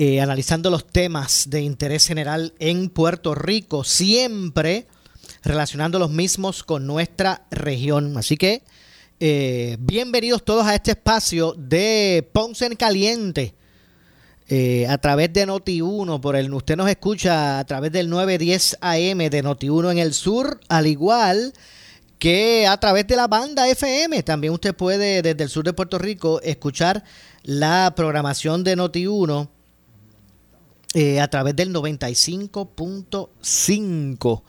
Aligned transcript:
Eh, 0.00 0.20
analizando 0.20 0.70
los 0.70 0.86
temas 0.86 1.50
de 1.50 1.60
interés 1.60 2.06
general 2.06 2.54
en 2.60 2.88
Puerto 2.88 3.34
Rico, 3.34 3.82
siempre 3.82 4.86
relacionando 5.42 5.98
los 5.98 6.08
mismos 6.08 6.62
con 6.62 6.86
nuestra 6.86 7.48
región. 7.50 8.16
Así 8.16 8.36
que 8.36 8.62
eh, 9.18 9.76
bienvenidos 9.80 10.44
todos 10.44 10.68
a 10.68 10.76
este 10.76 10.92
espacio 10.92 11.52
de 11.58 12.30
Ponce 12.32 12.66
en 12.66 12.76
Caliente. 12.76 13.56
Eh, 14.46 14.86
a 14.86 14.98
través 14.98 15.32
de 15.32 15.48
Noti1, 15.48 16.20
por 16.20 16.36
el 16.36 16.54
usted 16.54 16.76
nos 16.76 16.88
escucha 16.88 17.58
a 17.58 17.64
través 17.64 17.90
del 17.90 18.08
910 18.08 18.78
AM 18.80 19.18
de 19.18 19.42
Noti1 19.42 19.90
en 19.90 19.98
el 19.98 20.14
sur, 20.14 20.60
al 20.68 20.86
igual 20.86 21.52
que 22.20 22.68
a 22.68 22.78
través 22.78 23.04
de 23.08 23.16
la 23.16 23.26
banda 23.26 23.68
FM. 23.68 24.22
También 24.22 24.52
usted 24.52 24.76
puede 24.76 25.22
desde 25.22 25.42
el 25.42 25.50
sur 25.50 25.64
de 25.64 25.72
Puerto 25.72 25.98
Rico 25.98 26.40
escuchar 26.42 27.02
la 27.42 27.92
programación 27.96 28.62
de 28.62 28.76
Noti1 28.76 29.57
eh, 31.00 31.20
a 31.20 31.28
través 31.28 31.54
del 31.54 31.72
95.5 31.72 34.42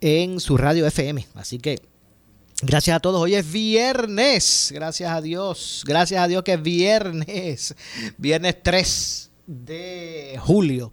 en 0.00 0.38
su 0.38 0.56
radio 0.56 0.86
FM. 0.86 1.26
Así 1.34 1.58
que 1.58 1.80
gracias 2.62 2.96
a 2.96 3.00
todos. 3.00 3.20
Hoy 3.20 3.34
es 3.34 3.50
viernes. 3.50 4.70
Gracias 4.72 5.10
a 5.10 5.20
Dios. 5.20 5.82
Gracias 5.84 6.22
a 6.22 6.28
Dios 6.28 6.44
que 6.44 6.52
es 6.52 6.62
viernes. 6.62 7.74
Viernes 8.18 8.62
3 8.62 9.30
de 9.48 10.38
julio 10.38 10.92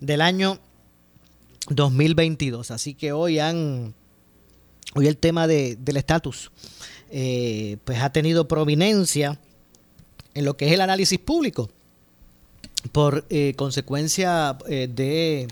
del 0.00 0.20
año 0.20 0.60
2022. 1.70 2.72
Así 2.72 2.92
que 2.92 3.12
hoy 3.12 3.38
han... 3.38 3.94
Hoy 4.92 5.06
el 5.06 5.16
tema 5.16 5.46
de, 5.46 5.76
del 5.76 5.96
estatus 5.96 6.52
eh, 7.08 7.78
pues 7.86 8.02
ha 8.02 8.12
tenido 8.12 8.48
prominencia 8.48 9.40
en 10.34 10.44
lo 10.44 10.58
que 10.58 10.66
es 10.66 10.72
el 10.72 10.82
análisis 10.82 11.18
público 11.18 11.70
por 12.92 13.24
eh, 13.30 13.54
consecuencia 13.56 14.56
eh, 14.68 14.88
de 14.92 15.48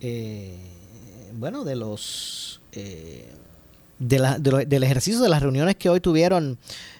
eh, 0.00 0.56
bueno 1.34 1.64
de 1.64 1.76
los 1.76 2.60
eh, 2.72 3.28
de 3.98 4.18
la- 4.18 4.38
de 4.38 4.50
lo- 4.50 4.58
del 4.64 4.82
ejercicio 4.82 5.20
de 5.20 5.28
las 5.28 5.42
reuniones 5.42 5.76
que 5.76 5.88
hoy 5.88 6.00
tuvieron 6.00 6.58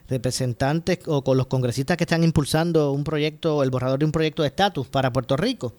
representantes 0.09 1.01
o 1.07 1.23
con 1.23 1.37
los 1.37 1.47
congresistas 1.49 1.97
que 1.97 2.05
están 2.05 2.25
impulsando 2.25 2.93
un 2.93 3.05
proyecto 3.05 3.63
el 3.63 3.71
borrador 3.71 3.99
de 3.99 4.05
un 4.05 4.13
proyecto 4.13 4.43
de 4.43 4.49
estatus 4.49 4.87
para 4.87 5.13
Puerto 5.13 5.37
Rico. 5.37 5.75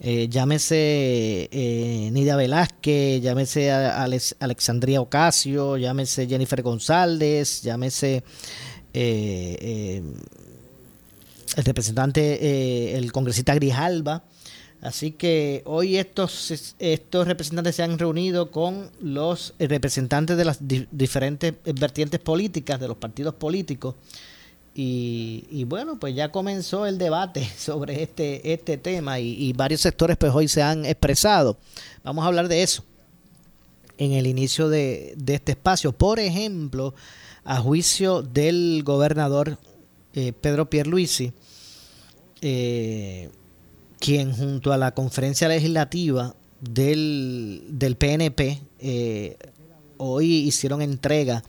Eh, 0.00 0.28
llámese 0.28 1.48
eh, 1.50 2.10
Nidia 2.12 2.36
Velázquez, 2.36 3.22
llámese 3.22 3.70
a- 3.70 4.02
Alex- 4.04 4.36
Alexandria 4.40 5.00
Ocasio, 5.00 5.76
llámese 5.78 6.26
Jennifer 6.26 6.62
González, 6.62 7.62
llámese 7.62 8.16
eh, 8.92 9.56
eh, 9.60 10.02
el 11.56 11.64
representante, 11.64 12.38
eh, 12.46 12.96
el 12.96 13.10
congresista 13.12 13.54
Grijalba. 13.54 14.22
Así 14.82 15.10
que 15.12 15.62
hoy 15.64 15.96
estos, 15.96 16.74
estos 16.78 17.26
representantes 17.26 17.74
se 17.76 17.82
han 17.82 17.98
reunido 17.98 18.50
con 18.50 18.90
los 19.00 19.54
representantes 19.58 20.36
de 20.36 20.44
las 20.44 20.68
di- 20.68 20.86
diferentes 20.92 21.54
vertientes 21.64 22.20
políticas, 22.20 22.78
de 22.78 22.86
los 22.88 22.96
partidos 22.98 23.34
políticos. 23.34 23.94
Y, 24.78 25.64
bueno, 25.66 25.98
pues 25.98 26.14
ya 26.14 26.30
comenzó 26.30 26.84
el 26.84 26.98
debate 26.98 27.48
sobre 27.58 28.02
este, 28.02 28.52
este 28.52 28.76
tema 28.76 29.18
y, 29.18 29.32
y 29.42 29.54
varios 29.54 29.80
sectores 29.80 30.18
pues 30.18 30.32
hoy 30.34 30.48
se 30.48 30.62
han 30.62 30.84
expresado. 30.84 31.56
Vamos 32.04 32.24
a 32.24 32.28
hablar 32.28 32.48
de 32.48 32.62
eso 32.62 32.84
en 33.96 34.12
el 34.12 34.26
inicio 34.26 34.68
de, 34.68 35.14
de 35.16 35.36
este 35.36 35.52
espacio. 35.52 35.92
Por 35.92 36.18
ejemplo, 36.20 36.94
a 37.44 37.58
juicio 37.60 38.20
del 38.20 38.82
gobernador 38.84 39.56
eh, 40.12 40.34
Pedro 40.38 40.68
Pierluisi, 40.68 41.32
eh, 42.40 43.30
quien 43.98 44.32
junto 44.32 44.72
a 44.72 44.76
la 44.76 44.92
conferencia 44.92 45.48
legislativa 45.48 46.34
del, 46.60 47.64
del 47.68 47.96
PNP 47.96 48.60
eh, 48.78 49.36
hoy 49.98 50.34
hicieron 50.38 50.82
entrega 50.82 51.42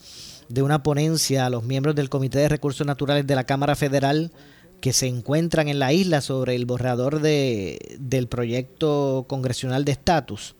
de 0.49 0.61
una 0.61 0.83
ponencia 0.83 1.45
a 1.45 1.49
los 1.49 1.63
miembros 1.63 1.95
del 1.95 2.09
Comité 2.09 2.39
de 2.39 2.49
Recursos 2.49 2.87
Naturales 2.87 3.27
de 3.27 3.35
la 3.35 3.43
Cámara 3.43 3.75
Federal 3.75 4.31
que 4.79 4.93
se 4.93 5.07
encuentran 5.07 5.67
en 5.67 5.79
la 5.79 5.91
isla 5.91 6.21
sobre 6.21 6.55
el 6.55 6.65
borrador 6.65 7.19
de, 7.19 7.97
del 7.99 8.27
proyecto 8.27 9.25
congresional 9.27 9.85
de 9.85 9.91
estatus. 9.91 10.55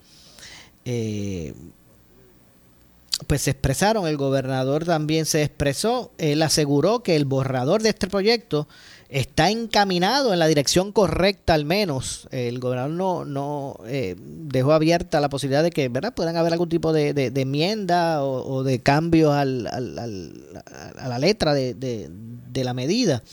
Eh, 0.85 1.53
pues 3.25 3.41
se 3.41 3.51
expresaron, 3.51 4.07
el 4.07 4.15
gobernador 4.17 4.85
también 4.85 5.25
se 5.25 5.41
expresó, 5.43 6.11
él 6.19 6.41
aseguró 6.43 7.01
que 7.01 7.15
el 7.15 7.25
borrador 7.25 7.81
de 7.81 7.89
este 7.89 8.07
proyecto 8.07 8.67
está 9.09 9.49
encaminado 9.49 10.33
en 10.33 10.39
la 10.39 10.47
dirección 10.47 10.91
correcta 10.91 11.53
al 11.55 11.65
menos. 11.65 12.27
El 12.31 12.59
gobernador 12.59 12.91
no, 12.91 13.25
no 13.25 13.79
eh, 13.87 14.15
dejó 14.19 14.73
abierta 14.73 15.19
la 15.21 15.29
posibilidad 15.29 15.63
de 15.63 15.71
que 15.71 15.87
¿verdad? 15.89 16.13
puedan 16.13 16.35
haber 16.37 16.51
algún 16.53 16.69
tipo 16.69 16.93
de, 16.93 17.13
de- 17.13 17.31
enmienda 17.41 18.23
o, 18.23 18.63
de 18.63 18.79
cambios 18.79 19.33
a 19.33 19.45
la 19.45 21.19
letra 21.19 21.53
de, 21.53 21.73
de- 21.73 22.63
la 22.63 22.73
medida. 22.73 23.23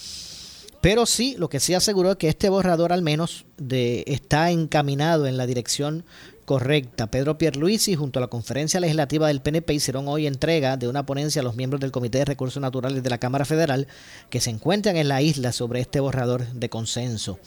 Pero 0.81 1.07
sí, 1.07 1.35
lo 1.39 1.49
que 1.49 1.61
sí 1.61 1.73
aseguró 1.73 2.11
es 2.13 2.17
que 2.19 2.29
este 2.29 2.51
borrador 2.51 2.93
al 2.93 3.01
menos 3.01 3.47
está 3.67 4.51
encaminado 4.51 5.27
en 5.27 5.39
la 5.39 5.47
dirección 5.47 6.05
correcta. 6.45 7.07
Pedro 7.07 7.39
Pierluisi 7.39 7.95
junto 7.95 8.19
a 8.19 8.23
la 8.23 8.29
conferencia 8.29 8.81
legislativa 8.81 9.29
del 9.29 9.41
PNP 9.41 9.75
hicieron 9.75 10.09
hoy 10.09 10.27
entrega 10.27 10.77
de 10.77 10.89
una 10.89 11.07
ponencia 11.07 11.41
a 11.41 11.45
los 11.45 11.57
miembros 11.57 11.81
del 11.81 11.93
Comité 11.93 12.19
de 12.19 12.25
Recursos 12.27 12.61
Naturales 12.61 13.03
de 13.03 13.11
la 13.11 13.19
Cámara 13.19 13.45
Federal 13.45 13.87
que 14.31 14.41
se 14.41 14.51
encuentran 14.51 14.97
en 14.97 15.09
la 15.09 15.23
isla 15.23 15.53
sobre 15.53 15.81
este 15.81 16.01
borrador 16.01 16.47
de 16.49 16.69
consenso 16.69 17.39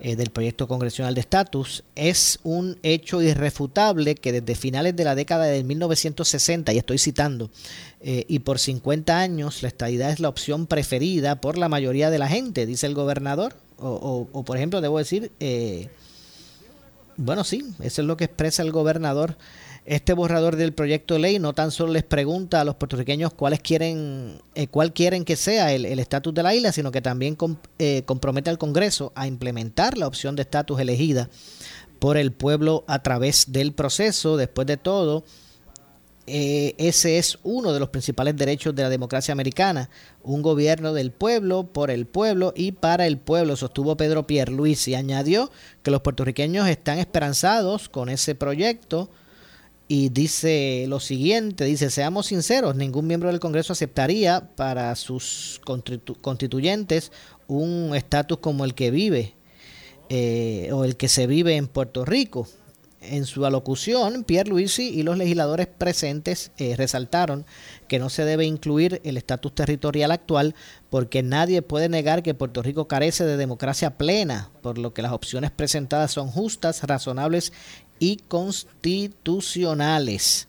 eh, 0.00 0.16
del 0.16 0.30
proyecto 0.30 0.68
congresional 0.68 1.14
de 1.14 1.20
estatus. 1.20 1.84
Es 1.94 2.38
un 2.44 2.78
hecho 2.82 3.20
irrefutable 3.20 4.14
que 4.14 4.32
desde 4.32 4.54
finales 4.54 4.94
de 4.96 5.04
la 5.04 5.14
década 5.14 5.44
de 5.44 5.64
1960, 5.64 6.72
y 6.72 6.78
estoy 6.78 6.98
citando, 6.98 7.50
eh, 8.00 8.24
y 8.28 8.38
por 8.40 8.58
50 8.58 9.18
años 9.18 9.62
la 9.62 9.68
estadidad 9.68 10.10
es 10.10 10.20
la 10.20 10.28
opción 10.28 10.66
preferida 10.66 11.40
por 11.40 11.58
la 11.58 11.68
mayoría 11.68 12.10
de 12.10 12.18
la 12.18 12.28
gente, 12.28 12.64
dice 12.64 12.86
el 12.86 12.94
gobernador. 12.94 13.56
O, 13.80 14.42
por 14.44 14.56
ejemplo, 14.56 14.80
debo 14.80 14.98
decir, 14.98 15.30
eh, 15.38 15.88
bueno, 17.18 17.42
sí, 17.42 17.64
eso 17.80 18.00
es 18.00 18.08
lo 18.08 18.16
que 18.16 18.24
expresa 18.24 18.62
el 18.62 18.70
gobernador. 18.72 19.36
Este 19.84 20.12
borrador 20.12 20.56
del 20.56 20.72
proyecto 20.72 21.14
de 21.14 21.20
ley 21.20 21.38
no 21.38 21.52
tan 21.52 21.72
solo 21.72 21.92
les 21.92 22.04
pregunta 22.04 22.60
a 22.60 22.64
los 22.64 22.76
puertorriqueños 22.76 23.34
cuáles 23.34 23.60
quieren, 23.60 24.40
eh, 24.54 24.68
cuál 24.68 24.92
quieren 24.92 25.24
que 25.24 25.34
sea 25.34 25.72
el 25.72 25.98
estatus 25.98 26.32
de 26.32 26.42
la 26.42 26.54
isla, 26.54 26.72
sino 26.72 26.92
que 26.92 27.00
también 27.00 27.36
eh, 27.78 28.02
compromete 28.04 28.50
al 28.50 28.58
Congreso 28.58 29.12
a 29.16 29.26
implementar 29.26 29.98
la 29.98 30.06
opción 30.06 30.36
de 30.36 30.42
estatus 30.42 30.78
elegida 30.78 31.28
por 31.98 32.16
el 32.16 32.32
pueblo 32.32 32.84
a 32.86 33.02
través 33.02 33.50
del 33.50 33.72
proceso. 33.72 34.36
Después 34.36 34.66
de 34.66 34.76
todo, 34.76 35.24
eh, 36.28 36.74
ese 36.78 37.18
es 37.18 37.38
uno 37.42 37.72
de 37.72 37.80
los 37.80 37.88
principales 37.88 38.36
derechos 38.36 38.74
de 38.74 38.82
la 38.82 38.88
democracia 38.88 39.32
americana, 39.32 39.90
un 40.22 40.42
gobierno 40.42 40.92
del 40.92 41.10
pueblo, 41.10 41.72
por 41.72 41.90
el 41.90 42.06
pueblo 42.06 42.52
y 42.54 42.72
para 42.72 43.06
el 43.06 43.18
pueblo, 43.18 43.56
sostuvo 43.56 43.96
Pedro 43.96 44.26
Pierluisi. 44.26 44.94
Añadió 44.94 45.50
que 45.82 45.90
los 45.90 46.02
puertorriqueños 46.02 46.68
están 46.68 46.98
esperanzados 46.98 47.88
con 47.88 48.08
ese 48.08 48.34
proyecto 48.34 49.10
y 49.88 50.10
dice 50.10 50.84
lo 50.86 51.00
siguiente, 51.00 51.64
dice, 51.64 51.88
seamos 51.88 52.26
sinceros, 52.26 52.76
ningún 52.76 53.06
miembro 53.06 53.30
del 53.30 53.40
Congreso 53.40 53.72
aceptaría 53.72 54.50
para 54.54 54.94
sus 54.96 55.60
constitu- 55.64 56.20
constituyentes 56.20 57.10
un 57.46 57.92
estatus 57.96 58.38
como 58.38 58.66
el 58.66 58.74
que 58.74 58.90
vive 58.90 59.34
eh, 60.10 60.68
o 60.72 60.84
el 60.84 60.96
que 60.96 61.08
se 61.08 61.26
vive 61.26 61.56
en 61.56 61.68
Puerto 61.68 62.04
Rico. 62.04 62.46
En 63.00 63.26
su 63.26 63.46
alocución, 63.46 64.24
Pierre 64.24 64.50
Luisi 64.50 64.88
y 64.88 65.04
los 65.04 65.16
legisladores 65.16 65.68
presentes 65.68 66.50
eh, 66.58 66.74
resaltaron 66.76 67.46
que 67.86 68.00
no 68.00 68.10
se 68.10 68.24
debe 68.24 68.44
incluir 68.44 69.00
el 69.04 69.16
estatus 69.16 69.54
territorial 69.54 70.10
actual 70.10 70.56
porque 70.90 71.22
nadie 71.22 71.62
puede 71.62 71.88
negar 71.88 72.24
que 72.24 72.34
Puerto 72.34 72.60
Rico 72.60 72.88
carece 72.88 73.24
de 73.24 73.36
democracia 73.36 73.96
plena, 73.96 74.50
por 74.62 74.78
lo 74.78 74.94
que 74.94 75.02
las 75.02 75.12
opciones 75.12 75.52
presentadas 75.52 76.10
son 76.10 76.26
justas, 76.28 76.82
razonables 76.82 77.52
y 78.00 78.16
constitucionales. 78.16 80.48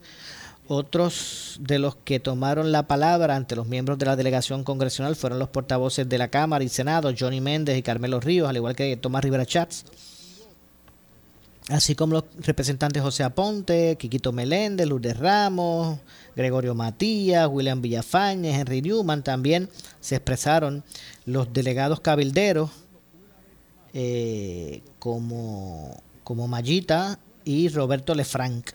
Otros 0.68 1.60
de 1.60 1.78
los 1.78 1.98
que 1.98 2.19
tomaron 2.19 2.72
la 2.72 2.88
palabra 2.88 3.36
ante 3.36 3.56
los 3.56 3.68
miembros 3.68 4.00
de 4.00 4.07
la 4.07 4.16
delegación 4.16 4.63
congresional 4.63 5.16
fueron 5.16 5.38
los 5.38 5.50
portavoces 5.50 6.10
de 6.10 6.18
la 6.18 6.30
Cámara 6.30 6.63
y 6.63 6.69
Senado, 6.69 7.13
Johnny 7.18 7.42
Méndez 7.42 7.78
y 7.78 7.84
Carmelo 7.84 8.19
Ríos, 8.19 8.50
al 8.50 8.56
igual 8.56 8.75
que 8.75 8.98
Tomás 8.98 9.24
Rivera 9.24 9.46
Chats 9.46 9.86
así 11.69 11.95
como 11.95 12.16
los 12.16 12.24
representantes 12.39 13.01
José 13.01 13.24
Aponte, 13.24 13.95
Quiquito 13.98 14.31
Meléndez, 14.31 14.88
Lourdes 14.88 15.18
Ramos, 15.18 16.00
Gregorio 16.36 16.75
Matías, 16.75 17.48
William 17.50 17.81
Villafañez, 17.81 18.56
Henry 18.56 18.81
Newman, 18.81 19.24
también 19.24 19.69
se 20.00 20.16
expresaron 20.16 20.83
los 21.25 21.54
delegados 21.54 22.00
cabilderos 22.00 22.71
eh, 23.94 24.81
como, 24.98 26.01
como 26.24 26.48
Mayita 26.48 27.19
y 27.45 27.69
Roberto 27.69 28.15
Lefranc. 28.15 28.72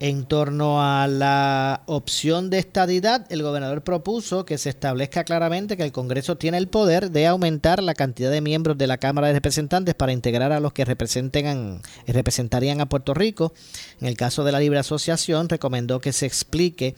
En 0.00 0.24
torno 0.24 0.82
a 0.82 1.06
la 1.06 1.82
opción 1.86 2.50
de 2.50 2.58
estadidad, 2.58 3.26
el 3.30 3.44
gobernador 3.44 3.84
propuso 3.84 4.44
que 4.44 4.58
se 4.58 4.68
establezca 4.68 5.22
claramente 5.22 5.76
que 5.76 5.84
el 5.84 5.92
Congreso 5.92 6.36
tiene 6.36 6.58
el 6.58 6.66
poder 6.66 7.12
de 7.12 7.28
aumentar 7.28 7.80
la 7.80 7.94
cantidad 7.94 8.32
de 8.32 8.40
miembros 8.40 8.76
de 8.76 8.88
la 8.88 8.98
Cámara 8.98 9.28
de 9.28 9.34
Representantes 9.34 9.94
para 9.94 10.12
integrar 10.12 10.50
a 10.50 10.58
los 10.58 10.72
que 10.72 10.84
representen, 10.84 11.80
representarían 12.08 12.80
a 12.80 12.88
Puerto 12.88 13.14
Rico. 13.14 13.52
En 14.00 14.08
el 14.08 14.16
caso 14.16 14.42
de 14.42 14.50
la 14.50 14.58
libre 14.58 14.80
asociación, 14.80 15.48
recomendó 15.48 16.00
que 16.00 16.12
se 16.12 16.26
explique 16.26 16.96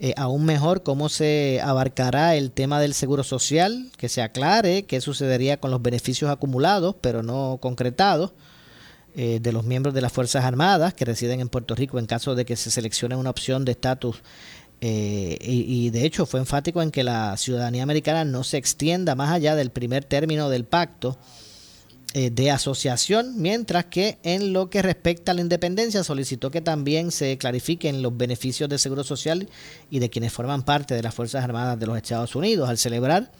eh, 0.00 0.12
aún 0.16 0.44
mejor 0.44 0.82
cómo 0.82 1.08
se 1.08 1.60
abarcará 1.62 2.34
el 2.34 2.50
tema 2.50 2.80
del 2.80 2.92
seguro 2.92 3.22
social, 3.22 3.88
que 3.96 4.08
se 4.08 4.20
aclare 4.20 4.82
qué 4.82 5.00
sucedería 5.00 5.60
con 5.60 5.70
los 5.70 5.80
beneficios 5.80 6.28
acumulados 6.28 6.96
pero 7.00 7.22
no 7.22 7.58
concretados 7.62 8.32
eh, 9.14 9.40
de 9.42 9.52
los 9.52 9.64
miembros 9.64 9.94
de 9.94 10.00
las 10.00 10.10
Fuerzas 10.10 10.42
Armadas 10.42 10.94
que 10.94 11.04
residen 11.04 11.40
en 11.40 11.50
Puerto 11.50 11.74
Rico 11.74 11.98
en 11.98 12.06
caso 12.06 12.34
de 12.34 12.46
que 12.46 12.56
se 12.56 12.70
seleccione 12.70 13.14
una 13.14 13.28
opción 13.28 13.62
de 13.66 13.72
estatus. 13.72 14.22
Eh, 14.80 15.36
y, 15.40 15.90
de 15.90 16.06
hecho 16.06 16.24
fue 16.24 16.40
enfático 16.40 16.80
en 16.80 16.90
que 16.90 17.04
la 17.04 17.36
ciudadanía 17.36 17.82
americana 17.82 18.24
no 18.24 18.42
se 18.42 18.56
extienda 18.56 19.14
más 19.14 19.30
allá 19.30 19.54
del 19.54 19.70
primer 19.70 20.04
término 20.04 20.48
del 20.48 20.64
pacto 20.64 21.18
eh, 22.14 22.30
de 22.30 22.50
asociación, 22.50 23.34
mientras 23.36 23.84
que 23.84 24.18
en 24.22 24.54
lo 24.54 24.70
que 24.70 24.80
respecta 24.80 25.32
a 25.32 25.34
la 25.34 25.42
independencia 25.42 26.02
solicitó 26.02 26.50
que 26.50 26.62
también 26.62 27.10
se 27.10 27.36
clarifiquen 27.36 28.00
los 28.00 28.16
beneficios 28.16 28.70
de 28.70 28.78
seguro 28.78 29.04
social 29.04 29.48
y 29.90 29.98
de 29.98 30.08
quienes 30.08 30.32
forman 30.32 30.62
parte 30.62 30.94
de 30.94 31.02
las 31.02 31.14
Fuerzas 31.14 31.44
Armadas 31.44 31.78
de 31.78 31.86
los 31.86 31.98
Estados 31.98 32.34
Unidos 32.34 32.68
al 32.68 32.78
celebrar 32.78 33.30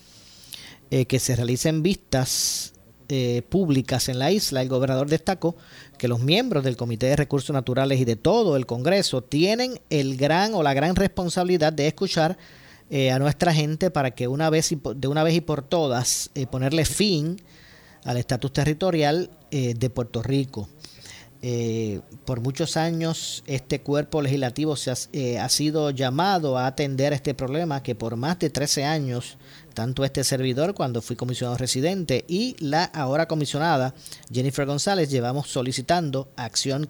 que 1.08 1.18
se 1.18 1.34
realicen 1.34 1.82
vistas 1.82 2.71
eh, 3.14 3.42
públicas 3.46 4.08
en 4.08 4.18
la 4.18 4.30
isla, 4.30 4.62
el 4.62 4.70
gobernador 4.70 5.06
destacó 5.06 5.54
que 5.98 6.08
los 6.08 6.20
miembros 6.20 6.64
del 6.64 6.78
Comité 6.78 7.08
de 7.08 7.16
Recursos 7.16 7.52
Naturales 7.52 8.00
y 8.00 8.06
de 8.06 8.16
todo 8.16 8.56
el 8.56 8.64
Congreso 8.64 9.20
tienen 9.20 9.78
el 9.90 10.16
gran 10.16 10.54
o 10.54 10.62
la 10.62 10.72
gran 10.72 10.96
responsabilidad 10.96 11.74
de 11.74 11.88
escuchar 11.88 12.38
eh, 12.88 13.10
a 13.10 13.18
nuestra 13.18 13.52
gente 13.52 13.90
para 13.90 14.12
que 14.12 14.28
una 14.28 14.48
vez 14.48 14.72
y 14.72 14.80
de 14.96 15.08
una 15.08 15.24
vez 15.24 15.34
y 15.34 15.42
por 15.42 15.60
todas 15.60 16.30
eh, 16.34 16.46
ponerle 16.46 16.86
fin 16.86 17.36
al 18.04 18.16
estatus 18.16 18.50
territorial 18.50 19.28
de 19.50 19.90
Puerto 19.90 20.22
Rico. 20.22 20.70
por 22.24 22.40
muchos 22.40 22.78
años 22.78 23.44
este 23.46 23.82
cuerpo 23.82 24.22
legislativo 24.22 24.74
se 24.74 24.90
ha, 24.90 25.44
ha, 25.44 25.48
sido 25.50 25.90
llamado 25.90 26.56
a 26.56 26.66
atender 26.66 27.12
este 27.12 27.34
problema 27.34 27.82
que 27.82 27.94
por 27.94 28.16
más 28.16 28.38
de 28.38 28.48
13 28.48 28.84
años 28.84 29.36
tanto 29.72 30.04
este 30.04 30.24
servidor 30.24 30.74
cuando 30.74 31.02
fui 31.02 31.16
comisionado 31.16 31.56
residente 31.56 32.24
y 32.28 32.56
la 32.58 32.84
ahora 32.84 33.26
comisionada 33.26 33.94
Jennifer 34.32 34.66
González 34.66 35.10
llevamos 35.10 35.48
solicitando 35.48 36.28
acción 36.36 36.86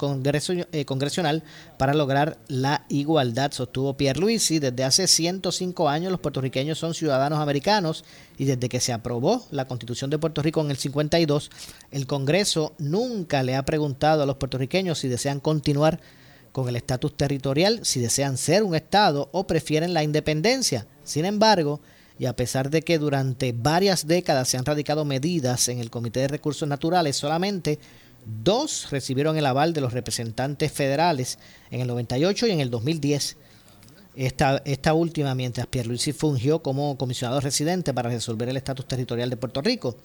eh, 0.73 0.85
congresional 0.85 1.43
para 1.79 1.95
lograr 1.95 2.39
la 2.49 2.85
igualdad, 2.89 3.53
sostuvo 3.53 3.97
Pierre 3.97 4.21
Luisi. 4.21 4.59
Desde 4.59 4.85
hace 4.85 5.07
105 5.07 5.89
años 5.89 6.13
los 6.13 6.21
puertorriqueños 6.21 6.79
son 6.79 6.95
ciudadanos 6.95 7.39
americanos 7.39 8.05
y 8.39 8.45
desde 8.45 8.69
que 8.69 8.81
se 8.81 8.93
aprobó 8.93 9.45
la 9.51 9.67
constitución 9.67 10.11
de 10.11 10.19
Puerto 10.19 10.43
Rico 10.43 10.61
en 10.61 10.71
el 10.71 10.77
52, 10.77 11.51
el 11.91 12.07
Congreso 12.07 12.75
nunca 12.79 13.43
le 13.43 13.57
ha 13.57 13.65
preguntado 13.65 14.23
a 14.23 14.27
los 14.27 14.37
puertorriqueños 14.37 14.99
si 14.99 15.09
desean 15.09 15.41
continuar 15.41 16.01
con 16.53 16.69
el 16.69 16.77
estatus 16.77 17.17
territorial, 17.17 17.81
si 17.83 18.01
desean 18.01 18.37
ser 18.37 18.63
un 18.63 18.75
Estado 18.75 19.29
o 19.33 19.47
prefieren 19.47 19.95
la 19.95 20.03
independencia. 20.03 20.87
Sin 21.03 21.25
embargo, 21.25 21.81
y 22.23 22.27
a 22.27 22.37
pesar 22.37 22.71
de 22.71 22.83
que 22.83 23.01
durante 23.01 23.51
varias 23.51 24.07
décadas 24.07 24.49
se 24.49 24.57
han 24.57 24.65
radicado 24.65 25.05
medidas 25.05 25.67
en 25.67 25.81
el 25.81 25.91
Comité 25.91 26.21
de 26.21 26.29
Recursos 26.29 26.69
Naturales, 26.69 27.17
solamente 27.17 27.81
dos 28.45 28.93
recibieron 28.93 29.37
el 29.37 29.45
aval 29.45 29.73
de 29.73 29.81
los 29.81 29.93
representantes 29.93 30.71
federales 30.71 31.41
en 31.73 31.81
el 31.81 31.89
98 31.89 32.47
y 32.47 32.51
en 32.53 32.61
el 32.61 32.71
2010. 32.71 33.37
Esta, 34.15 34.63
esta 34.65 34.95
última 34.95 35.35
mientras 35.35 35.67
Pierluisi 35.67 36.13
fungió 36.13 36.63
como 36.63 36.97
comisionado 36.97 37.41
residente 37.41 37.93
para 37.93 38.11
resolver 38.11 38.49
el 38.49 38.57
estatus 38.57 38.87
territorial 38.87 39.29
de 39.29 39.37
Puerto 39.37 39.61
Rico. 39.61 39.97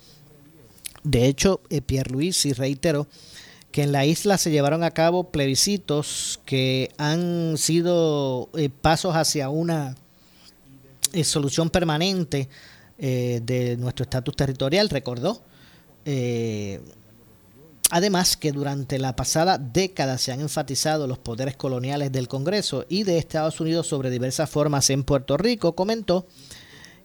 De 1.03 1.27
hecho, 1.27 1.61
eh, 1.69 1.81
Pierluisi 1.81 2.53
reiteró 2.53 3.05
que 3.71 3.83
en 3.83 3.91
la 3.91 4.07
isla 4.07 4.39
se 4.39 4.49
llevaron 4.49 4.83
a 4.83 4.89
cabo 4.89 5.29
plebiscitos 5.29 6.39
que 6.45 6.89
han 6.97 7.59
sido 7.59 8.49
eh, 8.55 8.69
pasos 8.69 9.15
hacia 9.15 9.49
una 9.49 9.97
solución 11.23 11.69
permanente 11.69 12.49
eh, 12.97 13.41
de 13.43 13.77
nuestro 13.77 14.03
estatus 14.03 14.35
territorial, 14.35 14.89
recordó. 14.89 15.41
Eh, 16.05 16.81
además 17.91 18.37
que 18.37 18.51
durante 18.51 18.97
la 18.99 19.15
pasada 19.15 19.57
década 19.57 20.17
se 20.17 20.31
han 20.31 20.41
enfatizado 20.41 21.07
los 21.07 21.17
poderes 21.17 21.55
coloniales 21.55 22.11
del 22.11 22.27
Congreso 22.27 22.85
y 22.89 23.03
de 23.03 23.17
Estados 23.17 23.59
Unidos 23.59 23.87
sobre 23.87 24.09
diversas 24.09 24.49
formas 24.49 24.89
en 24.89 25.03
Puerto 25.03 25.37
Rico, 25.37 25.75
comentó 25.75 26.25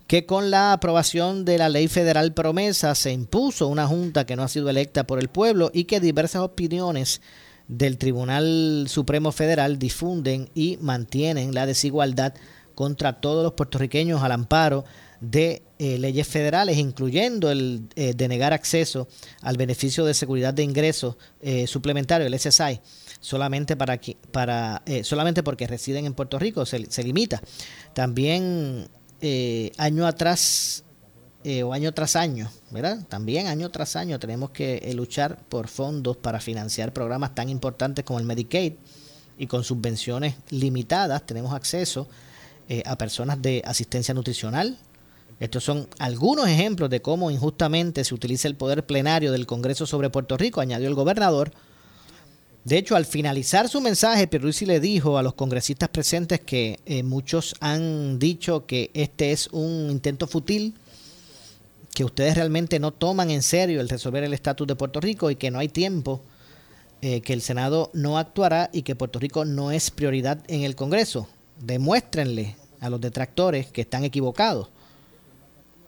que 0.07 0.27
con 0.27 0.51
la 0.51 0.73
aprobación 0.73 1.45
de 1.45 1.59
la 1.59 1.69
ley 1.69 1.89
federal 1.89 2.35
promesa 2.35 2.95
se 2.95 3.13
impuso 3.13 3.69
una 3.69 3.87
junta 3.87 4.27
que 4.27 4.37
no 4.37 4.43
ha 4.43 4.49
sido 4.49 4.69
electa 4.69 5.07
por 5.07 5.19
el 5.19 5.29
pueblo 5.29 5.71
y 5.73 5.85
que 5.85 6.01
diversas 6.01 6.43
opiniones 6.43 7.21
del 7.69 7.97
Tribunal 7.97 8.87
Supremo 8.89 9.33
Federal 9.33 9.79
difunden 9.79 10.51
y 10.55 10.79
mantienen 10.81 11.55
la 11.55 11.67
desigualdad 11.67 12.35
contra 12.83 13.21
todos 13.21 13.45
los 13.45 13.53
puertorriqueños 13.53 14.25
al 14.25 14.33
amparo 14.33 14.85
de 15.21 15.63
eh, 15.79 15.99
leyes 15.99 16.27
federales, 16.27 16.79
incluyendo 16.79 17.49
el 17.49 17.85
eh, 17.95 18.13
de 18.13 18.27
negar 18.27 18.53
acceso 18.53 19.07
al 19.41 19.57
beneficio 19.57 20.05
de 20.05 20.15
seguridad 20.15 20.53
de 20.53 20.65
ingresos 20.65 21.15
eh, 21.41 21.69
suplementario, 21.69 22.27
el 22.27 22.37
SSI, 22.37 22.81
solamente 23.21 23.77
para, 23.77 24.01
para 24.33 24.83
solamente 25.05 25.45
porque 25.45 25.69
residen 25.69 26.07
en 26.07 26.15
Puerto 26.15 26.41
Rico, 26.41 26.67
se, 26.67 26.91
se 26.91 27.05
limita. 27.05 27.41
También 27.95 28.89
año 29.79 30.05
atrás 30.05 30.83
o 31.65 31.73
año 31.73 31.95
tras 31.95 32.17
año, 32.17 32.51
¿verdad? 32.73 33.07
También 33.09 33.47
año 33.47 33.71
tras 33.71 33.95
año 33.95 34.19
tenemos 34.19 34.51
que 34.51 34.93
luchar 34.93 35.39
por 35.49 35.69
fondos 35.69 36.17
para 36.17 36.41
financiar 36.41 36.93
programas 36.93 37.33
tan 37.33 37.49
importantes 37.49 38.05
como 38.05 38.19
el 38.19 38.25
Medicaid 38.25 38.73
y 39.39 39.47
con 39.47 39.63
subvenciones 39.63 40.35
limitadas 40.51 41.25
tenemos 41.25 41.53
acceso 41.53 42.09
eh, 42.69 42.83
a 42.87 42.97
personas 42.97 43.43
de 43.43 43.63
asistencia 43.65 44.15
nutricional. 44.15 44.79
Estos 45.41 45.65
son 45.65 45.89
algunos 45.99 46.47
ejemplos 46.47 46.89
de 46.89 47.03
cómo 47.03 47.31
injustamente 47.31 48.05
se 48.05 48.15
utiliza 48.15 48.47
el 48.47 48.55
poder 48.55 48.87
plenario 48.87 49.33
del 49.33 49.47
Congreso 49.47 49.87
sobre 49.87 50.09
Puerto 50.09 50.37
Rico, 50.37 50.61
añadió 50.61 50.87
el 50.87 50.95
gobernador. 50.95 51.53
De 52.65 52.79
hecho, 52.79 52.95
al 52.95 53.05
finalizar 53.05 53.69
su 53.69 53.81
mensaje, 53.81 54.29
Pierluisi 54.29 54.67
le 54.67 54.79
dijo 54.79 55.19
a 55.19 55.23
los 55.25 55.35
congresistas 55.35 55.89
presentes 55.89 56.39
que 56.39 56.79
eh, 56.87 57.03
muchos 57.03 57.57
han 57.59 58.21
dicho 58.21 58.67
que 58.67 58.93
este 58.95 59.33
es 59.33 59.49
un 59.49 59.89
intento 59.91 60.29
fútil, 60.29 60.75
que 61.93 62.05
ustedes 62.05 62.37
realmente 62.37 62.79
no 62.79 62.93
toman 62.93 63.31
en 63.33 63.43
serio 63.43 63.81
el 63.81 63.89
resolver 63.89 64.23
el 64.23 64.35
estatus 64.35 64.69
de 64.69 64.77
Puerto 64.77 65.01
Rico 65.01 65.29
y 65.29 65.35
que 65.35 65.51
no 65.51 65.59
hay 65.59 65.69
tiempo, 65.69 66.23
eh, 67.01 67.21
que 67.21 67.33
el 67.33 67.43
Senado 67.43 67.91
no 67.95 68.17
actuará 68.17 68.71
y 68.73 68.83
que 68.83 68.95
Puerto 68.95 69.19
Rico 69.19 69.45
no 69.45 69.73
es 69.73 69.91
prioridad 69.91 70.39
en 70.47 70.63
el 70.63 70.77
Congreso 70.77 71.27
demuéstrenle 71.63 72.57
a 72.81 72.91
los 72.91 73.01
detractores 73.01 73.69
que 73.69 73.83
están 73.83 74.05
equivocados. 74.05 74.69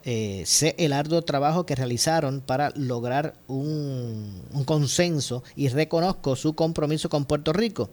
Eh, 0.07 0.43
sé 0.47 0.75
el 0.79 0.93
arduo 0.93 1.23
trabajo 1.23 1.65
que 1.65 1.75
realizaron 1.75 2.43
para 2.43 2.71
lograr 2.77 3.35
un, 3.49 4.43
consenso 4.67 5.43
y 5.57 5.69
reconozco 5.69 6.37
su 6.37 6.55
compromiso 6.55 7.09
con 7.09 7.25
Puerto 7.25 7.53
Rico. 7.53 7.91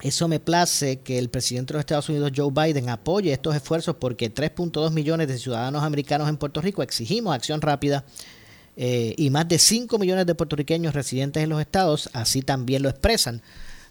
Eso 0.00 0.28
me 0.28 0.38
place 0.38 1.00
que 1.00 1.18
el 1.18 1.28
presidente 1.28 1.72
de 1.72 1.78
los 1.78 1.80
Estados 1.80 2.08
Unidos, 2.08 2.32
Joe 2.34 2.50
Biden, 2.52 2.88
apoye 2.88 3.32
estos 3.32 3.56
esfuerzos 3.56 3.96
porque 3.96 4.32
3.2 4.32 4.90
millones 4.92 5.28
de 5.28 5.38
ciudadanos 5.38 5.82
americanos 5.82 6.28
en 6.28 6.36
Puerto 6.36 6.60
Rico 6.60 6.82
exigimos 6.82 7.34
acción 7.34 7.60
rápida 7.60 8.04
y 8.76 9.30
más 9.30 9.48
de 9.48 9.58
5 9.58 9.98
millones 9.98 10.26
de 10.26 10.34
puertorriqueños 10.34 10.94
residentes 10.94 11.42
en 11.42 11.48
los 11.48 11.60
estados 11.60 12.10
así 12.12 12.42
también 12.42 12.82
lo 12.82 12.88
expresan. 12.90 13.40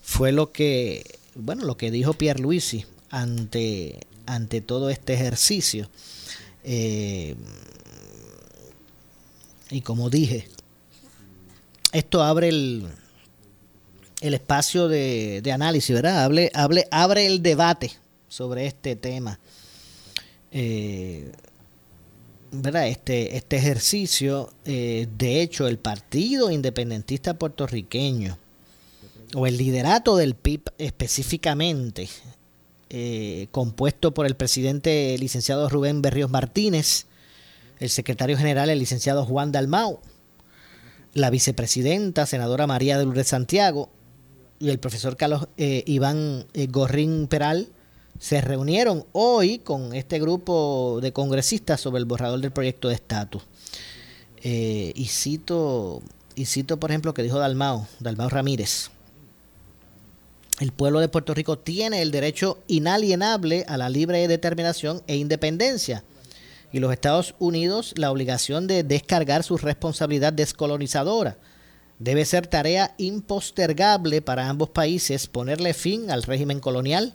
Fue 0.02 0.34
lo 0.34 0.52
que, 0.52 1.04
bueno, 1.36 1.66
lo 1.66 1.78
que 1.78 1.92
dijo 1.92 2.14
Pierre 2.14 2.42
Luisi 2.42 2.86
ante, 3.10 4.00
ante 4.26 4.62
todo 4.62 4.90
este 4.90 5.14
ejercicio. 5.14 5.90
y 6.64 7.36
como 9.82 10.10
dije, 10.10 10.48
esto 11.92 12.24
abre 12.24 12.50
el, 12.50 12.88
el 14.24 14.34
espacio 14.34 14.88
de, 14.88 15.44
análisis, 15.54 15.94
¿verdad? 15.94 16.24
Hable, 16.24 16.50
hable, 16.54 16.88
abre 16.92 17.26
el 17.26 17.44
debate 17.44 17.92
sobre 18.30 18.66
este 18.66 18.96
tema. 18.96 19.38
Eh, 20.52 21.30
¿verdad? 22.52 22.88
Este, 22.88 23.36
este 23.36 23.58
ejercicio, 23.58 24.54
eh, 24.64 25.08
de 25.18 25.42
hecho, 25.42 25.68
el 25.68 25.78
Partido 25.78 26.52
Independentista 26.52 27.34
Puertorriqueño, 27.34 28.38
o 29.36 29.48
el 29.48 29.58
liderato 29.58 30.18
del 30.18 30.36
PIB 30.36 30.62
específicamente, 30.78 32.10
eh, 32.90 33.48
compuesto 33.52 34.14
por 34.14 34.26
el 34.26 34.36
presidente 34.36 35.16
licenciado 35.18 35.70
Rubén 35.70 36.02
Berríos 36.02 36.30
Martínez, 36.30 37.08
el 37.80 37.90
secretario 37.90 38.38
general 38.38 38.70
el 38.70 38.80
licenciado 38.80 39.26
Juan 39.26 39.52
Dalmau, 39.52 40.00
la 41.14 41.30
vicepresidenta 41.30 42.26
senadora 42.26 42.68
María 42.68 42.98
de 42.98 43.06
Lourdes 43.06 43.28
Santiago 43.28 43.90
y 44.60 44.70
el 44.70 44.80
profesor 44.80 45.18
Carlos 45.18 45.48
eh, 45.58 45.84
Iván 45.86 46.46
eh, 46.54 46.68
Gorrín 46.68 47.28
Peral 47.28 47.68
se 48.20 48.42
reunieron 48.42 49.06
hoy 49.12 49.60
con 49.60 49.94
este 49.94 50.20
grupo 50.20 51.00
de 51.02 51.12
congresistas 51.12 51.82
sobre 51.82 52.00
el 52.00 52.06
borrador 52.06 52.40
del 52.40 52.52
proyecto 52.52 52.88
de 52.88 52.96
estatus. 52.96 53.44
Eh, 54.42 54.94
y 54.96 55.06
cito, 55.06 56.02
y 56.36 56.46
cito, 56.46 56.80
por 56.80 56.92
ejemplo, 56.92 57.14
que 57.14 57.24
dijo 57.24 57.40
Dalmao, 57.40 57.88
Dalmao 58.00 58.30
Ramírez. 58.30 58.92
El 60.64 60.72
pueblo 60.72 61.02
de 61.02 61.10
Puerto 61.10 61.34
Rico 61.34 61.60
tiene 61.60 62.02
el 62.02 62.12
derecho 62.12 62.58
inalienable 62.68 63.66
a 63.68 63.76
la 63.76 63.90
libre 63.90 64.26
determinación 64.30 65.04
e 65.08 65.18
independencia. 65.18 66.06
Y 66.72 66.80
los 66.80 66.94
Estados 66.94 67.36
Unidos 67.38 67.94
la 67.98 68.10
obligación 68.10 68.66
de 68.66 68.84
descargar 68.84 69.44
su 69.44 69.58
responsabilidad 69.58 70.32
descolonizadora. 70.32 71.36
Debe 72.00 72.24
ser 72.24 72.48
tarea 72.48 72.96
impostergable 72.98 74.22
para 74.22 74.48
ambos 74.48 74.70
países 74.70 75.28
ponerle 75.28 75.74
fin 75.74 76.10
al 76.10 76.24
régimen 76.24 76.62
colonial, 76.62 77.14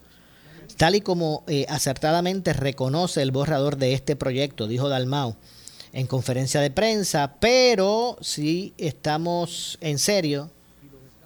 tal 0.76 0.97
y 0.97 1.00
como 1.00 1.45
eh, 1.47 1.64
acertadamente 1.71 2.52
reconoce 2.52 3.23
el 3.23 3.31
borrador 3.31 3.78
de 3.78 3.95
este 3.95 4.14
proyecto, 4.14 4.67
dijo 4.67 4.90
Dalmau 4.90 5.37
en 5.95 6.07
conferencia 6.07 6.61
de 6.61 6.71
prensa, 6.71 7.37
pero 7.40 8.19
si 8.21 8.75
estamos 8.76 9.78
en 9.81 9.99
serio 9.99 10.50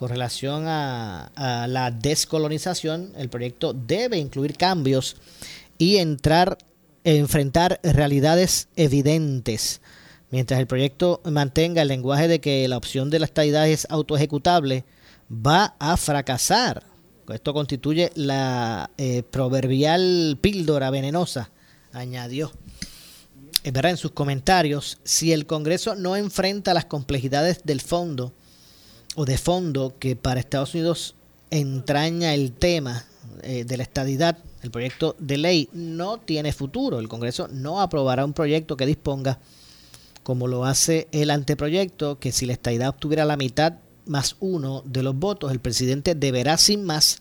con 0.03 0.09
relación 0.09 0.65
a, 0.67 1.31
la 1.69 1.93
descolonización, 1.93 3.13
el 3.17 3.29
proyecto 3.29 3.73
debe 3.73 4.19
incluir 4.19 4.57
cambios 4.57 5.15
y 5.79 5.99
entrar, 5.99 6.59
enfrentar 7.05 7.79
realidades 7.85 8.67
evidentes 8.75 9.81
Mientras 10.33 10.59
el 10.59 10.67
proyecto 10.67 11.21
mantenga 11.25 11.83
el 11.83 11.89
lenguaje 11.89 12.27
de 12.27 12.41
que 12.41 12.67
la 12.67 12.79
opción 12.79 13.11
de 13.11 13.21
la 13.21 13.27
estadidad 13.27 13.69
es 13.69 13.87
autoejecutable, 13.91 14.85
va 15.31 15.77
a 15.79 15.97
fracasar. 15.97 16.83
Esto 17.33 17.55
constituye 17.55 18.11
la 18.17 18.91
eh, 18.99 19.23
proverbial 19.23 20.37
píldora 20.41 20.91
venenosa, 20.91 21.53
añadió. 21.93 22.51
Es 23.63 23.73
verdad, 23.73 23.93
en 23.93 23.99
sus 23.99 24.11
comentarios, 24.11 24.99
si 25.05 25.33
el 25.33 25.47
Congreso 25.47 25.95
no 25.95 26.17
enfrenta 26.17 26.75
las 26.75 26.87
complejidades 26.87 27.61
del 27.63 27.81
fondo 27.81 28.33
o 29.15 29.25
de 29.25 29.39
fondo 29.39 29.95
que 29.99 30.17
para 30.17 30.41
Estados 30.41 30.75
Unidos 30.75 31.15
entraña 31.51 32.35
el 32.35 32.53
tema 32.53 33.05
eh, 33.43 33.65
de 33.65 33.77
la 33.77 33.83
estadidad, 33.83 34.39
el 34.63 34.71
proyecto 34.71 35.17
de 35.19 35.39
ley 35.39 35.69
no 35.73 36.19
tiene 36.19 36.53
futuro. 36.53 36.99
El 36.99 37.09
Congreso 37.09 37.49
no 37.49 37.81
aprobará 37.81 38.25
un 38.25 38.33
proyecto 38.33 38.77
que 38.77 38.87
disponga 38.87 39.39
como 40.23 40.47
lo 40.47 40.65
hace 40.65 41.09
el 41.13 41.31
anteproyecto, 41.31 42.19
que 42.19 42.33
si 42.33 42.47
la 42.47 42.53
estadidad 42.53 42.91
obtuviera 42.91 43.25
la 43.25 43.37
mitad 43.37 43.75
más 44.07 44.37
uno 44.41 44.83
de 44.87 45.03
los 45.03 45.17
votos, 45.17 45.53
el 45.53 45.61
presidente 45.61 46.15
deberá 46.15 46.57
sin 46.57 46.85
más 46.85 47.19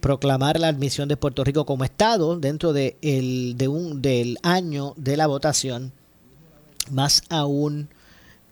proclamar 0.00 0.58
la 0.58 0.68
admisión 0.68 1.08
de 1.08 1.16
Puerto 1.16 1.44
Rico 1.44 1.66
como 1.66 1.84
Estado 1.84 2.38
dentro 2.38 2.72
de 2.72 2.96
el, 3.02 3.54
de 3.56 3.68
un, 3.68 4.02
del 4.02 4.38
año 4.42 4.94
de 4.96 5.16
la 5.16 5.26
votación. 5.26 5.92
Más 6.90 7.22
aún, 7.28 7.88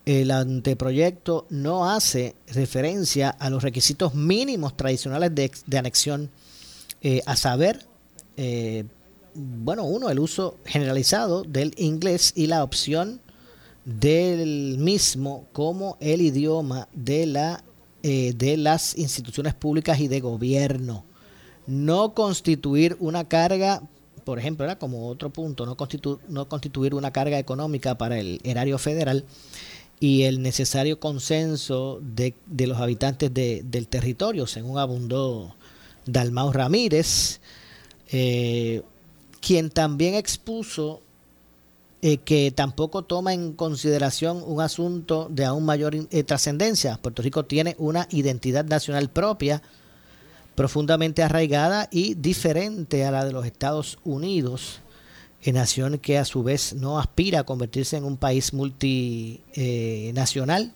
el 0.09 0.31
anteproyecto 0.31 1.45
no 1.51 1.87
hace 1.87 2.33
referencia 2.47 3.29
a 3.29 3.51
los 3.51 3.61
requisitos 3.61 4.15
mínimos 4.15 4.75
tradicionales 4.75 5.35
de, 5.35 5.77
anexión, 5.77 6.31
eh, 7.03 7.21
a 7.27 7.35
saber, 7.35 7.85
eh, 8.35 8.85
bueno, 9.35 9.83
uno, 9.83 10.09
el 10.09 10.17
uso 10.17 10.57
generalizado 10.65 11.43
del 11.43 11.75
inglés 11.77 12.33
y 12.35 12.47
la 12.47 12.63
opción 12.63 13.21
del 13.85 14.77
mismo 14.79 15.45
como 15.53 15.95
el 15.99 16.21
idioma 16.21 16.87
de, 16.91 17.27
la, 17.27 17.63
eh, 18.01 18.33
de 18.35 18.57
las 18.57 18.97
instituciones 18.97 19.53
públicas 19.53 19.99
y 19.99 20.07
de 20.07 20.21
gobierno. 20.21 21.05
No 21.67 22.15
constituir 22.15 22.97
una 22.99 23.27
carga, 23.27 23.83
por 24.23 24.39
ejemplo, 24.39 24.65
era 24.65 24.79
como 24.79 25.07
otro 25.07 25.29
punto, 25.29 25.67
no, 25.67 25.77
no 26.29 26.49
constituir 26.49 26.95
una 26.95 27.11
carga 27.11 27.37
económica 27.37 27.95
para 27.95 28.17
el 28.17 28.41
erario 28.43 28.79
federal 28.79 29.23
y 29.99 30.23
el 30.23 30.41
necesario 30.41 30.99
consenso 30.99 31.99
de, 32.01 32.33
de 32.45 32.67
los 32.67 32.79
habitantes 32.79 33.33
de, 33.33 33.61
del 33.65 33.87
territorio, 33.87 34.47
según 34.47 34.77
abundó 34.77 35.55
Dalmau 36.05 36.51
Ramírez, 36.51 37.41
eh, 38.11 38.81
quien 39.41 39.69
también 39.69 40.15
expuso 40.15 41.01
eh, 42.01 42.17
que 42.17 42.51
tampoco 42.51 43.03
toma 43.03 43.33
en 43.33 43.53
consideración 43.53 44.41
un 44.45 44.61
asunto 44.61 45.27
de 45.29 45.43
aún 45.43 45.65
mayor 45.65 45.95
eh, 45.95 46.23
trascendencia. 46.23 46.97
Puerto 47.01 47.21
Rico 47.21 47.43
tiene 47.43 47.75
una 47.77 48.07
identidad 48.09 48.63
nacional 48.63 49.09
propia, 49.09 49.61
profundamente 50.55 51.23
arraigada 51.23 51.89
y 51.91 52.13
diferente 52.15 53.03
a 53.05 53.11
la 53.11 53.25
de 53.25 53.33
los 53.33 53.45
Estados 53.45 53.99
Unidos, 54.05 54.79
nación 55.45 55.99
que 55.99 56.17
a 56.17 56.25
su 56.25 56.43
vez 56.43 56.73
no 56.73 56.99
aspira 56.99 57.41
a 57.41 57.43
convertirse 57.43 57.97
en 57.97 58.03
un 58.03 58.17
país 58.17 58.53
multinacional. 58.53 60.73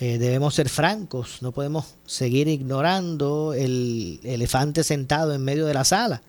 Eh, 0.00 0.18
debemos 0.18 0.54
ser 0.54 0.68
francos, 0.68 1.42
no 1.42 1.52
podemos 1.52 1.94
seguir 2.06 2.48
ignorando 2.48 3.54
el 3.54 4.18
elefante 4.24 4.82
sentado 4.82 5.32
en 5.32 5.42
medio 5.42 5.64
de 5.64 5.74
la 5.74 5.84
sala, 5.84 6.22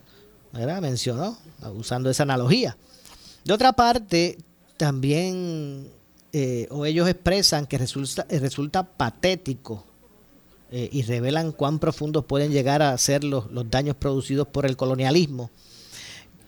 ¿verdad? 0.52 0.80
mencionó, 0.80 1.36
usando 1.76 2.08
esa 2.08 2.22
analogía. 2.22 2.76
De 3.44 3.52
otra 3.52 3.72
parte, 3.72 4.38
también 4.76 5.90
eh, 6.36 6.66
o 6.70 6.84
ellos 6.84 7.08
expresan 7.08 7.64
que 7.64 7.78
resulta, 7.78 8.26
eh, 8.28 8.40
resulta 8.40 8.82
patético 8.82 9.84
eh, 10.72 10.88
y 10.90 11.02
revelan 11.02 11.52
cuán 11.52 11.78
profundos 11.78 12.24
pueden 12.24 12.50
llegar 12.50 12.82
a 12.82 12.98
ser 12.98 13.22
los, 13.22 13.52
los 13.52 13.70
daños 13.70 13.94
producidos 13.94 14.48
por 14.48 14.66
el 14.66 14.76
colonialismo 14.76 15.52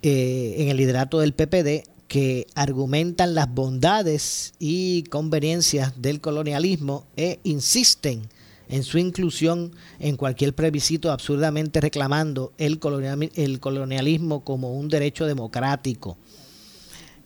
en 0.07 0.69
el 0.69 0.77
liderato 0.77 1.19
del 1.19 1.35
PPD, 1.35 1.89
que 2.09 2.47
argumentan 2.55 3.35
las 3.35 3.53
bondades 3.53 4.55
y 4.59 5.03
conveniencias 5.05 6.01
del 6.01 6.21
colonialismo 6.21 7.07
e 7.17 7.41
insisten 7.43 8.29
en 8.69 8.83
su 8.83 8.99
inclusión 8.99 9.73
en 9.99 10.17
cualquier 10.17 10.55
plebiscito 10.55 11.11
absurdamente 11.11 11.81
reclamando 11.81 12.53
el 12.59 12.79
colonialismo 12.79 14.45
como 14.45 14.75
un 14.75 14.89
derecho 14.89 15.27
democrático. 15.27 16.17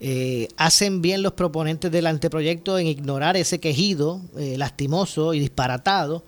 Eh, 0.02 0.48
hacen 0.56 1.02
bien 1.02 1.22
los 1.22 1.34
proponentes 1.34 1.92
del 1.92 2.06
anteproyecto 2.06 2.78
en 2.78 2.86
ignorar 2.86 3.36
ese 3.36 3.60
quejido 3.60 4.22
eh, 4.38 4.56
lastimoso 4.56 5.34
y 5.34 5.40
disparatado, 5.40 6.24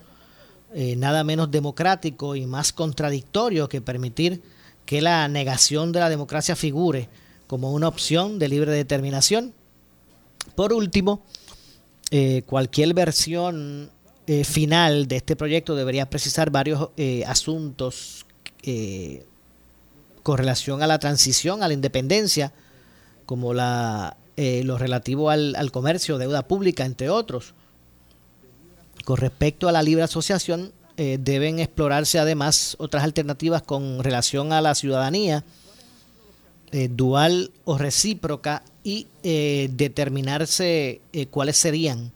eh, 0.74 0.94
nada 0.96 1.24
menos 1.24 1.50
democrático 1.50 2.36
y 2.36 2.46
más 2.46 2.72
contradictorio 2.72 3.68
que 3.68 3.80
permitir 3.80 4.42
que 4.86 5.00
la 5.00 5.28
negación 5.28 5.92
de 5.92 6.00
la 6.00 6.08
democracia 6.08 6.56
figure 6.56 7.08
como 7.46 7.72
una 7.72 7.88
opción 7.88 8.38
de 8.38 8.48
libre 8.48 8.72
determinación. 8.72 9.52
Por 10.54 10.72
último, 10.72 11.22
cualquier 12.46 12.94
versión 12.94 13.90
final 14.44 15.08
de 15.08 15.16
este 15.16 15.36
proyecto 15.36 15.74
debería 15.74 16.08
precisar 16.08 16.50
varios 16.50 16.90
asuntos 17.26 18.26
con 20.22 20.38
relación 20.38 20.82
a 20.82 20.86
la 20.86 20.98
transición 20.98 21.62
a 21.62 21.68
la 21.68 21.74
independencia, 21.74 22.52
como 23.26 23.54
la, 23.54 24.16
eh, 24.36 24.62
lo 24.64 24.78
relativo 24.78 25.30
al, 25.30 25.70
comercio, 25.72 26.18
deuda 26.18 26.46
pública, 26.46 26.84
entre 26.84 27.10
otros. 27.10 27.54
Con 29.04 29.16
respecto 29.16 29.68
a 29.68 29.72
la 29.72 29.82
libre 29.82 30.04
asociación, 30.04 30.72
eh, 30.98 31.16
deben 31.18 31.58
explorarse 31.58 32.18
además 32.18 32.76
otras 32.78 33.02
alternativas 33.02 33.62
con 33.62 34.04
relación 34.04 34.52
a 34.52 34.60
la 34.60 34.74
ciudadanía, 34.74 35.42
eh, 36.70 36.88
dual 36.90 37.50
o 37.64 37.78
recíproca 37.78 38.62
y 38.84 39.06
eh, 39.22 39.70
determinarse 39.72 41.00
cuáles 41.30 41.56
serían 41.56 42.12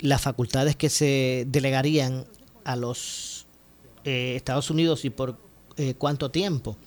las 0.00 0.20
facultades 0.20 0.74
que 0.74 0.90
se 0.90 1.44
delegarían 1.48 2.24
a 2.64 2.76
los 2.76 3.46
Estados 4.04 4.70
Unidos 4.70 5.04
y 5.04 5.10
por 5.10 5.36
cuánto 5.98 6.30
tiempo. 6.30 6.78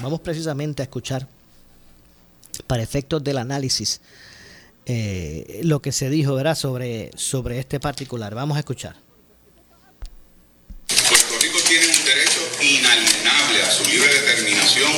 Vamos 0.00 0.20
precisamente 0.20 0.82
a 0.82 0.84
escuchar, 0.84 1.28
para 2.66 2.82
efectos 2.82 3.22
del 3.22 3.36
análisis, 3.36 4.00
lo 5.62 5.82
que 5.82 5.92
se 5.92 6.08
dijo 6.08 6.34
¿verdad? 6.34 6.54
Sobre, 6.54 7.10
sobre 7.16 7.58
este 7.58 7.80
particular. 7.80 8.34
Vamos 8.34 8.56
a 8.56 8.60
escuchar. 8.60 8.96
Puerto 11.08 11.38
Rico 11.40 11.58
tiene 11.68 11.86
un 11.86 12.04
derecho 12.04 12.40
inalienable 12.60 13.62
a 13.62 13.70
su 13.70 13.84
libre 13.84 14.12
determinación 14.12 14.92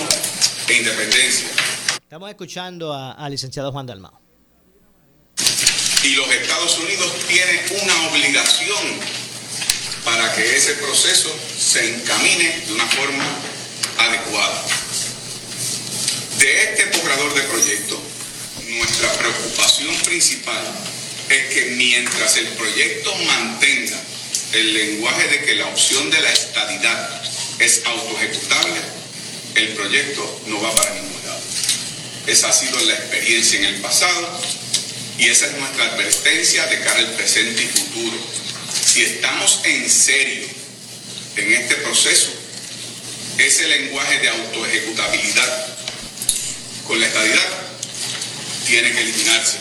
e 0.69 0.75
independencia 0.75 1.49
Estamos 2.09 2.31
escuchando 2.31 2.95
al 2.95 3.31
licenciado 3.31 3.71
Juan 3.71 3.85
Dalmao. 3.85 4.19
Y 6.03 6.15
los 6.15 6.31
Estados 6.31 6.79
Unidos 6.79 7.13
tienen 7.29 7.61
una 7.83 8.09
obligación 8.09 8.99
para 10.07 10.33
que 10.33 10.57
ese 10.57 10.73
proceso 10.77 11.29
se 11.59 11.97
encamine 11.97 12.65
de 12.67 12.73
una 12.73 12.87
forma 12.87 13.27
adecuada. 13.99 14.65
De 16.39 16.63
este 16.63 16.99
borrador 16.99 17.35
de 17.35 17.43
proyecto, 17.43 18.01
nuestra 18.69 19.13
preocupación 19.13 19.95
principal 20.07 20.65
es 21.29 21.55
que 21.55 21.75
mientras 21.77 22.39
el 22.39 22.49
proyecto 22.49 23.15
mantenga 23.27 24.01
el 24.55 24.73
lenguaje 24.73 25.29
de 25.29 25.45
que 25.45 25.57
la 25.57 25.67
opción 25.67 26.11
de 26.11 26.21
la 26.23 26.33
estadidad 26.33 27.23
es 27.59 27.83
autoejecutable, 27.85 28.81
el 29.55 29.69
proyecto 29.69 30.41
no 30.47 30.61
va 30.61 30.75
para 30.75 30.95
ningún 30.95 31.09
esa 32.29 32.51
ha 32.51 32.53
sido 32.53 32.79
la 32.81 32.93
experiencia 32.93 33.59
en 33.59 33.65
el 33.65 33.81
pasado 33.81 34.41
y 35.19 35.29
esa 35.29 35.47
es 35.47 35.53
nuestra 35.57 35.85
advertencia 35.87 36.67
de 36.67 36.79
cara 36.81 36.99
al 36.99 37.13
presente 37.13 37.63
y 37.63 37.67
futuro. 37.67 38.19
Si 38.85 39.03
estamos 39.03 39.61
en 39.65 39.89
serio 39.89 40.47
en 41.37 41.53
este 41.55 41.77
proceso, 41.77 42.29
ese 43.39 43.67
lenguaje 43.69 44.19
de 44.19 44.29
autoejecutabilidad 44.29 45.69
con 46.87 47.01
la 47.01 47.07
estadidad 47.07 47.49
tiene 48.67 48.93
que 48.93 49.01
eliminarse. 49.01 49.57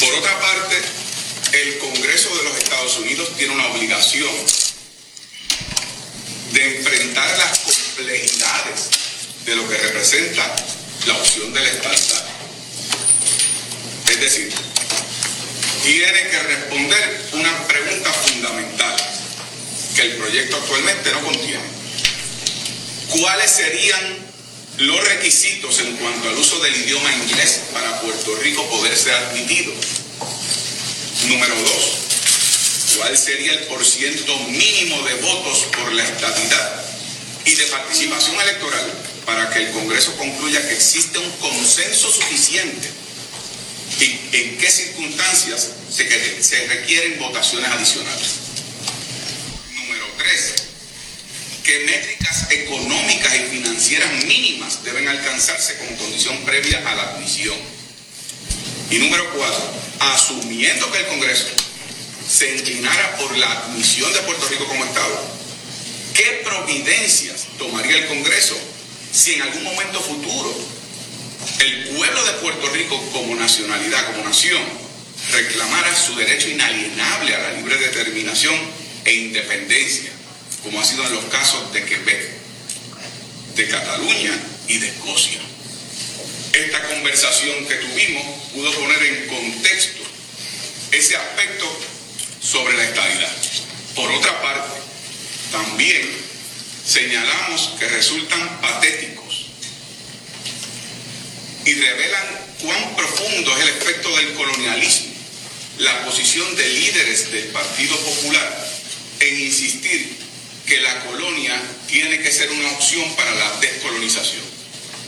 Por 0.00 0.14
otra 0.14 0.40
parte, 0.40 0.76
el 1.52 1.78
Congreso 1.78 2.34
de 2.34 2.44
los 2.44 2.56
Estados 2.56 2.96
Unidos 2.96 3.36
tiene 3.36 3.52
una 3.52 3.66
obligación 3.66 4.30
de 6.52 6.76
enfrentar 6.76 7.38
las 7.38 7.58
complejidades 7.60 8.90
de 9.44 9.56
lo 9.56 9.68
que 9.68 9.76
representa 9.76 10.54
la 11.06 11.14
opción 11.14 11.52
de 11.52 11.60
la 11.60 11.68
estabilidad. 11.68 12.24
Es 14.10 14.20
decir, 14.20 14.52
tiene 15.82 16.28
que 16.28 16.38
responder 16.42 17.28
una 17.32 17.66
pregunta 17.66 18.12
fundamental 18.12 18.96
que 19.96 20.02
el 20.02 20.16
proyecto 20.16 20.56
actualmente 20.56 21.10
no 21.12 21.24
contiene. 21.24 21.64
¿Cuáles 23.08 23.50
serían 23.50 24.18
los 24.78 25.08
requisitos 25.08 25.78
en 25.80 25.96
cuanto 25.96 26.28
al 26.28 26.38
uso 26.38 26.60
del 26.60 26.76
idioma 26.76 27.12
inglés 27.14 27.62
para 27.72 28.00
Puerto 28.00 28.36
Rico 28.36 28.68
poder 28.70 28.96
ser 28.96 29.14
admitido? 29.14 29.72
Número 31.28 31.54
dos, 31.54 32.11
¿cuál 32.96 33.16
sería 33.16 33.52
el 33.52 33.64
porciento 33.66 34.36
mínimo 34.48 35.02
de 35.02 35.14
votos 35.14 35.66
por 35.76 35.92
la 35.92 36.04
estabilidad 36.04 36.84
y 37.44 37.54
de 37.54 37.64
participación 37.66 38.40
electoral 38.40 38.92
para 39.24 39.50
que 39.50 39.60
el 39.60 39.72
Congreso 39.72 40.16
concluya 40.16 40.60
que 40.66 40.74
existe 40.74 41.18
un 41.18 41.30
consenso 41.32 42.10
suficiente 42.10 42.90
y 44.00 44.36
en 44.36 44.58
qué 44.58 44.70
circunstancias 44.70 45.70
se, 45.90 46.66
requieren 46.66 47.18
votaciones 47.18 47.70
adicionales. 47.70 48.30
Número 49.74 50.06
tres, 50.18 50.54
que 51.62 51.80
métricas 51.80 52.50
económicas 52.50 53.34
y 53.36 53.56
financieras 53.56 54.24
mínimas 54.24 54.82
deben 54.84 55.08
alcanzarse 55.08 55.78
como 55.78 55.96
condición 55.98 56.42
previa 56.44 56.78
a 56.86 56.94
la 56.94 57.02
admisión. 57.02 57.56
Y 58.90 58.98
número 58.98 59.30
cuatro, 59.34 59.72
asumiendo 60.00 60.90
que 60.90 60.98
el 60.98 61.06
Congreso 61.06 61.46
se 62.32 62.50
inclinara 62.50 63.16
por 63.18 63.36
la 63.36 63.52
admisión 63.52 64.10
de 64.14 64.20
Puerto 64.20 64.48
Rico 64.48 64.66
como 64.66 64.86
Estado, 64.86 65.20
¿qué 66.14 66.40
providencias 66.42 67.46
tomaría 67.58 67.98
el 67.98 68.06
Congreso 68.06 68.58
si 69.12 69.34
en 69.34 69.42
algún 69.42 69.64
momento 69.64 70.00
futuro 70.00 70.54
el 71.58 71.88
pueblo 71.90 72.24
de 72.24 72.32
Puerto 72.34 72.70
Rico 72.70 73.10
como 73.12 73.34
nacionalidad, 73.34 74.06
como 74.06 74.24
nación, 74.24 74.62
reclamara 75.30 75.94
su 75.94 76.16
derecho 76.16 76.48
inalienable 76.48 77.34
a 77.34 77.38
la 77.38 77.52
libre 77.52 77.76
determinación 77.76 78.54
e 79.04 79.12
independencia, 79.12 80.10
como 80.62 80.80
ha 80.80 80.84
sido 80.84 81.06
en 81.06 81.14
los 81.14 81.24
casos 81.26 81.70
de 81.74 81.84
Quebec, 81.84 82.30
de 83.56 83.68
Cataluña 83.68 84.32
y 84.68 84.78
de 84.78 84.88
Escocia. 84.88 85.40
Esta 86.54 86.82
conversación 86.88 87.66
que 87.66 87.74
tuvimos 87.74 88.24
pudo 88.54 88.72
poner 88.72 89.02
en 89.02 89.26
contexto 89.26 90.02
ese 90.92 91.16
aspecto 91.16 91.91
sobre 92.42 92.76
la 92.76 92.84
estabilidad. 92.84 93.32
Por 93.94 94.10
otra 94.10 94.42
parte, 94.42 94.80
también 95.50 96.10
señalamos 96.86 97.74
que 97.78 97.88
resultan 97.88 98.60
patéticos 98.60 99.46
y 101.64 101.74
revelan 101.74 102.26
cuán 102.60 102.96
profundo 102.96 103.56
es 103.56 103.62
el 103.62 103.68
efecto 103.68 104.16
del 104.16 104.34
colonialismo, 104.34 105.12
la 105.78 106.04
posición 106.04 106.56
de 106.56 106.68
líderes 106.68 107.30
del 107.30 107.44
Partido 107.46 107.96
Popular 107.96 108.68
en 109.20 109.40
insistir 109.40 110.16
que 110.66 110.80
la 110.80 111.04
colonia 111.04 111.60
tiene 111.86 112.20
que 112.20 112.30
ser 112.30 112.50
una 112.50 112.70
opción 112.70 113.14
para 113.14 113.34
la 113.34 113.56
descolonización. 113.60 114.42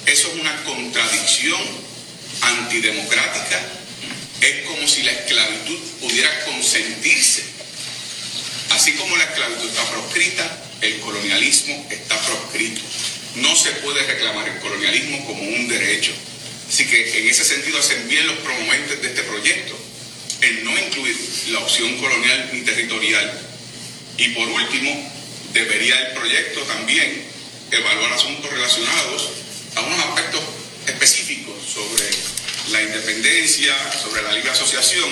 Eso 0.07 0.29
es 0.29 0.35
una 0.40 0.62
contradicción 0.64 1.61
antidemocrática. 2.40 3.61
Es 4.44 4.66
como 4.66 4.87
si 4.87 5.02
la 5.02 5.12
esclavitud 5.12 5.78
pudiera 6.02 6.44
consentirse. 6.44 7.44
Así 8.72 8.92
como 8.92 9.16
la 9.16 9.24
esclavitud 9.24 9.70
está 9.70 9.90
proscrita, 9.90 10.64
el 10.83 11.00
colonialismo 11.00 11.87
está 11.90 12.20
proscrito. 12.26 12.83
No 13.37 13.57
se 13.57 13.70
puede 13.70 14.02
reclamar 14.02 14.46
el 14.46 14.61
colonialismo 14.61 15.24
como 15.24 15.42
un 15.42 15.66
derecho. 15.66 16.12
Así 16.68 16.85
que 16.85 17.20
en 17.20 17.28
ese 17.28 17.42
sentido 17.42 17.78
hacen 17.78 18.07
bien 18.07 18.26
los 18.26 18.37
promoventes 18.40 19.00
de 19.00 19.09
este 19.09 19.22
proyecto 19.22 19.78
en 20.42 20.62
no 20.62 20.78
incluir 20.78 21.16
la 21.48 21.61
opción 21.61 21.96
colonial 21.96 22.50
ni 22.52 22.61
territorial. 22.61 23.40
Y 24.18 24.28
por 24.28 24.46
último, 24.46 25.11
debería 25.54 26.09
el 26.09 26.12
proyecto 26.18 26.61
también 26.64 27.24
evaluar 27.70 28.12
asuntos 28.12 28.50
relacionados 28.50 29.30
a 29.76 29.80
unos 29.80 29.98
aspectos 30.00 30.42
específicos 30.87 31.54
sobre 31.72 32.43
la 32.70 32.83
independencia, 32.83 33.74
sobre 34.03 34.22
la 34.22 34.33
libre 34.33 34.50
asociación, 34.50 35.11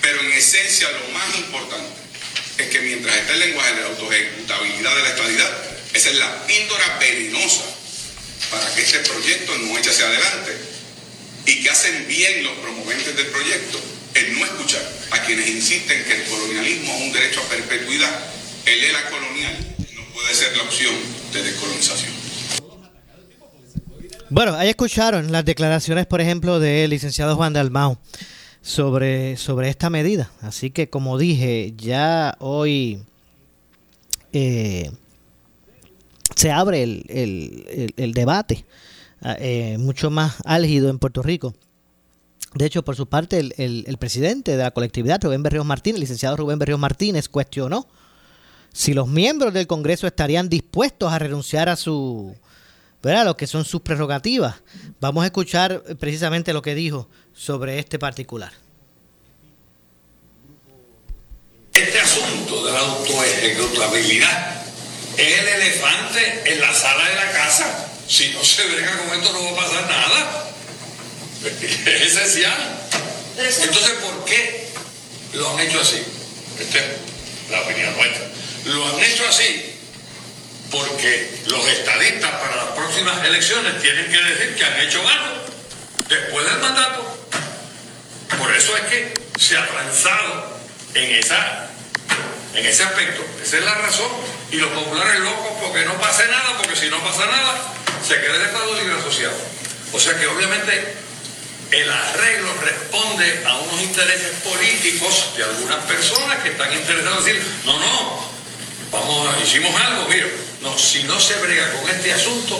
pero 0.00 0.20
en 0.20 0.32
esencia 0.32 0.88
lo 0.90 1.08
más 1.12 1.36
importante 1.36 1.98
es 2.58 2.68
que 2.68 2.80
mientras 2.80 3.14
está 3.16 3.34
el 3.34 3.40
lenguaje 3.40 3.74
de 3.74 3.80
la 3.82 3.86
autoejecutabilidad 3.88 4.96
de 4.96 5.02
la 5.02 5.08
estadidad, 5.08 5.50
esa 5.92 6.10
es 6.10 6.16
la 6.16 6.46
píldora 6.46 6.98
venenosa 6.98 7.64
para 8.50 8.74
que 8.74 8.82
este 8.82 8.98
proyecto 9.00 9.56
no 9.58 9.78
eche 9.78 9.90
hacia 9.90 10.06
adelante 10.06 10.56
y 11.46 11.62
que 11.62 11.70
hacen 11.70 12.06
bien 12.08 12.44
los 12.44 12.58
promoventes 12.58 13.16
del 13.16 13.26
proyecto 13.26 13.80
en 14.14 14.38
no 14.38 14.44
escuchar 14.44 14.82
a 15.10 15.22
quienes 15.22 15.48
insisten 15.48 16.04
que 16.04 16.14
el 16.14 16.24
colonialismo 16.24 16.94
es 16.94 17.02
un 17.02 17.12
derecho 17.12 17.40
a 17.40 17.48
perpetuidad. 17.48 18.32
El 18.64 18.84
ELA 18.84 19.10
colonial 19.10 19.76
no 19.94 20.04
puede 20.12 20.34
ser 20.34 20.56
la 20.56 20.64
opción 20.64 20.94
de 21.32 21.42
descolonización. 21.42 22.17
Bueno, 24.30 24.54
ahí 24.56 24.68
escucharon 24.68 25.32
las 25.32 25.42
declaraciones, 25.46 26.06
por 26.06 26.20
ejemplo, 26.20 26.60
del 26.60 26.90
licenciado 26.90 27.34
Juan 27.34 27.54
Dalmau 27.54 27.96
sobre, 28.60 29.38
sobre 29.38 29.70
esta 29.70 29.88
medida. 29.88 30.30
Así 30.42 30.70
que 30.70 30.90
como 30.90 31.16
dije, 31.16 31.72
ya 31.78 32.36
hoy 32.38 33.02
eh, 34.34 34.90
se 36.36 36.52
abre 36.52 36.82
el, 36.82 37.94
el, 37.96 38.12
debate 38.12 38.66
ah, 39.22 39.36
eh, 39.38 39.78
mucho 39.78 40.10
más 40.10 40.34
álgido 40.44 40.90
en 40.90 40.98
Puerto 40.98 41.22
Rico. 41.22 41.54
De 42.52 42.66
hecho, 42.66 42.84
por 42.84 42.96
su 42.96 43.08
parte, 43.08 43.38
el, 43.38 43.54
el, 43.86 43.96
presidente 43.96 44.58
de 44.58 44.62
la 44.62 44.72
colectividad, 44.72 45.22
Rubén 45.22 45.42
Berrios 45.42 45.64
Martínez, 45.64 45.96
el 45.96 46.00
licenciado 46.02 46.36
Rubén 46.36 46.58
Berrios 46.58 46.78
Martínez, 46.78 47.30
cuestionó 47.30 47.88
si 48.74 48.92
los 48.92 49.08
miembros 49.08 49.54
del 49.54 49.66
Congreso 49.66 50.06
estarían 50.06 50.50
dispuestos 50.50 51.10
a 51.10 51.18
renunciar 51.18 51.70
a 51.70 51.76
su, 51.76 52.34
¿verdad? 53.02 53.24
lo 53.24 53.36
que 53.36 53.46
son 53.46 53.64
sus 53.64 53.80
prerrogativas. 53.80 54.56
Vamos 55.00 55.22
a 55.22 55.26
escuchar 55.26 55.82
precisamente 55.98 56.52
lo 56.52 56.62
que 56.62 56.74
dijo 56.74 57.08
sobre 57.34 57.78
este 57.78 57.98
particular. 57.98 58.52
Este 61.72 62.00
asunto 62.00 62.64
de 62.66 62.72
la 62.72 62.80
autoejecutabilidad 62.80 64.62
es 65.16 65.38
el 65.40 65.48
elefante 65.48 66.52
en 66.52 66.60
la 66.60 66.74
sala 66.74 67.08
de 67.08 67.14
la 67.14 67.32
casa. 67.32 67.86
Si 68.08 68.30
no 68.30 68.42
se 68.42 68.66
brega 68.66 68.98
con 68.98 69.18
esto 69.18 69.32
no 69.32 69.44
va 69.44 69.50
a 69.50 69.64
pasar 69.64 69.88
nada. 69.88 70.50
Es 71.44 72.02
esencial. 72.02 72.88
Entonces, 73.36 73.92
¿por 74.02 74.24
qué 74.24 74.68
lo 75.34 75.50
han 75.50 75.60
hecho 75.60 75.80
así? 75.80 76.02
Esta 76.58 76.78
es 76.78 76.84
la 77.50 77.60
opinión 77.62 77.96
nuestra. 77.96 78.28
Lo 78.64 78.86
han 78.86 79.00
hecho 79.00 79.24
así 79.28 79.67
porque 80.70 81.42
los 81.46 81.66
estadistas 81.68 82.30
para 82.30 82.56
las 82.56 82.66
próximas 82.74 83.24
elecciones 83.24 83.80
tienen 83.80 84.10
que 84.10 84.22
decir 84.22 84.54
que 84.56 84.64
han 84.64 84.80
hecho 84.80 85.00
algo 85.06 85.44
después 86.08 86.46
del 86.46 86.58
mandato. 86.58 87.26
Por 88.38 88.54
eso 88.54 88.76
es 88.76 88.82
que 88.84 89.14
se 89.38 89.56
ha 89.56 89.64
avanzado 89.64 90.60
en, 90.94 91.14
esa, 91.16 91.68
en 92.54 92.66
ese 92.66 92.82
aspecto. 92.82 93.24
Esa 93.42 93.58
es 93.58 93.64
la 93.64 93.74
razón. 93.74 94.10
Y 94.50 94.56
los 94.56 94.70
populares 94.70 95.20
locos 95.20 95.52
porque 95.62 95.84
no 95.84 95.94
pase 95.98 96.26
nada, 96.28 96.56
porque 96.58 96.76
si 96.76 96.88
no 96.88 96.98
pasa 97.02 97.26
nada, 97.26 97.74
se 98.06 98.20
queda 98.20 98.36
el 98.36 98.42
Estado 98.42 98.74
Libre 98.80 98.98
Asociado. 98.98 99.36
O 99.92 100.00
sea 100.00 100.18
que 100.18 100.26
obviamente 100.26 100.96
el 101.70 101.90
arreglo 101.90 102.54
responde 102.62 103.44
a 103.46 103.58
unos 103.58 103.80
intereses 103.82 104.32
políticos 104.42 105.32
de 105.36 105.44
algunas 105.44 105.84
personas 105.84 106.42
que 106.42 106.50
están 106.50 106.72
interesadas 106.72 107.18
en 107.18 107.24
decir, 107.24 107.42
no, 107.64 107.78
no, 107.78 108.30
vamos, 108.92 109.28
hicimos 109.42 109.70
algo, 109.74 110.08
mira, 110.08 110.26
no, 110.62 110.76
si 110.76 111.04
no 111.04 111.18
se 111.18 111.40
brega 111.40 111.72
con 111.72 111.90
este 111.90 112.12
asunto, 112.12 112.58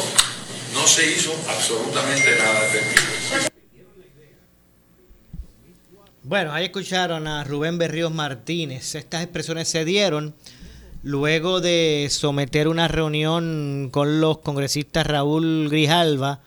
no 0.75 0.87
se 0.87 1.11
hizo 1.11 1.35
absolutamente 1.49 2.37
nada 2.39 2.67
efectivo. 2.67 3.49
Bueno, 6.23 6.53
ahí 6.53 6.67
escucharon 6.67 7.27
a 7.27 7.43
Rubén 7.43 7.79
Berríos 7.79 8.13
Martínez. 8.13 8.95
Estas 8.95 9.23
expresiones 9.23 9.67
se 9.69 9.87
dieron 9.87 10.35
luego 11.03 11.63
de 11.63 12.09
someter 12.11 12.69
una 12.69 12.87
reunión 12.87 13.89
con 13.91 14.21
los 14.21 14.39
congresistas 14.39 15.07
Raúl 15.07 15.69
Grijalva, 15.71 16.41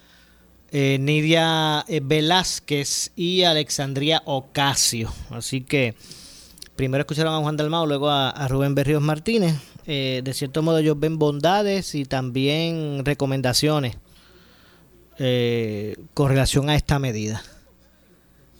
eh, 0.71 0.97
Nidia 0.99 1.83
eh, 1.87 1.99
Velázquez 2.03 3.11
y 3.15 3.41
Alexandria 3.41 4.21
Ocasio. 4.25 5.11
Así 5.31 5.61
que 5.61 5.95
primero 6.75 7.01
escucharon 7.01 7.33
a 7.33 7.39
Juan 7.39 7.57
Dalmao, 7.57 7.85
luego 7.85 8.09
a, 8.09 8.47
Rubén 8.47 8.75
Berríos 8.75 9.01
Martínez. 9.01 9.55
Eh, 9.87 10.21
de 10.23 10.33
cierto 10.33 10.61
modo 10.61 10.77
ellos 10.77 10.99
ven 10.99 11.17
bondades 11.17 11.95
y 11.95 12.05
también 12.05 13.03
recomendaciones 13.03 13.97
con 16.15 16.29
relación 16.29 16.71
a 16.71 16.75
esta 16.75 16.97
medida. 16.97 17.43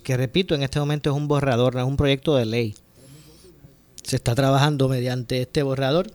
Que 0.04 0.16
repito, 0.16 0.54
en 0.54 0.62
este 0.62 0.80
momento 0.80 1.10
es 1.10 1.16
un 1.16 1.28
borrador, 1.28 1.74
no 1.74 1.82
es 1.82 1.88
un 1.88 1.98
proyecto 1.98 2.36
de 2.36 2.46
ley. 2.46 2.76
Se 4.04 4.18
está 4.18 4.36
trabajando 4.36 4.88
mediante 4.88 5.42
este 5.42 5.64
borrador. 5.64 6.12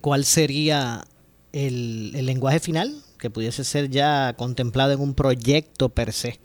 ¿Cuál 0.00 0.24
sería 0.24 1.04
el, 1.52 2.12
el 2.14 2.24
lenguaje 2.24 2.58
final? 2.58 3.02
que 3.20 3.30
pudiese 3.30 3.62
ser 3.64 3.90
ya 3.90 4.34
contemplado 4.36 4.92
en 4.92 5.00
un 5.00 5.14
proyecto 5.14 5.90
per 5.90 6.12
se. 6.12 6.40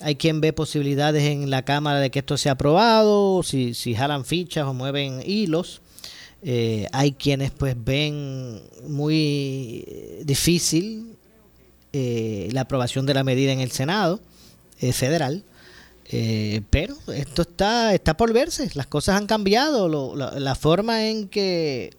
Hay 0.00 0.16
quien 0.16 0.40
ve 0.40 0.52
posibilidades 0.52 1.24
en 1.24 1.50
la 1.50 1.64
Cámara 1.64 1.98
de 1.98 2.10
que 2.10 2.18
esto 2.18 2.36
sea 2.36 2.52
aprobado, 2.52 3.42
si, 3.42 3.74
si 3.74 3.94
jalan 3.94 4.24
fichas 4.24 4.66
o 4.66 4.74
mueven 4.74 5.22
hilos. 5.24 5.80
Eh, 6.44 6.86
hay 6.92 7.12
quienes 7.12 7.50
pues 7.52 7.74
ven 7.82 8.60
muy 8.86 10.22
difícil 10.24 11.16
eh, 11.92 12.48
la 12.52 12.62
aprobación 12.62 13.06
de 13.06 13.14
la 13.14 13.24
medida 13.24 13.52
en 13.52 13.60
el 13.60 13.70
Senado 13.70 14.20
eh, 14.80 14.92
federal. 14.92 15.42
pero 16.70 16.96
esto 17.14 17.42
está, 17.42 17.94
está 17.94 18.16
por 18.16 18.32
verse, 18.32 18.70
las 18.74 18.86
cosas 18.86 19.16
han 19.16 19.26
cambiado, 19.26 20.14
la, 20.14 20.38
la, 20.38 20.54
forma 20.54 21.08
en 21.08 21.28
que 21.28 21.90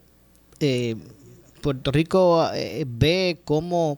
Puerto 1.65 1.91
Rico 1.91 2.47
eh, 2.53 2.85
ve 2.87 3.41
cómo 3.43 3.97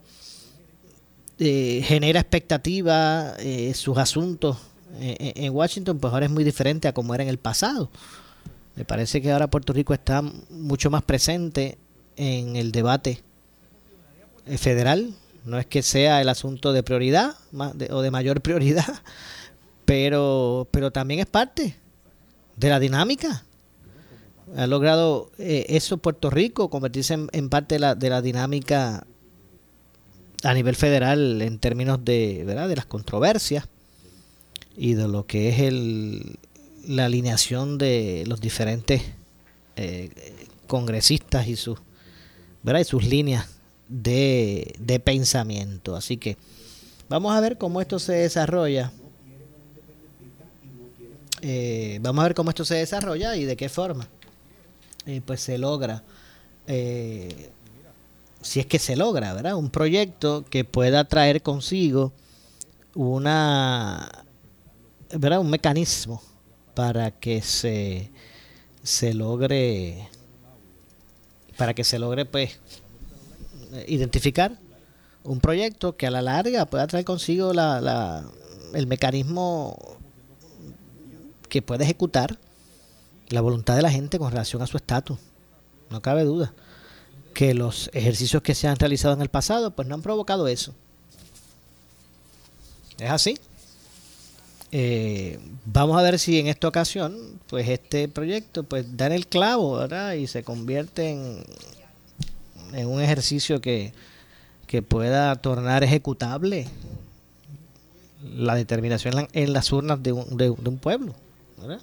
eh, 1.38 1.82
genera 1.84 2.22
expectativa 2.22 3.34
eh, 3.40 3.74
sus 3.74 3.98
asuntos 3.98 4.56
en 5.00 5.54
Washington, 5.54 6.00
pues 6.00 6.14
ahora 6.14 6.28
es 6.28 6.32
muy 6.32 6.46
diferente 6.46 6.88
a 6.88 6.94
como 6.94 7.14
era 7.14 7.24
en 7.24 7.30
el 7.30 7.38
pasado. 7.38 7.92
Me 8.78 8.86
parece 8.86 9.22
que 9.22 9.32
ahora 9.32 9.48
Puerto 9.48 9.74
Rico 9.74 9.94
está 9.94 10.22
mucho 10.22 10.90
más 10.90 11.04
presente 11.04 11.78
en 12.16 12.56
el 12.56 12.72
debate 12.72 13.22
federal. 14.58 15.14
No 15.44 15.60
es 15.60 15.66
que 15.66 15.82
sea 15.82 16.22
el 16.22 16.30
asunto 16.30 16.72
de 16.72 16.84
prioridad 16.84 17.36
o 17.90 18.02
de 18.02 18.12
mayor 18.12 18.42
prioridad, 18.42 19.02
pero, 19.86 20.68
pero 20.72 20.92
también 20.92 21.20
es 21.20 21.26
parte 21.26 21.76
de 22.56 22.70
la 22.70 22.80
dinámica 22.80 23.44
ha 24.56 24.68
logrado 24.68 25.32
eh, 25.38 25.66
eso 25.70 25.98
Puerto 25.98 26.30
Rico, 26.30 26.70
convertirse 26.70 27.18
en, 27.32 27.50
parte 27.50 27.76
de 27.76 27.80
la, 27.80 27.96
de 27.96 28.10
la, 28.10 28.22
dinámica 28.22 29.06
a 30.44 30.54
nivel 30.54 30.76
federal 30.76 31.42
en 31.42 31.60
términos 31.60 32.04
de, 32.06 32.44
¿verdad? 32.46 32.70
de 32.70 32.76
las 32.76 32.86
controversias 32.86 33.68
y 34.78 34.94
de 34.94 35.08
lo 35.08 35.26
que 35.26 35.50
es 35.50 35.60
el, 35.60 36.38
la 36.88 37.06
alineación 37.06 37.78
de 37.78 38.24
los 38.28 38.40
diferentes 38.40 39.02
eh, 39.76 40.10
congresistas 40.68 41.48
y 41.48 41.56
sus, 41.56 41.80
¿verdad? 42.64 42.84
sus 42.86 43.06
líneas 43.06 43.48
de, 43.88 44.74
de 44.80 45.00
pensamiento. 45.00 45.96
Así 45.96 46.18
que 46.18 46.38
vamos 47.10 47.36
a 47.36 47.42
ver 47.42 47.58
cómo 47.58 47.82
esto 47.82 48.00
se 48.00 48.14
desarrolla. 48.14 48.92
Eh, 51.42 52.00
vamos 52.02 52.24
a 52.24 52.28
ver 52.28 52.36
cómo 52.36 52.50
esto 52.50 52.66
se 52.66 52.76
desarrolla 52.76 53.36
y 53.36 53.44
de 53.44 53.56
qué 53.56 53.70
forma. 53.70 54.08
Eh, 55.06 55.22
pues 55.26 55.42
se 55.42 55.58
logra, 55.58 56.04
eh, 56.68 57.50
si 58.42 58.60
es 58.60 58.66
que 58.66 58.78
se 58.78 58.98
logra, 58.98 59.34
¿verdad? 59.34 59.56
Un 59.56 59.70
proyecto 59.70 60.44
que 60.50 60.66
pueda 60.66 61.06
traer 61.06 61.42
consigo 61.42 62.12
una, 62.94 64.26
¿verdad? 65.14 65.40
Un 65.40 65.50
mecanismo 65.50 66.22
para 66.78 67.10
que 67.10 67.42
se, 67.42 68.12
se 68.84 69.16
logre, 69.16 70.10
para 71.58 71.74
que 71.74 71.84
se 71.84 71.98
logre, 71.98 72.26
pues, 72.26 72.60
identificar 73.88 74.60
un 75.24 75.40
proyecto 75.40 75.98
que 75.98 76.06
a 76.06 76.12
la 76.12 76.22
larga 76.22 76.68
pueda 76.68 76.86
traer 76.86 77.04
consigo 77.04 77.52
la, 77.52 77.82
la, 77.82 78.30
el 78.76 78.86
mecanismo 78.86 79.98
que 81.50 81.64
puede 81.64 81.84
ejecutar 81.84 82.38
la 83.30 83.42
voluntad 83.42 83.76
de 83.76 83.82
la 83.82 83.90
gente 83.90 84.20
con 84.20 84.30
relación 84.30 84.62
a 84.62 84.68
su 84.68 84.78
estatus. 84.78 85.18
No 85.90 86.04
cabe 86.04 86.26
duda 86.26 86.54
que 87.34 87.56
los 87.56 87.90
ejercicios 87.92 88.44
que 88.44 88.54
se 88.54 88.68
han 88.68 88.78
realizado 88.78 89.16
en 89.16 89.24
el 89.24 89.30
pasado 89.30 89.72
pues 89.72 89.88
no 89.88 89.96
han 89.96 90.04
provocado 90.04 90.48
eso. 90.48 90.76
Es 93.00 93.10
así. 93.10 93.40
Eh, 94.72 95.40
vamos 95.66 95.98
a 95.98 96.02
ver 96.02 96.20
si 96.20 96.40
en 96.40 96.48
esta 96.48 96.68
ocasión 96.68 97.16
pues 97.48 97.70
este 97.70 98.10
proyecto 98.10 98.64
pues 98.64 98.98
da 98.98 99.08
en 99.08 99.14
el 99.14 99.28
clavo 99.28 99.78
¿verdad? 99.78 100.14
y 100.14 100.28
se 100.28 100.44
convierte 100.44 101.12
en, 101.12 102.86
un 102.86 103.02
ejercicio 103.02 103.62
que, 103.62 103.94
que 104.66 104.82
pueda 104.82 105.34
tornar 105.38 105.86
ejecutable 105.86 106.68
la 108.36 108.56
determinación 108.56 109.30
en 109.32 109.54
las 109.54 109.72
urnas 109.72 110.04
de 110.04 110.12
un, 110.12 110.36
de, 110.36 110.54
de 110.54 110.70
un 110.70 110.78
pueblo. 110.78 111.16
¿verdad? 111.58 111.80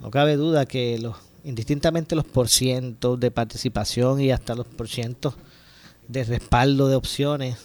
No 0.00 0.10
cabe 0.12 0.36
duda 0.36 0.66
que 0.66 0.98
los, 0.98 1.16
indistintamente 1.42 2.14
los 2.14 2.24
porcientos 2.24 3.18
de 3.18 3.32
participación 3.32 4.20
y 4.20 4.30
hasta 4.30 4.54
los 4.54 4.66
porcientos 4.66 5.34
de 6.06 6.22
respaldo 6.22 6.86
de 6.86 6.94
opciones 6.94 7.58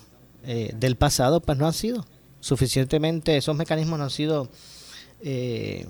eh, 0.43 0.73
del 0.75 0.95
pasado, 0.95 1.39
pues 1.39 1.58
no 1.58 1.67
han 1.67 1.73
sido 1.73 2.06
suficientemente, 2.39 3.38
esos 3.38 3.56
mecanismos 3.56 4.00
no 4.00 4.06
han 4.06 4.12
sido 4.12 4.50
eh, 5.21 5.88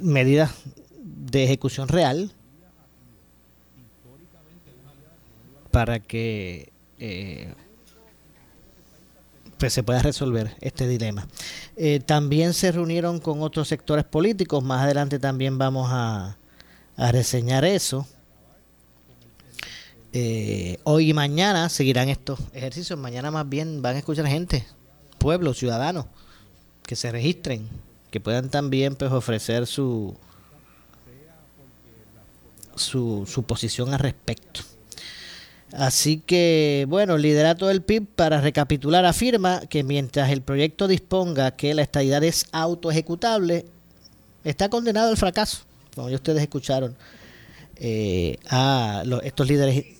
medidas 0.00 0.52
de 0.98 1.44
ejecución 1.44 1.88
real 1.88 2.32
para 5.70 6.00
que 6.00 6.72
eh, 6.98 7.52
pues 9.58 9.72
se 9.72 9.82
pueda 9.82 10.00
resolver 10.00 10.56
este 10.60 10.88
dilema. 10.88 11.26
Eh, 11.76 12.00
también 12.00 12.54
se 12.54 12.72
reunieron 12.72 13.18
con 13.18 13.42
otros 13.42 13.68
sectores 13.68 14.04
políticos, 14.04 14.62
más 14.64 14.82
adelante 14.82 15.18
también 15.18 15.58
vamos 15.58 15.88
a, 15.90 16.36
reseñar 16.96 17.64
eso. 17.64 18.06
Eh, 20.12 20.78
hoy 20.82 21.10
y 21.10 21.14
mañana 21.14 21.68
seguirán 21.68 22.08
estos 22.08 22.40
ejercicios, 22.52 22.98
mañana 22.98 23.30
más 23.30 23.48
bien 23.48 23.82
van 23.82 23.94
a 23.94 23.98
escuchar 23.98 24.26
gente, 24.26 24.66
pueblos, 25.18 25.58
ciudadanos, 25.58 26.06
que 26.84 26.96
se 26.96 27.12
registren, 27.12 27.68
que 28.10 28.20
puedan 28.20 28.48
también 28.48 28.96
pues 28.96 29.12
ofrecer 29.12 29.66
su, 29.66 30.16
su, 32.76 33.24
su 33.26 33.42
posición 33.42 33.92
al 33.92 34.00
respecto. 34.00 34.62
Así 35.72 36.18
que, 36.24 36.86
bueno, 36.88 37.16
el 37.16 37.22
liderato 37.22 37.66
del 37.66 37.82
PIB, 37.82 38.06
para 38.06 38.40
recapitular, 38.40 39.04
afirma 39.04 39.60
que 39.68 39.82
mientras 39.82 40.30
el 40.30 40.40
proyecto 40.40 40.88
disponga 40.88 41.50
que 41.56 41.74
la 41.74 41.82
estadidad 41.82 42.24
es 42.24 42.46
autoejecutable, 42.52 43.66
está 44.44 44.70
condenado 44.70 45.10
al 45.10 45.18
fracaso, 45.18 45.58
como 45.94 46.08
ya 46.08 46.16
ustedes 46.16 46.40
escucharon 46.40 46.96
eh, 47.76 48.38
a 48.48 49.02
estos 49.22 49.46
líderes 49.46 49.97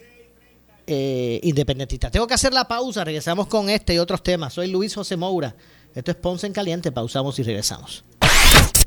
eh, 0.88 1.38
independentista. 1.42 2.10
Tengo 2.10 2.26
que 2.26 2.34
hacer 2.34 2.54
la 2.54 2.66
pausa, 2.66 3.04
regresamos 3.04 3.46
con 3.46 3.68
este 3.68 3.94
y 3.94 3.98
otros 3.98 4.22
temas. 4.22 4.54
Soy 4.54 4.68
Luis 4.70 4.94
José 4.94 5.16
Moura. 5.16 5.54
Esto 5.94 6.10
es 6.10 6.16
Ponce 6.16 6.46
en 6.46 6.52
Caliente, 6.52 6.92
pausamos 6.92 7.38
y 7.38 7.42
regresamos. 7.42 8.04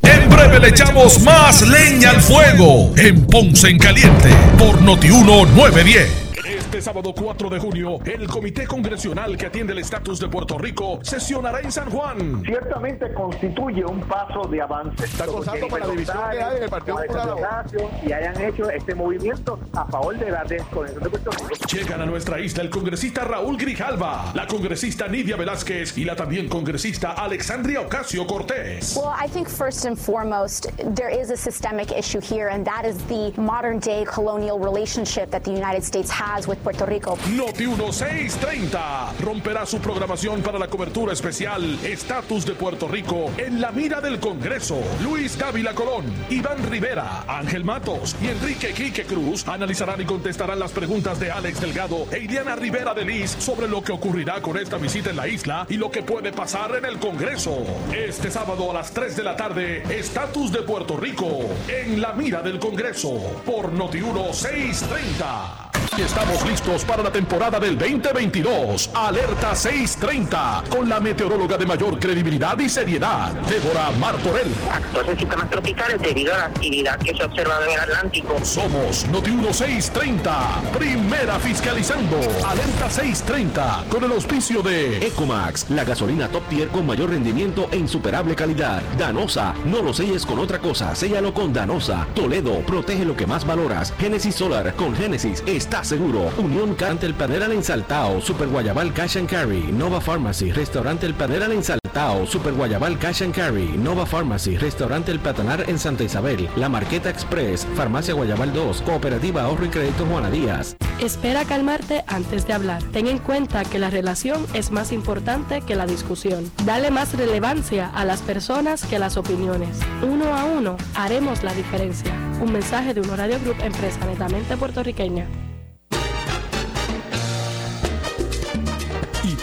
En 0.02 0.30
breve 0.30 0.60
le 0.60 0.70
echamos 0.70 1.22
más 1.22 1.62
leña 1.68 2.10
al 2.10 2.22
fuego 2.22 2.92
en 2.98 3.28
Ponce 3.28 3.70
en 3.70 3.78
Caliente 3.78 4.30
por 4.58 4.82
Notiuno 4.82 5.46
910. 5.46 6.31
Este 6.72 6.84
sábado 6.84 7.14
4 7.14 7.50
de 7.50 7.60
junio, 7.60 8.00
el 8.06 8.28
Comité 8.30 8.66
Congresional 8.66 9.36
que 9.36 9.48
atiende 9.48 9.74
el 9.74 9.80
estatus 9.80 10.22
de 10.22 10.30
Puerto 10.30 10.58
Rico 10.58 11.00
sesionará 11.02 11.60
en 11.60 11.70
San 11.70 11.90
Juan. 11.90 12.42
Ciertamente 12.46 13.14
constituye 13.14 13.84
un 13.84 14.00
paso 14.00 14.48
de 14.48 14.62
avance. 14.62 15.04
Está 15.04 15.26
acosando 15.26 15.68
por 15.68 15.82
la 15.82 15.88
división 15.88 16.18
que 16.32 16.42
hay 16.42 16.56
en 16.56 16.64
el 16.64 16.70
Partido 16.70 16.96
Popular. 16.96 17.66
Y 18.08 18.14
hayan 18.14 18.42
hecho 18.42 18.70
este 18.70 18.96
movimiento 18.96 19.60
a 19.74 19.86
favor 19.88 20.18
de 20.18 20.32
la 20.32 20.46
desconexión 20.46 21.04
de 21.04 21.10
Puerto 21.10 21.32
Rico. 21.32 21.66
Llegan 21.74 22.02
a 22.04 22.06
nuestra 22.06 22.40
isla 22.40 22.64
el 22.64 22.70
congresista 22.70 23.26
Raúl 23.26 23.58
Grijalva, 23.58 24.32
la 24.34 24.48
congresista 24.48 25.10
Nidia 25.10 25.36
Velázquez 25.36 25.98
y 25.98 26.06
la 26.06 26.16
también 26.16 26.48
congresista 26.48 27.12
Alexandria 27.12 27.82
Ocasio 27.82 28.26
Cortés. 28.26 28.96
Well, 28.96 29.14
I 29.22 29.28
think 29.28 29.50
first 29.50 29.86
and 29.86 30.00
foremost, 30.00 30.70
there 30.96 31.10
is 31.10 31.32
a 31.32 31.38
systemic 31.38 31.92
issue 31.92 32.22
here, 32.22 32.48
and 32.48 32.66
that 32.66 32.86
is 32.86 32.96
the 33.10 33.34
modern 33.36 33.80
day 33.80 34.06
colonial 34.06 34.58
relationship 34.58 35.30
that 35.32 35.44
the 35.44 35.52
United 35.52 35.84
States 35.84 36.10
has 36.10 36.48
with 36.48 36.61
Puerto 36.62 36.86
Rico. 36.86 37.18
Noti 37.32 37.68
1630 37.68 39.14
romperá 39.22 39.66
su 39.66 39.80
programación 39.80 40.42
para 40.42 40.60
la 40.60 40.68
cobertura 40.68 41.14
especial 41.14 41.80
Estatus 41.84 42.46
de 42.46 42.54
Puerto 42.54 42.88
Rico 42.88 43.32
en 43.38 43.60
la 43.60 43.72
mira 43.72 44.00
del 44.02 44.20
Congreso. 44.20 44.80
Luis 45.04 45.38
Dávila 45.38 45.74
Colón, 45.74 46.06
Iván 46.30 46.70
Rivera, 46.70 47.24
Ángel 47.28 47.64
Matos 47.64 48.16
y 48.22 48.28
Enrique 48.28 48.74
Quique 48.74 49.06
Cruz 49.06 49.48
analizarán 49.48 50.02
y 50.02 50.06
contestarán 50.06 50.60
las 50.60 50.72
preguntas 50.72 51.20
de 51.20 51.32
Alex 51.32 51.62
Delgado 51.62 52.08
e 52.12 52.20
Iliana 52.20 52.56
Rivera 52.56 52.94
de 52.94 53.06
Liz 53.06 53.32
sobre 53.40 53.68
lo 53.68 53.82
que 53.84 53.92
ocurrirá 53.92 54.42
con 54.42 54.58
esta 54.58 54.78
visita 54.78 55.10
en 55.10 55.18
la 55.18 55.28
isla 55.28 55.66
y 55.70 55.78
lo 55.78 55.90
que 55.90 56.04
puede 56.04 56.32
pasar 56.32 56.76
en 56.76 56.86
el 56.86 57.00
Congreso. 57.00 57.66
Este 57.94 58.30
sábado 58.30 58.70
a 58.70 58.74
las 58.74 58.92
3 58.92 59.16
de 59.16 59.24
la 59.24 59.36
tarde, 59.36 59.84
Estatus 59.90 60.52
de 60.52 60.62
Puerto 60.62 60.98
Rico 60.98 61.28
en 61.68 62.02
la 62.02 62.14
mira 62.14 62.42
del 62.42 62.60
Congreso 62.60 63.42
por 63.46 63.72
Noti 63.72 64.00
1630. 64.02 65.71
Estamos 65.98 66.46
listos 66.48 66.86
para 66.86 67.04
la 67.04 67.12
temporada 67.12 67.60
del 67.60 67.78
2022. 67.78 68.90
Alerta 68.94 69.56
630 69.56 70.64
con 70.70 70.88
la 70.88 71.00
meteoróloga 71.00 71.58
de 71.58 71.66
mayor 71.66 72.00
credibilidad 72.00 72.58
y 72.60 72.70
seriedad, 72.70 73.34
Débora 73.50 73.92
Martorell. 74.00 74.52
Actos 74.72 75.08
en 75.08 75.20
sistemas 75.20 75.50
tropicales 75.50 76.02
debido 76.02 76.34
a 76.34 76.38
la 76.38 76.46
actividad 76.46 76.98
que 77.00 77.14
se 77.14 77.22
ha 77.22 77.26
observado 77.26 77.66
en 77.66 77.72
el 77.72 77.80
Atlántico. 77.80 78.44
Somos 78.44 79.06
Noti 79.08 79.32
1630, 79.32 80.62
primera 80.78 81.40
fiscalizando. 81.40 82.18
Alerta 82.46 82.90
630 82.90 83.86
con 83.90 84.04
el 84.04 84.12
auspicio 84.14 84.62
de 84.62 85.06
Ecomax, 85.06 85.70
la 85.70 85.84
gasolina 85.84 86.30
top 86.30 86.48
tier 86.50 86.68
con 86.70 86.86
mayor 86.86 87.10
rendimiento 87.10 87.68
e 87.72 87.78
insuperable 87.78 88.36
calidad. 88.36 88.82
Danosa, 88.98 89.54
no 89.66 89.82
lo 89.82 89.94
selles 89.94 90.26
con 90.26 90.40
otra 90.40 90.60
cosa, 90.60 90.96
séllalo 90.96 91.34
con 91.34 91.54
Danosa. 91.54 92.08
Toledo, 92.16 92.60
protege 92.62 93.06
lo 93.06 93.16
que 93.16 93.28
más 93.28 93.46
valoras. 93.46 93.94
Genesis 94.00 94.36
Solar, 94.36 94.74
con 94.76 94.96
Genesis 94.96 95.44
está 95.72 95.86
seguro. 95.86 96.30
Unión 96.38 96.76
Cante 96.76 97.06
el 97.06 97.14
Panera 97.14 97.46
en 97.46 97.64
Saltao, 97.64 98.20
Super 98.20 98.50
Guayabal 98.50 98.94
Cash 98.94 99.18
and 99.18 99.30
Carry, 99.30 99.72
Nova 99.72 100.02
Pharmacy, 100.02 100.52
Restaurante 100.52 101.06
El 101.06 101.14
Panera 101.14 101.46
en 101.46 101.64
Saltao, 101.64 102.28
Super 102.28 102.54
Guayabal 102.54 103.00
Cash 103.00 103.24
and 103.24 103.34
Carry, 103.34 103.78
Nova 103.78 104.06
Pharmacy, 104.06 104.58
Restaurante 104.58 105.14
El 105.14 105.22
Patanar 105.22 105.70
en 105.70 105.80
Santa 105.80 106.04
Isabel, 106.04 106.50
La 106.58 106.68
Marqueta 106.68 107.10
Express, 107.10 107.66
Farmacia 107.76 108.14
Guayabal 108.14 108.52
2, 108.52 108.82
Cooperativa 108.82 109.44
Ahorro 109.44 109.64
y 109.64 109.70
Crédito 109.70 110.06
Juana 110.06 110.30
Díaz. 110.30 110.76
Espera 111.00 111.46
calmarte 111.46 112.04
antes 112.06 112.46
de 112.46 112.52
hablar. 112.52 112.84
Ten 112.92 113.08
en 113.08 113.20
cuenta 113.20 113.64
que 113.64 113.80
la 113.80 113.90
relación 113.90 114.46
es 114.54 114.72
más 114.72 114.92
importante 114.92 115.62
que 115.62 115.76
la 115.76 115.86
discusión. 115.86 116.52
Dale 116.66 116.92
más 116.92 117.14
relevancia 117.14 117.88
a 117.88 118.04
las 118.04 118.22
personas 118.22 118.84
que 118.84 119.00
las 119.00 119.16
opiniones. 119.16 119.80
Uno 120.02 120.36
a 120.36 120.44
uno 120.44 120.76
haremos 120.96 121.44
la 121.44 121.54
diferencia. 121.54 122.14
Un 122.42 122.52
mensaje 122.52 122.94
de 122.94 123.00
un 123.00 123.10
horario 123.10 123.40
group 123.40 123.56
empresa 123.62 124.06
netamente 124.06 124.58
puertorriqueña. 124.58 125.28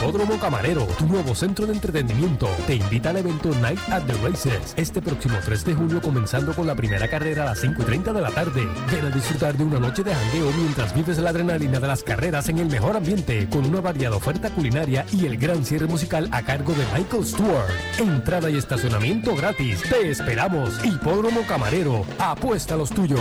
Hipódromo 0.01 0.39
Camarero, 0.39 0.87
tu 0.97 1.07
nuevo 1.07 1.35
centro 1.35 1.67
de 1.67 1.73
entretenimiento, 1.73 2.49
te 2.69 2.77
invita 2.77 3.11
al 3.11 3.17
evento 3.17 3.51
Night 3.61 3.81
at 3.91 4.05
the 4.05 4.13
Races 4.23 4.73
este 4.77 5.03
próximo 5.03 5.37
3 5.45 5.65
de 5.65 5.75
julio 5.75 6.01
comenzando 6.01 6.55
con 6.55 6.69
la 6.69 6.77
primera 6.77 7.09
carrera 7.09 7.43
a 7.43 7.47
las 7.47 7.59
5 7.59 7.83
y 7.83 7.85
30 7.85 8.13
de 8.13 8.21
la 8.21 8.31
tarde. 8.31 8.65
Ven 8.93 9.07
a 9.07 9.11
disfrutar 9.11 9.57
de 9.57 9.65
una 9.65 9.81
noche 9.81 10.05
de 10.05 10.15
jangueo 10.15 10.53
mientras 10.53 10.95
vives 10.95 11.19
la 11.19 11.31
adrenalina 11.31 11.81
de 11.81 11.89
las 11.89 12.05
carreras 12.05 12.49
en 12.49 12.59
el 12.59 12.69
mejor 12.69 12.97
ambiente 12.97 13.49
con 13.51 13.67
una 13.67 13.81
variada 13.81 14.15
oferta 14.15 14.51
culinaria 14.51 15.05
y 15.13 15.27
el 15.27 15.37
gran 15.37 15.65
cierre 15.65 15.89
musical 15.89 16.29
a 16.31 16.43
cargo 16.43 16.75
de 16.75 16.85
Michael 16.97 17.27
Stewart. 17.27 17.69
Entrada 17.99 18.51
y 18.51 18.57
estacionamiento 18.57 19.35
gratis. 19.35 19.83
Te 19.83 20.11
esperamos. 20.11 20.79
Hipódromo 20.85 21.43
Camarero, 21.43 22.05
apuesta 22.21 22.75
a 22.75 22.77
los 22.77 22.91
tuyos. 22.91 23.21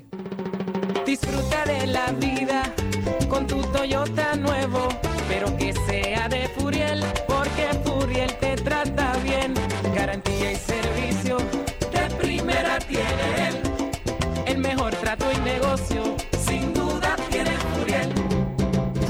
Disfruta 1.05 1.65
de 1.65 1.87
la 1.87 2.11
vida 2.13 2.63
con 3.29 3.47
tu 3.47 3.61
Toyota 3.71 4.35
nuevo, 4.35 4.87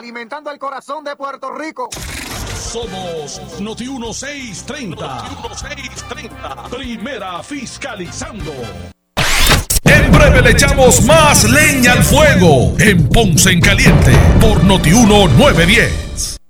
Alimentando 0.00 0.50
el 0.50 0.58
corazón 0.58 1.04
de 1.04 1.14
Puerto 1.14 1.52
Rico. 1.52 1.90
Somos 2.56 3.38
Noti 3.60 3.86
1630. 3.86 5.06
Noti 5.06 5.36
1630. 5.36 6.62
Primera 6.70 7.42
fiscalizando. 7.42 8.50
En 9.84 10.10
breve 10.10 10.40
le 10.40 10.50
echamos 10.52 11.04
más 11.04 11.44
leña 11.44 11.92
al 11.92 12.02
fuego 12.02 12.74
en 12.78 13.10
Ponce 13.10 13.50
en 13.50 13.60
Caliente 13.60 14.12
por 14.40 14.64
Noti 14.64 14.88
1910. 14.90 16.39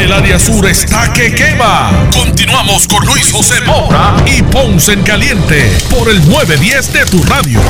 El 0.00 0.12
área 0.12 0.38
sur 0.38 0.66
está 0.66 1.12
que 1.12 1.34
quema. 1.34 2.10
Continuamos 2.12 2.86
con 2.88 3.04
Luis 3.06 3.30
José 3.32 3.60
Moura 3.66 4.16
y 4.26 4.42
Ponce 4.42 4.92
en 4.92 5.02
Caliente 5.02 5.70
por 5.90 6.08
el 6.08 6.18
910 6.28 6.92
de 6.92 7.04
tu 7.06 7.22
radio. 7.24 7.60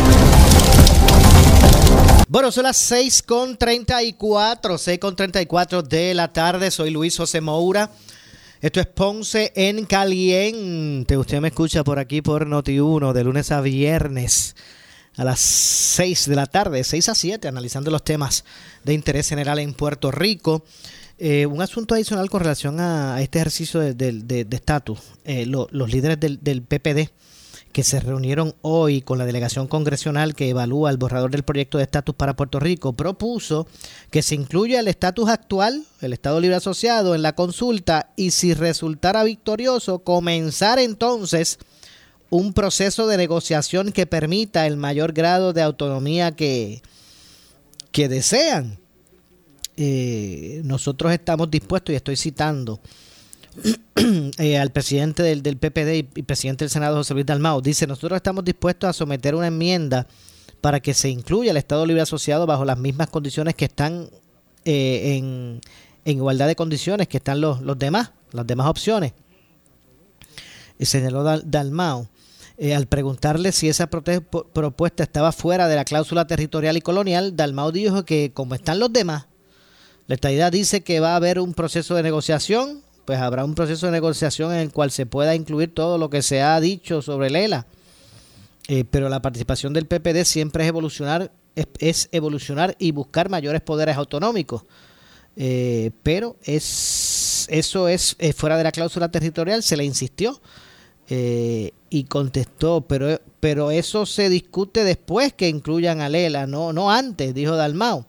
Bueno, 2.28 2.50
son 2.50 2.64
las 2.64 2.78
6 2.78 3.22
con 3.22 3.56
34, 3.56 4.78
6 4.78 4.98
con 4.98 5.14
34 5.14 5.82
de 5.82 6.14
la 6.14 6.32
tarde. 6.32 6.70
Soy 6.70 6.90
Luis 6.90 7.16
José 7.16 7.40
Moura. 7.40 7.90
Esto 8.60 8.80
es 8.80 8.86
Ponce 8.86 9.52
en 9.54 9.84
Caliente. 9.86 11.18
Usted 11.18 11.40
me 11.40 11.48
escucha 11.48 11.84
por 11.84 11.98
aquí 11.98 12.22
por 12.22 12.46
Noti1 12.46 13.12
de 13.12 13.24
lunes 13.24 13.50
a 13.52 13.60
viernes 13.60 14.54
a 15.16 15.24
las 15.24 15.40
6 15.40 16.28
de 16.28 16.36
la 16.36 16.46
tarde, 16.46 16.84
6 16.84 17.08
a 17.10 17.14
7, 17.14 17.48
analizando 17.48 17.90
los 17.90 18.04
temas 18.04 18.44
de 18.84 18.94
interés 18.94 19.28
general 19.28 19.58
en 19.58 19.74
Puerto 19.74 20.10
Rico. 20.10 20.64
Eh, 21.24 21.46
un 21.46 21.62
asunto 21.62 21.94
adicional 21.94 22.28
con 22.30 22.40
relación 22.40 22.80
a, 22.80 23.22
este 23.22 23.38
ejercicio 23.38 23.78
de 23.78 24.46
estatus. 24.50 24.98
Eh, 25.24 25.46
los 25.46 25.92
líderes 25.92 26.18
del, 26.18 26.62
PPD 26.62 27.10
que 27.70 27.84
se 27.84 28.00
reunieron 28.00 28.56
hoy 28.60 29.02
con 29.02 29.18
la 29.18 29.24
delegación 29.24 29.68
congresional 29.68 30.34
que 30.34 30.48
evalúa 30.48 30.90
el 30.90 30.96
borrador 30.96 31.30
del 31.30 31.44
proyecto 31.44 31.78
de 31.78 31.84
estatus 31.84 32.16
para 32.16 32.34
Puerto 32.34 32.58
Rico, 32.58 32.94
propuso 32.94 33.68
que 34.10 34.20
se 34.20 34.34
incluya 34.34 34.80
el 34.80 34.88
estatus 34.88 35.28
actual, 35.28 35.84
el 36.00 36.12
Estado 36.12 36.40
Libre 36.40 36.56
Asociado, 36.56 37.14
en 37.14 37.22
la 37.22 37.36
consulta 37.36 38.10
y 38.16 38.32
si 38.32 38.52
resultara 38.52 39.22
victorioso, 39.22 40.00
comenzar 40.00 40.80
entonces 40.80 41.60
un 42.30 42.52
proceso 42.52 43.06
de 43.06 43.16
negociación 43.16 43.92
que 43.92 44.06
permita 44.06 44.66
el 44.66 44.76
mayor 44.76 45.12
grado 45.12 45.52
de 45.52 45.62
autonomía 45.62 46.32
que, 46.32 46.82
que 47.92 48.08
desean. 48.08 48.81
Eh, 49.76 50.60
nosotros 50.64 51.12
estamos 51.12 51.50
dispuestos, 51.50 51.92
y 51.92 51.96
estoy 51.96 52.16
citando 52.16 52.80
eh, 54.38 54.58
al 54.58 54.70
presidente 54.70 55.22
del, 55.22 55.42
del 55.42 55.56
PPD 55.56 56.18
y, 56.18 56.22
presidente 56.22 56.64
del 56.64 56.70
Senado, 56.70 56.96
José 56.96 57.14
Luis 57.14 57.26
Dalmau, 57.26 57.60
dice, 57.60 57.86
nosotros 57.86 58.16
estamos 58.16 58.44
dispuestos 58.44 58.88
a 58.88 58.92
someter 58.92 59.34
una 59.34 59.48
enmienda 59.48 60.06
para 60.60 60.80
que 60.80 60.94
se 60.94 61.08
incluya 61.08 61.50
el 61.50 61.56
Estado 61.56 61.84
Libre 61.84 62.02
Asociado 62.02 62.46
bajo 62.46 62.64
las 62.64 62.78
mismas 62.78 63.08
condiciones 63.08 63.54
que 63.54 63.64
están 63.64 64.08
eh, 64.64 65.16
en, 65.16 65.60
igualdad 66.04 66.46
de 66.46 66.56
condiciones 66.56 67.08
que 67.08 67.18
están 67.18 67.40
los, 67.40 67.60
los 67.62 67.78
demás, 67.78 68.12
las 68.32 68.46
demás 68.46 68.68
opciones. 68.68 69.12
Y 70.78 70.86
señaló 70.86 71.22
Dalmau. 71.24 72.08
Eh, 72.58 72.74
al 72.74 72.86
preguntarle 72.86 73.50
si 73.50 73.68
esa 73.68 73.88
propuesta 73.88 75.02
estaba 75.02 75.32
fuera 75.32 75.68
de 75.68 75.74
la 75.74 75.84
cláusula 75.84 76.26
territorial 76.26 76.76
y 76.76 76.80
colonial, 76.80 77.34
Dalmau 77.34 77.72
dijo 77.72 78.04
que 78.04 78.32
como 78.32 78.54
están 78.54 78.78
los 78.78 78.92
demás, 78.92 79.26
la 80.06 80.14
estadidad 80.14 80.52
dice 80.52 80.82
que 80.82 81.00
va 81.00 81.12
a 81.12 81.16
haber 81.16 81.38
un 81.38 81.54
proceso 81.54 81.94
de 81.94 82.02
negociación, 82.02 82.82
pues 83.04 83.18
habrá 83.18 83.44
un 83.44 83.54
proceso 83.54 83.86
de 83.86 83.92
negociación 83.92 84.52
en 84.52 84.58
el 84.58 84.72
cual 84.72 84.90
se 84.90 85.06
pueda 85.06 85.34
incluir 85.34 85.74
todo 85.74 85.98
lo 85.98 86.10
que 86.10 86.22
se 86.22 86.42
ha 86.42 86.60
dicho 86.60 87.02
sobre 87.02 87.30
Lela. 87.30 87.66
Eh, 88.68 88.84
pero 88.88 89.08
la 89.08 89.22
participación 89.22 89.72
del 89.72 89.86
PPD 89.86 90.24
siempre 90.24 90.64
es 90.64 90.68
evolucionar, 90.68 91.32
es, 91.78 92.08
evolucionar 92.12 92.76
y 92.78 92.92
buscar 92.92 93.28
mayores 93.28 93.60
poderes 93.60 93.96
autonómicos. 93.96 94.64
Eh, 95.36 95.90
pero 96.02 96.36
es 96.44 97.46
eso 97.50 97.88
es 97.88 98.16
fuera 98.36 98.56
de 98.56 98.64
la 98.64 98.72
cláusula 98.72 99.10
territorial, 99.10 99.62
se 99.62 99.76
le 99.76 99.84
insistió. 99.84 100.40
Eh, 101.08 101.72
y 101.90 102.04
contestó, 102.04 102.82
pero, 102.82 103.20
pero 103.38 103.70
eso 103.70 104.06
se 104.06 104.30
discute 104.30 104.82
después 104.82 105.34
que 105.34 105.48
incluyan 105.48 106.00
a 106.00 106.08
Lela, 106.08 106.46
no, 106.46 106.72
no 106.72 106.90
antes, 106.90 107.34
dijo 107.34 107.54
Dalmau. 107.54 108.06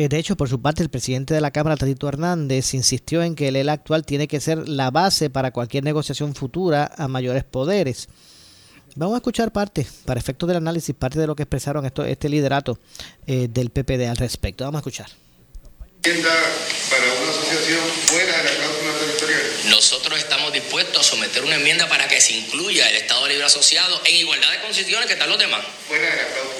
Eh, 0.00 0.08
de 0.08 0.16
hecho, 0.16 0.34
por 0.34 0.48
su 0.48 0.62
parte, 0.62 0.82
el 0.82 0.88
presidente 0.88 1.34
de 1.34 1.42
la 1.42 1.50
Cámara, 1.50 1.76
Tadito 1.76 2.08
Hernández, 2.08 2.72
insistió 2.72 3.22
en 3.22 3.34
que 3.34 3.48
el 3.48 3.56
ELA 3.56 3.74
actual 3.74 4.06
tiene 4.06 4.28
que 4.28 4.40
ser 4.40 4.66
la 4.66 4.90
base 4.90 5.28
para 5.28 5.50
cualquier 5.50 5.84
negociación 5.84 6.34
futura 6.34 6.90
a 6.96 7.06
mayores 7.06 7.44
poderes. 7.44 8.08
Vamos 8.96 9.16
a 9.16 9.18
escuchar 9.18 9.52
parte, 9.52 9.86
para 10.06 10.18
efectos 10.18 10.46
del 10.46 10.56
análisis, 10.56 10.94
parte 10.94 11.18
de 11.18 11.26
lo 11.26 11.36
que 11.36 11.42
expresaron 11.42 11.84
esto, 11.84 12.02
este 12.02 12.30
liderato 12.30 12.78
eh, 13.26 13.48
del 13.50 13.68
PPD 13.68 14.08
al 14.08 14.16
respecto. 14.16 14.64
Vamos 14.64 14.78
a 14.78 14.80
escuchar. 14.80 15.10
Para 16.00 17.04
una 17.20 17.30
asociación 17.30 17.84
fuera 18.06 18.38
de 18.38 18.44
la 18.44 18.50
cláusula 18.56 18.92
territorial 19.00 19.50
nosotros 19.68 20.18
estamos 20.18 20.52
dispuestos 20.52 21.00
a 21.00 21.02
someter 21.02 21.44
una 21.44 21.56
enmienda 21.56 21.88
para 21.88 22.08
que 22.08 22.20
se 22.20 22.32
incluya 22.32 22.88
el 22.88 22.96
Estado 22.96 23.28
Libre 23.28 23.44
Asociado 23.44 24.00
en 24.04 24.16
igualdad 24.16 24.50
de 24.50 24.60
condiciones 24.60 25.06
que 25.06 25.12
están 25.12 25.28
los 25.28 25.38
demás. 25.38 25.60
Fuera 25.86 26.04
de 26.04 26.16
la 26.16 26.28
cláusula 26.28 26.59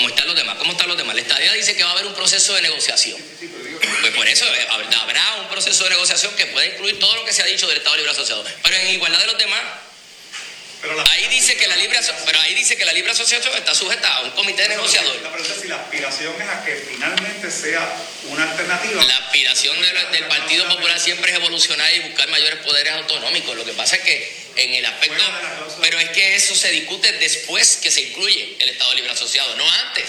¿Cómo 0.00 0.08
están 0.08 0.28
los 0.28 0.36
demás? 0.36 0.56
¿Cómo 0.56 0.72
están 0.72 0.88
los 0.88 0.96
demás? 0.96 1.14
La 1.14 1.20
estadía 1.20 1.52
dice 1.52 1.76
que 1.76 1.84
va 1.84 1.90
a 1.90 1.92
haber 1.92 2.06
un 2.06 2.14
proceso 2.14 2.54
de 2.54 2.62
negociación. 2.62 3.20
Pues 4.00 4.14
por 4.14 4.26
eso 4.26 4.46
eh, 4.46 4.66
habrá 4.98 5.36
un 5.42 5.48
proceso 5.48 5.84
de 5.84 5.90
negociación 5.90 6.34
que 6.36 6.46
puede 6.46 6.68
incluir 6.68 6.98
todo 6.98 7.16
lo 7.16 7.24
que 7.26 7.34
se 7.34 7.42
ha 7.42 7.44
dicho 7.44 7.68
del 7.68 7.76
Estado 7.76 7.96
Libre 7.96 8.10
Asociado. 8.10 8.42
Pero 8.62 8.76
en 8.76 8.88
igualdad 8.92 9.18
de 9.18 9.26
los 9.26 9.36
demás, 9.36 9.60
ahí 11.10 11.28
dice 11.28 11.54
que 11.58 11.66
la 11.66 11.76
libre 11.76 12.00
pero 12.24 12.40
ahí 12.40 12.54
dice 12.54 12.78
que 12.78 12.86
la 12.86 12.94
libre 12.94 13.10
asociación 13.10 13.54
está 13.54 13.74
sujeta 13.74 14.08
a 14.16 14.22
un 14.22 14.30
comité 14.30 14.62
de 14.62 14.68
negociadores. 14.70 15.20
La 15.20 15.32
pregunta 15.32 15.54
es 15.54 15.60
si 15.60 15.68
la 15.68 15.76
aspiración 15.76 16.40
es 16.40 16.48
a 16.48 16.64
que 16.64 16.76
finalmente 16.76 17.50
sea 17.50 17.94
una 18.24 18.50
alternativa. 18.50 19.04
La 19.04 19.18
aspiración 19.18 19.76
del 20.12 20.24
Partido 20.28 20.66
Popular 20.66 20.98
siempre 20.98 21.30
es 21.30 21.36
evolucionar 21.36 21.94
y 21.94 22.00
buscar 22.08 22.26
mayores 22.28 22.60
poderes 22.60 22.94
autonómicos. 22.94 23.54
Lo 23.54 23.66
que 23.66 23.74
pasa 23.74 23.96
es 23.96 24.02
que 24.02 24.39
en 24.56 24.74
el 24.74 24.86
aspecto, 24.86 25.22
pero 25.80 25.98
es 25.98 26.10
que 26.10 26.36
eso 26.36 26.54
se 26.54 26.70
discute 26.70 27.12
después 27.14 27.78
que 27.82 27.90
se 27.90 28.02
incluye 28.02 28.56
el 28.58 28.70
Estado 28.70 28.94
Libre 28.94 29.10
Asociado, 29.10 29.56
no 29.56 29.70
antes. 29.70 30.04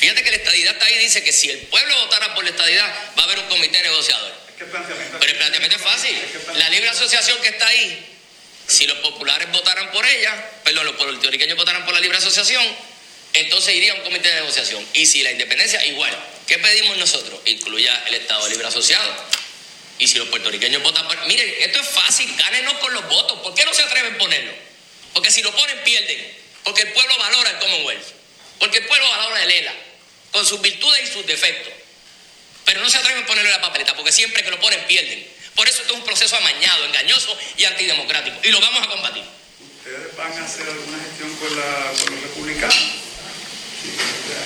Fíjate 0.00 0.22
que 0.22 0.30
la 0.30 0.36
estadidad 0.36 0.72
está 0.72 0.86
ahí 0.86 0.98
dice 0.98 1.22
que 1.22 1.32
si 1.32 1.50
el 1.50 1.58
pueblo 1.58 1.96
votara 2.00 2.34
por 2.34 2.44
la 2.44 2.50
estadidad 2.50 2.92
va 3.16 3.22
a 3.22 3.26
haber 3.26 3.38
un 3.38 3.48
comité 3.48 3.82
negociador. 3.82 4.32
Pero 4.58 5.32
el 5.32 5.36
planteamiento 5.36 5.76
es 5.76 5.82
fácil. 5.82 6.16
La 6.56 6.68
libre 6.70 6.88
asociación 6.88 7.40
que 7.40 7.48
está 7.48 7.66
ahí 7.66 8.08
si 8.66 8.86
los 8.86 8.98
populares 8.98 9.50
votaran 9.52 9.90
por 9.90 10.06
ella, 10.06 10.50
perdón, 10.64 10.86
los 10.86 10.96
puertorriqueños 10.96 11.56
votaran 11.56 11.84
por 11.84 11.94
la 11.94 12.00
libre 12.00 12.18
asociación, 12.18 12.64
entonces 13.34 13.74
iría 13.74 13.92
a 13.92 13.96
un 13.96 14.02
comité 14.02 14.28
de 14.28 14.36
negociación. 14.36 14.86
Y 14.94 15.06
si 15.06 15.22
la 15.22 15.30
independencia, 15.32 15.84
igual. 15.86 16.16
¿Qué 16.46 16.58
pedimos 16.58 16.96
nosotros? 16.96 17.40
Incluya 17.46 18.02
el 18.06 18.14
Estado 18.14 18.48
libre 18.48 18.66
asociado. 18.66 19.41
Y 20.02 20.08
si 20.08 20.18
los 20.18 20.26
puertorriqueños 20.30 20.82
votan 20.82 21.06
por... 21.06 21.16
Miren, 21.28 21.48
esto 21.60 21.78
es 21.78 21.86
fácil, 21.86 22.28
gánenos 22.36 22.74
con 22.78 22.92
los 22.92 23.08
votos. 23.08 23.38
¿Por 23.38 23.54
qué 23.54 23.64
no 23.64 23.72
se 23.72 23.84
atreven 23.84 24.16
a 24.16 24.18
ponerlo? 24.18 24.52
Porque 25.14 25.30
si 25.30 25.42
lo 25.42 25.54
ponen, 25.54 25.78
pierden. 25.84 26.38
Porque 26.64 26.82
el 26.82 26.92
pueblo 26.92 27.16
valora 27.18 27.50
el 27.50 27.58
Commonwealth. 27.60 28.04
Porque 28.58 28.78
el 28.78 28.86
pueblo 28.86 29.08
valora 29.08 29.44
el 29.44 29.50
ELA. 29.52 29.72
Con 30.32 30.44
sus 30.44 30.60
virtudes 30.60 31.08
y 31.08 31.12
sus 31.12 31.24
defectos. 31.24 31.72
Pero 32.64 32.80
no 32.80 32.90
se 32.90 32.98
atreven 32.98 33.22
a 33.22 33.26
ponerlo 33.26 33.48
en 33.48 33.54
la 33.54 33.62
papeleta, 33.62 33.94
porque 33.94 34.10
siempre 34.10 34.42
que 34.42 34.50
lo 34.50 34.58
ponen, 34.58 34.84
pierden. 34.88 35.24
Por 35.54 35.68
eso 35.68 35.82
esto 35.82 35.94
es 35.94 36.00
un 36.00 36.04
proceso 36.04 36.36
amañado, 36.36 36.84
engañoso 36.84 37.38
y 37.56 37.64
antidemocrático. 37.64 38.36
Y 38.42 38.50
lo 38.50 38.60
vamos 38.60 38.82
a 38.82 38.90
combatir. 38.90 39.22
¿Ustedes 39.78 40.16
van 40.16 40.32
a 40.32 40.44
hacer 40.44 40.66
alguna 40.66 40.98
gestión 40.98 41.32
con, 41.36 41.56
la, 41.56 41.92
con 41.92 42.14
los 42.16 42.22
republicanos? 42.24 42.76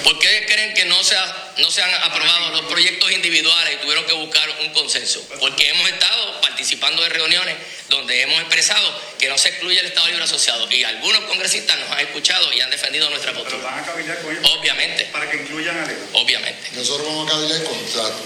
¿Por 0.04 0.18
qué 0.18 0.46
creen 0.46 0.74
que 0.74 0.84
no 0.84 1.02
se, 1.02 1.16
no 1.58 1.70
se 1.70 1.82
han 1.82 1.92
aprobado 1.94 2.50
los 2.50 2.66
proyectos 2.66 3.10
individuales 3.10 3.74
y 3.74 3.82
tuvieron 3.82 4.04
que 4.04 4.12
buscar 4.12 4.48
un 4.60 4.72
consenso? 4.72 5.20
Porque 5.40 5.68
hemos 5.68 5.88
estado 5.88 6.40
participando 6.40 7.02
de 7.02 7.08
reuniones 7.08 7.56
donde 7.88 8.22
hemos 8.22 8.38
expresado 8.40 9.00
que 9.18 9.28
no 9.28 9.36
se 9.36 9.48
excluye 9.48 9.80
el 9.80 9.86
Estado 9.86 10.06
Libre 10.08 10.24
Asociado 10.24 10.70
y 10.70 10.84
algunos 10.84 11.20
congresistas 11.24 11.78
nos 11.78 11.90
han 11.90 12.00
escuchado 12.00 12.52
y 12.52 12.60
han 12.60 12.70
defendido 12.70 13.08
nuestra 13.10 13.32
postura. 13.32 13.56
¿Pero 13.56 13.64
van 13.64 13.78
a 13.78 13.86
cabildear 13.86 14.22
con 14.22 14.32
ellos? 14.32 14.50
Obviamente. 14.58 15.04
Para 15.12 15.30
que 15.30 15.36
incluyan 15.38 15.78
a 15.78 16.18
Obviamente. 16.18 16.70
Nosotros 16.72 17.06
vamos 17.06 17.28
a 17.28 17.32
cabildear 17.32 17.64
con, 17.64 17.78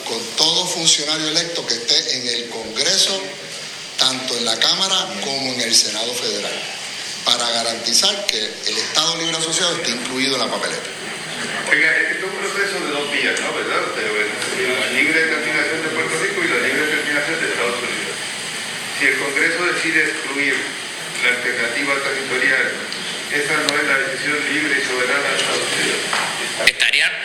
con 0.04 0.36
todo 0.36 0.66
funcionario 0.66 1.28
electo 1.28 1.66
que 1.66 1.74
esté 1.74 2.16
en 2.16 2.28
el 2.28 2.48
Congreso, 2.50 3.22
tanto 3.98 4.36
en 4.36 4.44
la 4.44 4.58
Cámara 4.58 5.08
como 5.24 5.54
en 5.54 5.60
el 5.60 5.74
Senado 5.74 6.12
Federal, 6.14 6.52
para 7.24 7.48
garantizar 7.50 8.26
que 8.26 8.38
el 8.38 8.76
Estado 8.78 9.16
Libre 9.18 9.36
Asociado 9.36 9.76
esté 9.76 9.90
incluido 9.90 10.34
en 10.34 10.40
la 10.40 10.50
papeleta. 10.50 10.90
Oiga, 11.70 11.90
esto 11.96 12.26
es 12.26 12.32
un 12.32 12.38
proceso 12.38 12.80
de 12.84 12.90
dos 12.90 13.12
vías, 13.12 13.40
¿no? 13.40 13.52
¿Verdad? 13.54 13.82
La 13.94 14.90
libre 14.90 15.20
determinación 15.20 15.82
de 15.82 15.88
Puerto 15.94 16.14
Rico 16.18 16.44
y 16.44 16.48
la 16.48 16.60
libre 16.66 16.86
determinación 16.86 17.40
de 17.40 17.46
Estados 17.46 17.78
Unidos. 17.78 18.16
Si 18.98 19.06
el 19.06 19.18
Congreso 19.18 19.64
decide 19.64 20.00
excluir 20.04 20.56
la 21.22 21.28
alternativa 21.36 21.94
territorial, 22.02 22.66
esa 23.30 23.54
no 23.56 23.70
es 23.78 23.84
la 23.86 23.98
decisión 23.98 24.36
libre 24.52 24.72
y 24.80 24.82
soberana 24.84 25.28
de 25.30 25.36
Estados 25.36 25.68
Unidos. 25.70 26.00
Actuando 26.60 27.19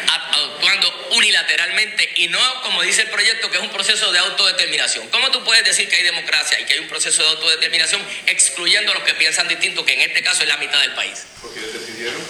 unilateralmente 1.45 2.09
y 2.17 2.27
no 2.27 2.39
como 2.63 2.81
dice 2.81 3.01
el 3.01 3.09
proyecto 3.09 3.49
que 3.49 3.57
es 3.57 3.63
un 3.63 3.69
proceso 3.69 4.11
de 4.11 4.19
autodeterminación. 4.19 5.07
¿Cómo 5.09 5.29
tú 5.31 5.43
puedes 5.43 5.63
decir 5.63 5.87
que 5.89 5.95
hay 5.97 6.03
democracia 6.03 6.59
y 6.59 6.65
que 6.65 6.73
hay 6.73 6.79
un 6.79 6.87
proceso 6.87 7.21
de 7.23 7.29
autodeterminación 7.29 8.01
excluyendo 8.27 8.91
a 8.91 8.95
los 8.95 9.03
que 9.03 9.13
piensan 9.13 9.47
distinto, 9.47 9.85
que 9.85 9.93
en 9.93 10.01
este 10.01 10.23
caso 10.23 10.41
es 10.43 10.47
la 10.47 10.57
mitad 10.57 10.79
del 10.81 10.93
país? 10.93 11.19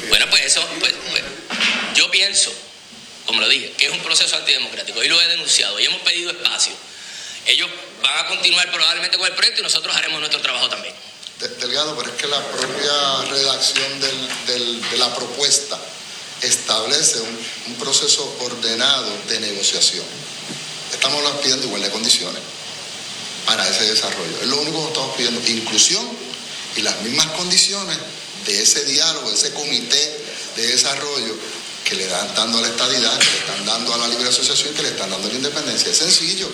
Bueno, 0.09 0.29
pues 0.29 0.45
eso, 0.45 0.67
pues, 0.79 0.93
pues, 1.09 1.23
yo 1.95 2.09
pienso, 2.11 2.53
como 3.25 3.41
lo 3.41 3.47
dije, 3.49 3.71
que 3.77 3.85
es 3.87 3.91
un 3.91 4.01
proceso 4.01 4.35
antidemocrático 4.37 5.03
y 5.03 5.07
lo 5.07 5.21
he 5.21 5.27
denunciado 5.27 5.79
y 5.79 5.85
hemos 5.85 6.01
pedido 6.01 6.31
espacio. 6.31 6.73
Ellos 7.47 7.69
van 8.01 8.25
a 8.25 8.27
continuar 8.27 8.71
probablemente 8.71 9.17
con 9.17 9.27
el 9.27 9.33
proyecto 9.33 9.61
y 9.61 9.63
nosotros 9.63 9.95
haremos 9.95 10.19
nuestro 10.19 10.41
trabajo 10.41 10.69
también. 10.69 10.93
Delgado, 11.59 11.97
pero 11.97 12.09
es 12.11 12.15
que 12.21 12.27
la 12.27 12.41
propia 12.47 13.29
redacción 13.29 13.99
del- 13.99 14.45
del- 14.47 14.89
de 14.89 14.97
la 14.97 15.13
propuesta 15.13 15.77
establece 16.41 17.19
un, 17.21 17.75
proceso 17.75 18.35
ordenado 18.41 19.11
de 19.27 19.39
negociación. 19.39 20.05
Estamos 20.93 21.21
pidiendo 21.41 21.67
igualdad 21.67 21.87
de 21.87 21.93
condiciones 21.93 22.41
para 23.45 23.67
ese 23.67 23.85
desarrollo. 23.85 24.41
Es 24.41 24.47
lo 24.47 24.61
único 24.61 24.81
que 24.81 24.87
estamos 24.87 25.15
pidiendo, 25.15 25.41
inclusión 25.49 26.07
y 26.77 26.81
las 26.81 27.01
mismas 27.01 27.27
condiciones 27.37 27.97
de 28.45 28.61
ese 28.61 28.85
diálogo, 28.85 29.29
de 29.29 29.35
ese 29.35 29.53
comité 29.53 30.25
de 30.55 30.67
desarrollo 30.67 31.35
que 31.83 31.95
le 31.95 32.07
dan 32.07 32.33
dando 32.33 32.57
a 32.57 32.61
la 32.61 32.67
estadidad, 32.67 33.17
que 33.19 33.25
le 33.25 33.37
están 33.39 33.65
dando 33.65 33.93
a 33.93 33.97
la 33.97 34.07
libre 34.07 34.29
asociación, 34.29 34.73
que 34.73 34.81
le 34.81 34.89
están 34.89 35.09
dando 35.09 35.27
la 35.27 35.35
independencia. 35.35 35.91
Es 35.91 35.97
sencillo. 35.97 36.49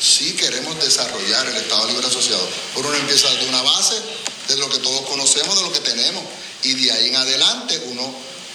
Si 0.00 0.32
queremos 0.32 0.82
desarrollar 0.82 1.46
el 1.46 1.56
Estado 1.56 1.86
Libre 1.86 2.06
Asociado, 2.06 2.48
por 2.74 2.86
uno 2.86 2.96
empieza 2.96 3.28
desde 3.30 3.48
una 3.48 3.62
base, 3.62 3.94
de 4.48 4.56
lo 4.56 4.68
que 4.68 4.78
todos 4.78 5.02
conocemos, 5.02 5.54
de 5.54 5.62
lo 5.62 5.72
que 5.72 5.80
tenemos, 5.80 6.24
y 6.62 6.74
de 6.74 6.90
ahí 6.90 7.08
en 7.08 7.16
adelante 7.16 7.80
uno 7.86 8.12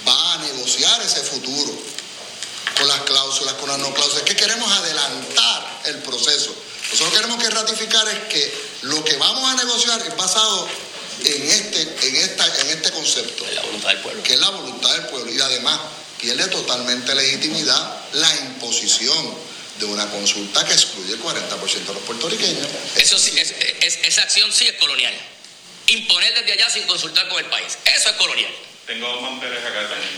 va 0.08 0.34
a 0.34 0.38
negociar 0.40 1.02
ese 1.02 1.22
futuro 1.22 1.72
con 2.78 2.88
las 2.88 3.02
cláusulas, 3.02 3.54
con 3.56 3.70
las 3.70 3.78
no 3.80 3.94
cláusulas, 3.94 4.24
que 4.24 4.36
queremos 4.36 4.72
adelantar 4.72 5.82
el 5.86 5.98
proceso. 6.00 6.54
Nosotros 6.92 7.14
queremos 7.16 7.42
que 7.44 7.50
ratificar 7.50 8.08
es 8.10 8.20
que 8.30 8.54
lo 8.84 9.04
que 9.04 9.16
vamos 9.18 9.50
a 9.50 9.56
negociar 9.56 10.02
es 10.02 10.16
basado 10.16 10.68
en 11.24 11.50
este, 11.50 11.82
en 12.08 12.16
esta, 12.18 12.46
en 12.62 12.70
este 12.70 12.92
concepto. 12.92 13.46
La 13.54 13.62
voluntad 13.62 13.90
del 13.90 14.00
pueblo. 14.00 14.22
Que 14.24 14.34
es 14.34 14.40
la 14.40 14.50
voluntad 14.50 14.92
del 14.94 15.06
pueblo. 15.08 15.32
Y 15.32 15.40
además 15.40 15.80
pierde 16.20 16.48
totalmente 16.50 17.16
legitimidad 17.16 18.02
la 18.14 18.36
imposición 18.36 19.36
de 19.80 19.86
una 19.86 20.10
consulta 20.12 20.64
que 20.66 20.74
excluye 20.74 21.14
el 21.14 21.22
40% 21.22 21.86
de 21.86 21.94
los 21.94 22.04
puertorriqueños. 22.04 22.68
Eso 22.96 23.18
sí, 23.18 23.38
es- 23.40 23.54
es- 23.82 24.00
esa 24.04 24.22
acción 24.24 24.52
sí 24.54 24.68
es 24.68 24.74
colonial. 24.76 25.14
Imponer 25.88 26.34
desde 26.34 26.54
allá 26.54 26.70
sin 26.70 26.84
consultar 26.88 27.28
con 27.30 27.40
el 27.40 27.46
país. 27.50 27.78
Eso 27.86 28.10
es 28.10 28.16
colonial. 28.16 28.52
Tengo 28.86 29.20
manteles 29.22 29.66
acá 29.66 29.90
también. 29.90 30.14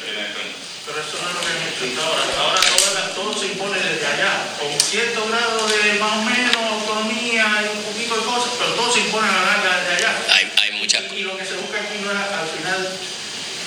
Pero 0.85 0.99
eso 0.99 1.17
no 1.23 1.29
es 1.29 1.35
lo 1.35 1.41
que 1.41 1.51
hemos 1.51 1.67
hecho 1.71 1.85
hasta 1.87 2.03
ahora. 2.03 2.23
Hasta 2.23 2.41
ahora 2.41 3.13
todo, 3.13 3.31
todo 3.31 3.39
se 3.39 3.47
impone 3.47 3.79
desde 3.79 4.07
allá, 4.07 4.55
con 4.59 4.71
cierto 4.79 5.27
grado 5.27 5.67
de 5.67 5.93
más 5.99 6.11
o 6.17 6.21
menos 6.23 6.55
autonomía 6.55 7.63
y 7.63 7.77
un 7.77 7.83
poquito 7.83 8.15
de 8.15 8.23
cosas, 8.23 8.51
pero 8.59 8.73
todo 8.73 8.91
se 8.93 8.99
impone 8.99 9.27
a 9.27 9.31
la 9.31 9.45
larga 9.45 9.79
desde 9.79 9.95
allá. 9.95 10.25
Hay, 10.33 10.51
hay 10.63 10.71
muchas 10.79 11.03
Y 11.13 11.23
lo 11.23 11.37
que 11.37 11.45
se 11.45 11.55
busca 11.55 11.79
aquí 11.79 11.97
no 12.03 12.11
es 12.11 12.17
al 12.17 12.47
final, 12.47 12.99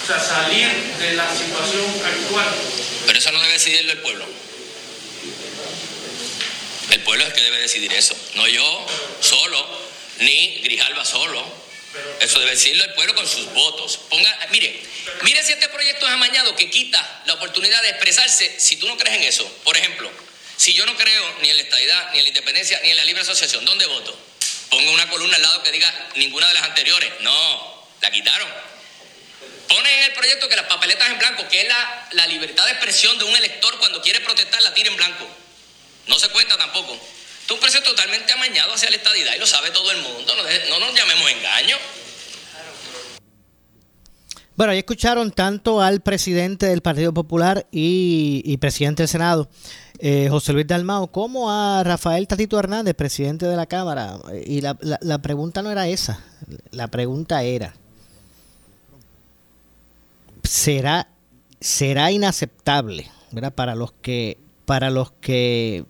o 0.03 0.07
sea, 0.07 0.21
salir 0.21 0.69
de 0.99 1.13
la 1.15 1.29
situación 1.35 1.85
actual. 2.05 2.49
Pero 3.07 3.19
eso 3.19 3.33
no 3.33 3.41
debe 3.41 3.53
decidirlo 3.55 3.93
el 3.93 3.99
pueblo. 4.01 4.27
El 6.91 7.01
pueblo 7.03 7.25
es 7.25 7.31
el 7.31 7.37
que 7.37 7.43
debe 7.43 7.59
decidir 7.59 7.93
eso. 7.93 8.15
No 8.35 8.47
yo 8.49 8.87
solo, 9.21 9.81
ni 10.19 10.61
Grijalva 10.63 11.05
solo. 11.05 11.70
Eso 12.21 12.39
debe 12.39 12.53
decirlo 12.53 12.85
el 12.85 12.95
pueblo 12.95 13.15
con 13.15 13.27
sus 13.27 13.53
votos. 13.53 13.99
Ponga, 14.09 14.49
mire, 14.51 14.81
mire 15.23 15.43
si 15.43 15.53
este 15.53 15.69
proyecto 15.69 16.07
es 16.07 16.13
amañado 16.13 16.55
que 16.55 16.71
quita 16.71 17.23
la 17.27 17.35
oportunidad 17.35 17.83
de 17.83 17.91
expresarse 17.91 18.61
si 18.61 18.77
tú 18.77 18.87
no 18.87 18.97
crees 18.97 19.17
en 19.17 19.25
eso. 19.25 19.45
Por 19.65 19.77
ejemplo, 19.77 20.11
si 20.57 20.73
yo 20.73 20.87
no 20.87 20.97
creo 20.97 21.35
ni 21.41 21.51
en 21.51 21.57
la 21.57 21.63
estadidad, 21.63 22.13
ni 22.13 22.19
en 22.19 22.25
la 22.25 22.29
independencia, 22.29 22.81
ni 22.83 22.91
en 22.91 22.97
la 22.97 23.05
libre 23.05 23.23
asociación, 23.23 23.65
¿dónde 23.65 23.87
voto? 23.87 24.17
Pongo 24.71 24.93
una 24.93 25.09
columna 25.09 25.35
al 25.37 25.43
lado 25.43 25.63
que 25.63 25.73
diga 25.73 26.09
ninguna 26.15 26.47
de 26.49 26.55
las 26.55 26.63
anteriores. 26.63 27.11
No, 27.21 27.89
la 28.01 28.11
quitaron. 28.11 28.49
Pone 29.69 29.99
en 29.99 30.05
el 30.05 30.13
proyecto 30.13 30.49
que 30.49 30.57
las 30.57 30.67
papeletas 30.67 31.09
en 31.11 31.19
blanco, 31.19 31.49
que 31.49 31.63
es 31.63 31.69
la, 31.69 32.09
la 32.13 32.27
libertad 32.27 32.65
de 32.67 32.73
expresión 32.73 33.19
de 33.19 33.25
un 33.25 33.37
elector 33.37 33.79
cuando 33.79 34.01
quiere 34.01 34.21
protestar, 34.21 34.63
la 34.63 34.75
tira 34.75 34.91
en 34.91 34.97
blanco. 34.97 35.27
No 36.07 36.19
se 36.19 36.29
cuenta 36.29 36.57
tampoco. 36.57 37.01
Es 37.51 37.55
un 37.55 37.59
proceso 37.61 37.83
totalmente 37.83 38.33
amañado 38.33 38.73
hacia 38.75 38.91
la 38.91 38.97
estadidad 38.97 39.33
y 39.35 39.41
lo 39.41 39.47
sabe 39.47 39.71
todo 39.71 39.91
el 39.91 40.01
mundo. 40.03 40.33
No, 40.69 40.79
nos 40.79 40.95
llamemos 40.97 41.29
engaño. 41.33 41.77
Bueno, 44.55 44.71
ahí 44.73 44.79
escucharon 44.79 45.33
tanto 45.33 45.83
al 45.83 46.01
presidente 46.01 46.67
del 46.67 46.81
Partido 46.81 47.13
Popular 47.13 47.67
y, 47.73 48.41
y 48.45 48.57
presidente 48.59 49.03
del 49.03 49.09
Senado, 49.09 49.49
eh, 49.99 50.29
José 50.31 50.53
Luis 50.53 50.69
Dalmao, 50.69 51.09
como 51.11 51.51
a 51.51 51.83
Rafael 51.83 52.29
Tatito 52.29 52.57
Hernández, 52.57 52.95
presidente 52.95 53.47
de 53.47 53.57
la 53.57 53.67
Cámara. 53.67 54.19
Y 54.47 54.61
la, 54.61 54.77
la- 54.81 55.01
la 55.03 55.19
pregunta 55.19 55.61
no 55.61 55.73
era 55.73 55.89
esa. 55.89 56.23
La 56.71 56.87
pregunta 56.87 57.43
era, 57.43 57.75
¿será, 60.45 61.09
será 61.61 62.13
inaceptable 62.13 63.11
¿verdad? 63.33 63.53
para 63.53 63.75
los 63.75 63.91
que 63.91 64.39
para 64.67 64.91
los 64.91 65.11
que 65.11 65.85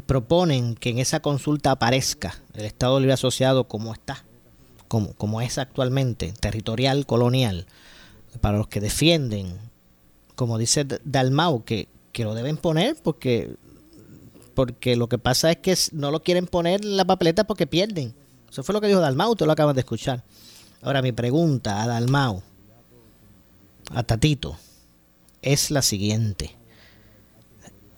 proponen 0.00 0.74
que 0.74 0.90
en 0.90 0.98
esa 0.98 1.20
consulta 1.20 1.72
aparezca 1.72 2.34
el 2.54 2.64
Estado 2.64 2.98
Libre 2.98 3.12
Asociado 3.12 3.68
como 3.68 3.92
está, 3.92 4.24
como, 4.88 5.12
como 5.14 5.40
es 5.40 5.58
actualmente, 5.58 6.32
territorial, 6.40 7.04
colonial, 7.04 7.66
para 8.40 8.58
los 8.58 8.68
que 8.68 8.80
defienden, 8.80 9.58
como 10.34 10.56
dice 10.56 10.86
Dalmau, 11.04 11.64
que, 11.64 11.88
que 12.12 12.24
lo 12.24 12.34
deben 12.34 12.56
poner 12.56 12.96
porque, 13.02 13.56
porque 14.54 14.96
lo 14.96 15.08
que 15.08 15.18
pasa 15.18 15.50
es 15.50 15.58
que 15.58 15.76
no 15.92 16.10
lo 16.10 16.22
quieren 16.22 16.46
poner 16.46 16.82
en 16.82 16.96
la 16.96 17.04
papeleta 17.04 17.44
porque 17.44 17.66
pierden. 17.66 18.14
Eso 18.50 18.62
fue 18.62 18.72
lo 18.72 18.80
que 18.80 18.86
dijo 18.88 19.00
Dalmau, 19.00 19.36
tú 19.36 19.46
lo 19.46 19.52
acabas 19.52 19.74
de 19.74 19.80
escuchar. 19.80 20.24
Ahora 20.82 21.02
mi 21.02 21.12
pregunta 21.12 21.82
a 21.82 21.86
Dalmau, 21.86 22.42
a 23.90 24.02
Tatito, 24.02 24.56
es 25.42 25.70
la 25.70 25.82
siguiente. 25.82 26.56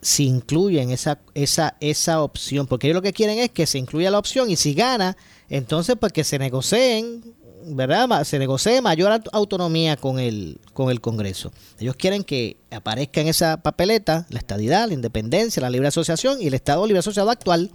Si 0.07 0.27
incluyen 0.27 0.91
esa, 0.91 1.19
esa, 1.33 1.79
esa 1.81 2.23
opción, 2.23 2.67
porque 2.67 2.87
ellos 2.89 2.97
lo 2.97 3.03
que 3.03 3.15
quieren 3.15 3.39
es 3.39 3.49
que 3.49 3.65
se 3.67 3.79
incluya 3.79 4.11
la 4.11 4.19
opción 4.19 4.51
y 4.51 4.57
si 4.57 4.75
gana, 4.75 5.17
entonces 5.49 5.97
pues 5.99 6.13
que 6.13 6.25
se 6.25 6.39
negocien, 6.39 7.25
¿verdad? 7.69 8.23
Se 8.25 8.39
negocie 8.39 8.83
mayor 8.83 9.13
aut- 9.13 9.31
autonomía 9.33 9.97
con 9.97 10.19
el, 10.19 10.61
con 10.75 10.91
el 10.91 11.01
Congreso. 11.01 11.53
Ellos 11.79 11.97
quieren 11.97 12.23
que 12.23 12.59
aparezca 12.71 13.23
en 13.23 13.29
esa 13.29 13.63
papeleta 13.63 14.27
la 14.29 14.41
estadidad, 14.41 14.89
la 14.89 14.93
independencia, 14.93 15.63
la 15.63 15.71
libre 15.71 15.89
asociación 15.89 16.43
y 16.43 16.49
el 16.49 16.55
Estado 16.55 16.87
libre 16.87 16.99
asociado 16.99 17.31
actual. 17.31 17.71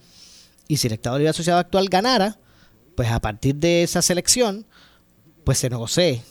Y 0.67 0.77
si 0.77 0.86
el 0.86 0.93
Estado 0.93 1.17
libre 1.17 1.32
asociado 1.32 1.57
actual 1.57 1.89
ganara, 1.89 2.38
pues 2.93 3.09
a 3.09 3.19
partir 3.21 3.55
de 3.55 3.82
esa 3.82 4.03
selección, 4.03 4.67
pues 5.43 5.57
se 5.57 5.71
negocie 5.71 6.21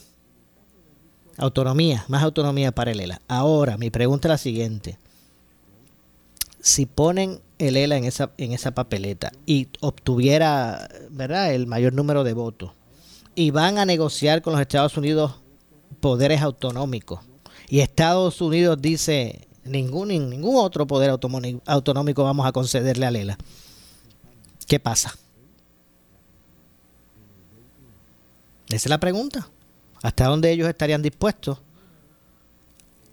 autonomía, 1.35 2.05
más 2.07 2.23
autonomía 2.23 2.71
paralela. 2.71 3.21
Ahora, 3.27 3.75
mi 3.77 3.89
pregunta 3.89 4.29
es 4.29 4.29
la 4.29 4.37
siguiente. 4.37 4.97
Si 6.61 6.85
ponen 6.85 7.41
el 7.57 7.77
ELA 7.77 7.97
en 7.97 8.05
esa, 8.05 8.31
en 8.37 8.53
esa 8.53 8.71
papeleta 8.71 9.31
y 9.45 9.67
obtuviera 9.81 10.89
¿verdad? 11.11 11.53
el 11.53 11.67
mayor 11.67 11.93
número 11.93 12.23
de 12.23 12.33
votos 12.33 12.71
y 13.35 13.51
van 13.51 13.77
a 13.77 13.85
negociar 13.85 14.41
con 14.41 14.53
los 14.53 14.61
Estados 14.61 14.97
Unidos 14.97 15.35
poderes 15.99 16.41
autonómicos 16.41 17.19
y 17.69 17.81
Estados 17.81 18.41
Unidos 18.41 18.77
dice 18.81 19.47
ningún, 19.63 20.07
ningún 20.07 20.55
otro 20.55 20.87
poder 20.87 21.09
autonómico 21.09 22.23
vamos 22.23 22.47
a 22.47 22.51
concederle 22.51 23.05
a 23.05 23.11
Lela, 23.11 23.37
¿qué 24.65 24.79
pasa? 24.79 25.13
Esa 28.69 28.75
es 28.75 28.89
la 28.89 28.99
pregunta. 28.99 29.49
¿Hasta 30.01 30.27
dónde 30.27 30.51
ellos 30.51 30.69
estarían 30.69 31.01
dispuestos 31.01 31.57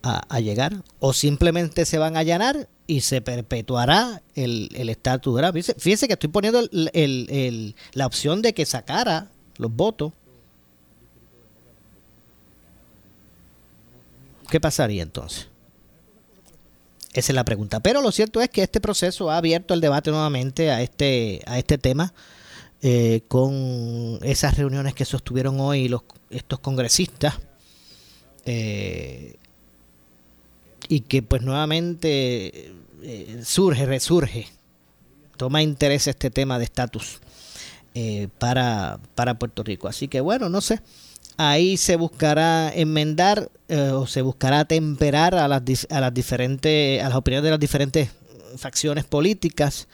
a, 0.03 0.23
a 0.29 0.41
llegar? 0.41 0.83
¿O 1.01 1.13
simplemente 1.13 1.85
se 1.87 1.99
van 1.99 2.17
a 2.17 2.21
allanar 2.21 2.69
y 2.87 3.01
se 3.01 3.21
perpetuará 3.21 4.23
el 4.35 4.71
el 4.75 4.89
estatus? 4.89 5.35
¿verdad? 5.35 5.53
Fíjese, 5.53 5.75
fíjese 5.79 6.07
que 6.07 6.13
estoy 6.15 6.31
poniendo 6.31 6.61
el- 6.61 6.91
el- 6.93 7.75
la 7.93 8.07
opción 8.07 8.43
de 8.43 8.53
que 8.55 8.65
sacara 8.67 9.29
los 9.59 9.71
votos. 9.75 10.13
¿Qué 14.51 14.61
pasaría 14.61 15.03
entonces? 15.03 15.49
Esa 17.13 17.33
es 17.33 17.35
la 17.35 17.45
pregunta. 17.45 17.81
Pero 17.81 18.03
lo 18.03 18.13
cierto 18.13 18.41
es 18.41 18.49
que 18.51 18.63
este 18.63 18.81
proceso 18.81 19.31
ha 19.31 19.39
abierto 19.39 19.75
el 19.75 19.81
debate 19.81 20.11
nuevamente 20.11 20.71
a 20.71 20.83
este, 20.83 21.43
a 21.47 21.59
este 21.59 21.79
tema 21.79 22.13
eh, 22.83 23.23
con 23.27 24.19
esas 24.23 24.57
reuniones 24.57 24.95
que 24.95 25.05
sostuvieron 25.05 25.59
hoy 25.61 25.89
los, 25.89 26.03
estos 26.31 26.59
congresistas 26.61 27.35
eh, 28.45 29.37
y 30.89 31.01
que 31.01 31.23
pues 31.23 31.43
nuevamente 31.43 32.73
eh, 33.03 33.41
surge, 33.45 33.87
resurge, 33.87 34.49
toma 35.37 35.63
interés 35.63 36.07
este 36.07 36.31
tema 36.31 36.59
de 36.59 36.65
estatus 36.65 37.21
eh, 37.95 38.29
para, 38.39 39.01
para 39.15 39.39
Puerto 39.39 39.63
Rico. 39.63 39.89
Así 39.89 40.09
que 40.09 40.21
bueno, 40.21 40.49
no 40.49 40.61
sé, 40.61 40.81
ahí 41.37 41.77
se 41.77 41.97
buscará 41.97 42.73
enmendar 42.75 43.51
eh, 43.69 43.91
o 43.91 44.07
se 44.07 44.23
buscará 44.23 44.65
temperar 44.65 45.35
a 45.35 45.49
las, 45.49 45.63
a 45.91 46.01
las 46.01 46.15
diferentes 46.15 47.03
a 47.03 47.09
las 47.09 47.17
opiniones 47.17 47.45
de 47.45 47.51
las 47.51 47.61
diferentes 47.61 48.11
facciones 48.57 49.05
políticas 49.05 49.89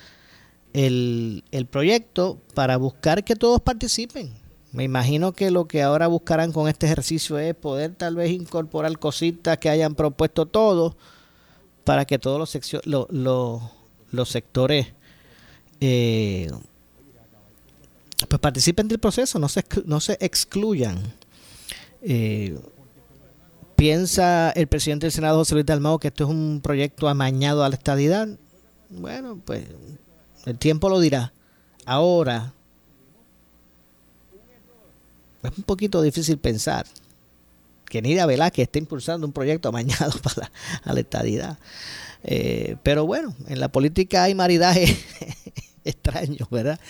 el, 0.72 1.45
el 1.51 1.66
proyecto 1.66 2.40
para 2.55 2.76
buscar 2.76 3.24
que 3.24 3.36
todos 3.36 3.61
participen. 3.61 4.41
Me 4.73 4.85
imagino 4.85 5.33
que 5.33 5.51
lo 5.51 5.66
que 5.66 5.83
ahora 5.83 6.07
buscarán 6.07 6.53
con 6.53 6.68
este 6.68 6.87
ejercicio 6.87 7.39
es 7.39 7.55
poder 7.55 7.95
tal 7.95 8.16
vez 8.16 8.31
incorporar 8.31 8.99
cositas 8.99 9.59
que 9.59 9.68
hayan 9.68 9.95
propuesto 9.95 10.47
todos 10.47 10.95
para 11.85 12.07
que 12.07 12.18
todos 12.18 12.39
los, 12.85 13.11
los 14.11 14.29
sectores 14.29 14.87
eh, 15.81 16.51
pues 18.29 18.41
participen 18.41 18.89
del 18.89 18.99
proceso, 18.99 19.39
no 19.39 19.49
se, 19.49 20.16
excluyan. 20.20 21.12
Eh, 22.03 22.59
¿Piensa 23.77 24.51
el 24.53 24.68
presidente 24.68 25.07
del 25.07 25.12
Senado, 25.12 25.39
José 25.39 25.55
Luis 25.55 25.66
Dalmau, 25.66 25.99
que 25.99 26.09
esto 26.09 26.25
es 26.25 26.31
un 26.31 26.61
proyecto 26.62 27.09
amañado 27.09 27.64
a 27.64 27.68
la 27.68 27.75
estadidad? 27.75 28.29
Bueno, 28.91 29.41
pues 29.45 29.64
el 30.47 30.57
tiempo 30.57 30.89
lo 30.89 31.01
dirá. 31.01 31.33
Ahora, 31.85 32.53
es 35.43 35.59
un 35.59 35.64
poquito 35.64 36.03
difícil 36.03 36.38
pensar 36.38 36.86
que 37.93 38.01
Nidia 38.01 38.24
Velázquez 38.24 38.64
esté 38.64 38.78
impulsando 38.78 39.26
un 39.26 39.32
proyecto 39.32 39.68
amañado 39.68 40.12
para 40.22 40.51
la, 40.84 40.93
la 40.95 41.01
estadidad. 41.01 41.59
Eh, 42.24 42.76
pero 42.82 43.05
bueno, 43.05 43.34
en 43.49 43.61
la 43.61 43.68
política 43.68 44.24
hay 44.24 44.34
maridaje 44.34 44.97
extraños, 45.84 46.49
¿verdad? 46.51 46.80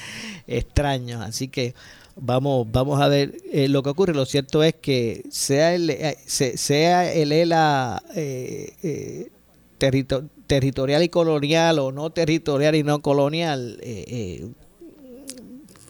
Extraños. 0.46 1.22
Así 1.22 1.48
que 1.48 1.74
vamos, 2.16 2.68
vamos 2.70 3.00
a 3.00 3.08
ver 3.08 3.34
eh, 3.50 3.68
lo 3.68 3.82
que 3.82 3.90
ocurre. 3.90 4.14
Lo 4.14 4.26
cierto 4.26 4.62
es 4.62 4.74
que 4.74 5.24
sea 5.30 5.74
el, 5.74 5.90
eh, 5.90 6.18
sea 6.26 7.12
el 7.12 7.32
ELA 7.32 8.02
territorial 10.46 11.02
y 11.02 11.08
colonial 11.08 11.78
o 11.78 11.92
no 11.92 12.10
territorial 12.10 12.74
y 12.74 12.82
no 12.82 13.02
colonial, 13.02 13.80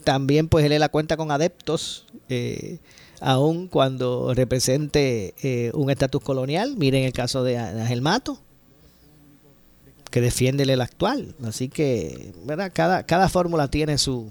también 0.04 0.48
pues 0.48 0.64
el 0.64 0.72
ELA 0.72 0.88
cuenta 0.88 1.16
con 1.16 1.30
adeptos. 1.30 2.06
Aun 3.20 3.68
cuando 3.68 4.34
represente 4.34 5.72
un 5.74 5.90
estatus 5.90 6.22
colonial, 6.22 6.76
miren 6.76 7.04
el 7.04 7.12
caso 7.12 7.44
de 7.44 7.58
Ángel 7.58 8.02
Mato, 8.02 8.40
que 10.12 10.20
defiende 10.20 10.64
el 10.64 10.80
actual. 10.80 11.34
Así 11.42 11.68
que, 11.68 12.32
¿verdad? 12.44 12.70
Cada, 12.72 13.04
cada 13.04 13.30
fórmula 13.30 13.68
tiene 13.68 13.96
su, 13.96 14.30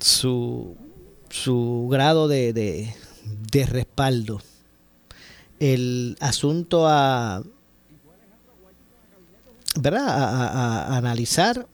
su, 0.00 0.76
su 1.30 1.88
grado 1.90 2.26
de, 2.26 2.52
de, 2.52 3.66
respaldo. 3.66 4.42
El 5.60 6.16
asunto 6.18 6.88
a, 6.88 7.44
¿verdad? 9.80 10.06
A, 10.08 10.96
analizar 10.96 11.68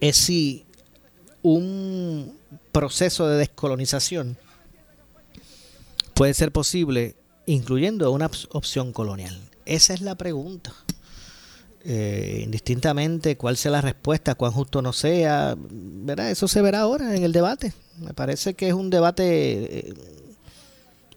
es 0.00 0.16
si 0.16 0.64
un 1.42 2.35
proceso 2.56 3.28
de 3.28 3.38
descolonización 3.38 4.36
puede 6.14 6.34
ser 6.34 6.50
posible 6.50 7.16
incluyendo 7.46 8.10
una 8.10 8.30
opción 8.50 8.92
colonial. 8.92 9.38
Esa 9.64 9.94
es 9.94 10.00
la 10.00 10.14
pregunta. 10.14 10.72
Eh, 11.84 12.40
indistintamente 12.42 13.36
cuál 13.36 13.56
sea 13.56 13.70
la 13.70 13.80
respuesta, 13.80 14.34
cuán 14.34 14.50
justo 14.50 14.82
no 14.82 14.92
sea, 14.92 15.54
¿verdad? 15.56 16.32
Eso 16.32 16.48
se 16.48 16.60
verá 16.60 16.80
ahora 16.80 17.14
en 17.14 17.22
el 17.22 17.32
debate. 17.32 17.72
Me 17.98 18.12
parece 18.12 18.54
que 18.54 18.66
es 18.66 18.74
un 18.74 18.90
debate, 18.90 19.78
eh, 19.78 19.94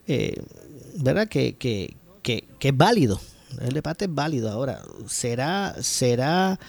eh, 0.08 0.44
¿verdad? 0.98 1.28
Que, 1.28 1.56
que, 1.56 1.96
que, 2.22 2.48
que, 2.60 2.68
es 2.68 2.78
válido. 2.78 3.20
El 3.62 3.74
debate 3.74 4.06
es 4.06 4.14
válido 4.14 4.52
ahora. 4.52 4.80
¿Será, 5.08 5.76
será 5.82 6.60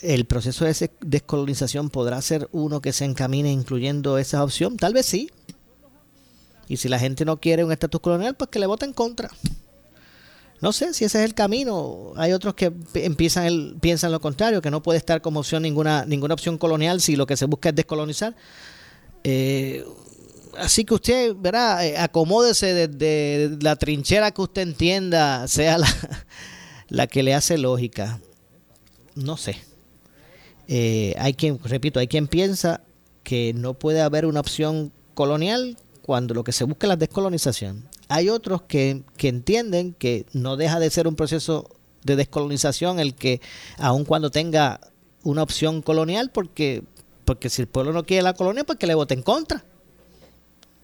el 0.00 0.24
proceso 0.26 0.64
de 0.64 0.90
descolonización 1.00 1.90
podrá 1.90 2.20
ser 2.22 2.48
uno 2.52 2.80
que 2.80 2.92
se 2.92 3.04
encamine 3.04 3.50
incluyendo 3.50 4.18
esa 4.18 4.44
opción? 4.44 4.76
Tal 4.76 4.92
vez 4.92 5.06
sí. 5.06 5.30
Y 6.68 6.78
si 6.78 6.88
la 6.88 6.98
gente 6.98 7.24
no 7.24 7.40
quiere 7.40 7.64
un 7.64 7.72
estatus 7.72 8.00
colonial, 8.00 8.34
pues 8.34 8.50
que 8.50 8.58
le 8.58 8.66
vote 8.66 8.84
en 8.84 8.92
contra. 8.92 9.30
No 10.60 10.72
sé 10.72 10.94
si 10.94 11.04
ese 11.04 11.18
es 11.18 11.24
el 11.24 11.34
camino. 11.34 12.12
Hay 12.16 12.32
otros 12.32 12.54
que 12.54 12.72
empiezan 12.94 13.44
el, 13.44 13.76
piensan 13.80 14.10
lo 14.10 14.20
contrario, 14.20 14.62
que 14.62 14.70
no 14.70 14.82
puede 14.82 14.98
estar 14.98 15.20
como 15.20 15.40
opción 15.40 15.62
ninguna, 15.62 16.04
ninguna 16.06 16.34
opción 16.34 16.58
colonial 16.58 17.00
si 17.00 17.14
lo 17.14 17.26
que 17.26 17.36
se 17.36 17.44
busca 17.44 17.68
es 17.68 17.74
descolonizar. 17.74 18.34
Eh, 19.22 19.84
así 20.58 20.84
que 20.84 20.94
usted, 20.94 21.36
verá, 21.36 21.86
eh, 21.86 21.98
acomódese 21.98 22.88
desde 22.88 23.56
la 23.60 23.76
trinchera 23.76 24.30
que 24.30 24.42
usted 24.42 24.62
entienda, 24.62 25.46
sea 25.46 25.78
la, 25.78 25.88
la 26.88 27.06
que 27.06 27.22
le 27.22 27.34
hace 27.34 27.58
lógica. 27.58 28.20
No 29.14 29.36
sé. 29.36 29.56
Eh, 30.68 31.14
hay 31.18 31.34
quien, 31.34 31.58
repito, 31.62 32.00
hay 32.00 32.08
quien 32.08 32.28
piensa 32.28 32.80
que 33.22 33.52
no 33.54 33.74
puede 33.74 34.00
haber 34.02 34.26
una 34.26 34.40
opción 34.40 34.92
colonial 35.14 35.76
cuando 36.02 36.34
lo 36.34 36.44
que 36.44 36.52
se 36.52 36.64
busca 36.64 36.86
es 36.86 36.88
la 36.88 36.96
descolonización. 36.96 37.88
Hay 38.08 38.28
otros 38.28 38.62
que, 38.62 39.02
entienden 39.18 39.92
que 39.94 40.26
no 40.32 40.56
deja 40.56 40.78
de 40.78 40.90
ser 40.90 41.08
un 41.08 41.16
proceso 41.16 41.68
de 42.04 42.14
descolonización 42.14 43.00
el 43.00 43.14
que, 43.14 43.40
aun 43.78 44.04
cuando 44.04 44.30
tenga 44.30 44.80
una 45.24 45.42
opción 45.42 45.82
colonial, 45.82 46.30
porque, 46.30 46.84
porque 47.24 47.50
si 47.50 47.62
el 47.62 47.68
pueblo 47.68 47.92
no 47.92 48.04
quiere 48.04 48.22
la 48.22 48.34
colonia, 48.34 48.62
pues 48.62 48.78
que 48.78 48.86
le 48.86 48.94
vote 48.94 49.14
en 49.14 49.22
contra. 49.22 49.64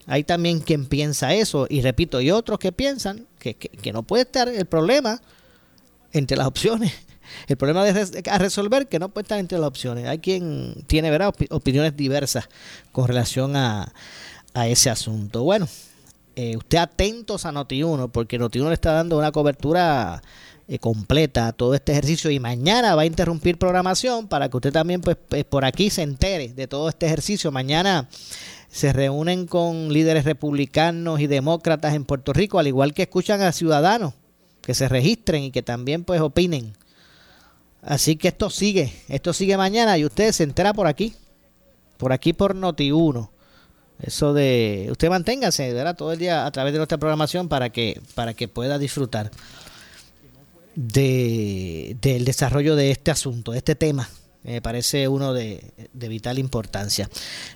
Hay 0.05 0.25
también 0.25 0.59
quien 0.59 0.85
piensa 0.85 1.33
eso, 1.33 1.65
y 1.69 1.81
repito, 1.81 2.17
hay 2.17 2.31
otros 2.31 2.59
que 2.59 2.73
piensan 2.73 3.25
que, 3.39 3.55
no 3.93 4.03
puede 4.03 4.23
estar 4.23 4.49
el 4.49 4.65
problema 4.65 5.21
entre 6.11 6.35
las 6.35 6.47
opciones. 6.47 6.91
El 7.47 7.57
problema 7.57 7.83
de, 7.83 8.23
a 8.29 8.37
resolver 8.37 8.87
que 8.87 8.99
no 8.99 9.11
estar 9.15 9.39
entre 9.39 9.57
las 9.57 9.67
opciones. 9.67 10.07
Hay 10.07 10.19
quien 10.19 10.75
tiene 10.87 11.11
¿verdad? 11.11 11.33
opiniones 11.49 11.95
diversas 11.95 12.49
con 12.91 13.07
relación 13.07 13.55
a, 13.55 13.93
a 14.53 14.67
ese 14.67 14.89
asunto. 14.89 15.43
Bueno, 15.43 15.67
eh, 16.35 16.57
usted 16.57 16.79
atentos 16.79 17.45
a 17.45 17.51
Noti1, 17.51 18.09
porque 18.11 18.39
Noti1 18.39 18.67
le 18.67 18.73
está 18.73 18.93
dando 18.93 19.17
una 19.17 19.31
cobertura 19.31 20.21
eh, 20.67 20.79
completa 20.79 21.47
a 21.47 21.51
todo 21.53 21.75
este 21.75 21.91
ejercicio 21.91 22.31
y 22.31 22.39
mañana 22.39 22.95
va 22.95 23.03
a 23.03 23.05
interrumpir 23.05 23.57
programación 23.57 24.27
para 24.27 24.49
que 24.49 24.57
usted 24.57 24.71
también 24.71 25.01
pues, 25.01 25.17
pues, 25.27 25.43
por 25.43 25.65
aquí 25.65 25.89
se 25.89 26.01
entere 26.01 26.49
de 26.49 26.67
todo 26.67 26.89
este 26.89 27.05
ejercicio. 27.05 27.51
Mañana 27.51 28.09
se 28.69 28.93
reúnen 28.93 29.45
con 29.45 29.93
líderes 29.93 30.25
republicanos 30.25 31.19
y 31.19 31.27
demócratas 31.27 31.93
en 31.93 32.05
Puerto 32.05 32.33
Rico, 32.33 32.57
al 32.57 32.67
igual 32.67 32.93
que 32.93 33.03
escuchan 33.03 33.41
a 33.41 33.51
ciudadanos 33.51 34.13
que 34.61 34.73
se 34.73 34.87
registren 34.87 35.43
y 35.43 35.51
que 35.51 35.61
también 35.61 36.03
pues 36.03 36.21
opinen. 36.21 36.73
Así 37.85 38.15
que 38.15 38.29
esto 38.29 38.49
sigue, 38.49 38.93
esto 39.09 39.33
sigue 39.33 39.57
mañana 39.57 39.97
y 39.97 40.05
usted 40.05 40.31
se 40.31 40.43
entera 40.43 40.73
por 40.73 40.87
aquí, 40.87 41.13
por 41.97 42.13
aquí 42.13 42.33
por 42.33 42.55
Noti1. 42.55 43.29
Eso 44.01 44.33
de 44.33 44.87
usted 44.91 45.09
manténgase 45.09 45.73
¿verdad? 45.73 45.95
todo 45.95 46.13
el 46.13 46.19
día 46.19 46.45
a 46.45 46.51
través 46.51 46.73
de 46.73 46.79
nuestra 46.79 46.97
programación 46.97 47.47
para 47.47 47.69
que 47.69 48.01
para 48.15 48.33
que 48.33 48.47
pueda 48.47 48.77
disfrutar 48.79 49.31
de, 50.75 51.95
del 52.01 52.25
desarrollo 52.25 52.75
de 52.75 52.91
este 52.91 53.11
asunto, 53.11 53.51
de 53.51 53.59
este 53.59 53.75
tema. 53.75 54.09
Me 54.43 54.61
parece 54.61 55.07
uno 55.07 55.33
de, 55.33 55.63
vital 55.93 56.37
importancia. 56.37 57.09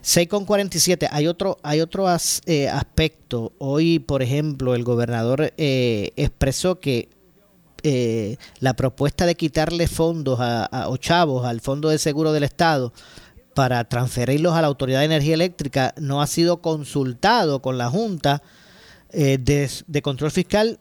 6.47, 0.03 1.09
hay 1.11 1.27
otro, 1.27 1.57
hay 1.61 1.81
otro 1.81 2.05
eh, 2.45 2.69
aspecto. 2.69 3.51
Hoy, 3.57 3.99
por 3.99 4.21
ejemplo, 4.21 4.73
el 4.73 4.85
gobernador 4.85 5.53
eh, 5.57 6.11
expresó 6.15 6.79
que 6.79 7.09
eh, 7.83 8.37
la 8.59 8.75
propuesta 8.75 9.25
de 9.25 9.35
quitarle 9.35 9.87
fondos 9.87 10.39
a, 10.39 10.65
a, 10.65 10.89
o 10.89 10.97
chavos 10.97 11.45
al 11.45 11.61
Fondo 11.61 11.89
de 11.89 11.97
Seguro 11.97 12.31
del 12.31 12.43
Estado 12.43 12.93
para 13.53 13.83
transferirlos 13.85 14.53
a 14.53 14.61
la 14.61 14.67
Autoridad 14.67 14.99
de 14.99 15.05
Energía 15.05 15.33
Eléctrica 15.33 15.95
no 15.97 16.21
ha 16.21 16.27
sido 16.27 16.61
consultado 16.61 17.61
con 17.61 17.77
la 17.77 17.89
Junta 17.89 18.43
eh, 19.11 19.39
de, 19.39 20.01
Control 20.01 20.31
Fiscal, 20.31 20.79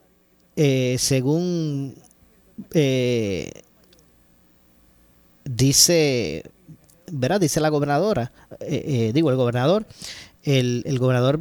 eh, 0.57 0.97
según 0.99 1.95
eh, 2.75 3.51
dice, 5.45 6.43
¿verdad? 7.11 7.41
Dice 7.41 7.61
la 7.61 7.69
gobernadora, 7.69 8.33
digo 9.15 9.31
el 9.31 9.37
gobernador, 9.37 9.87
el, 10.43 10.83
el 10.87 10.99
gobernador 10.99 11.41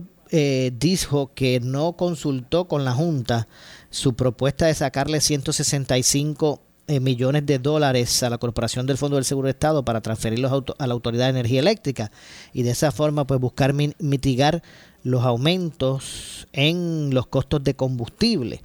dijo 0.72 1.32
que 1.34 1.60
no 1.60 1.98
consultó 1.98 2.70
con 2.70 2.86
la 2.86 2.94
Junta 2.94 3.48
su 3.96 4.14
propuesta 4.14 4.66
de 4.66 4.74
sacarle 4.74 5.22
165 5.22 6.62
eh, 6.88 7.00
millones 7.00 7.46
de 7.46 7.60
dólares 7.60 8.24
a 8.24 8.30
la 8.30 8.38
Corporación 8.38 8.86
del 8.86 8.98
Fondo 8.98 9.16
del 9.16 9.24
Seguro 9.24 9.46
de 9.46 9.52
Estado 9.52 9.86
para 9.86 10.02
transferirlos 10.02 10.52
a 10.78 10.86
la 10.88 10.94
Autoridad 10.94 11.26
de 11.26 11.30
Energía 11.30 11.62
Eléctrica 11.62 12.12
y 12.52 12.64
de 12.64 12.72
esa 12.72 12.92
forma 12.92 13.26
pues 13.26 13.40
buscar 13.40 13.74
mitigar 13.74 14.62
los 15.04 15.24
aumentos 15.24 16.46
en 16.52 17.14
los 17.14 17.28
costos 17.28 17.64
de 17.64 17.76
combustible. 17.76 18.62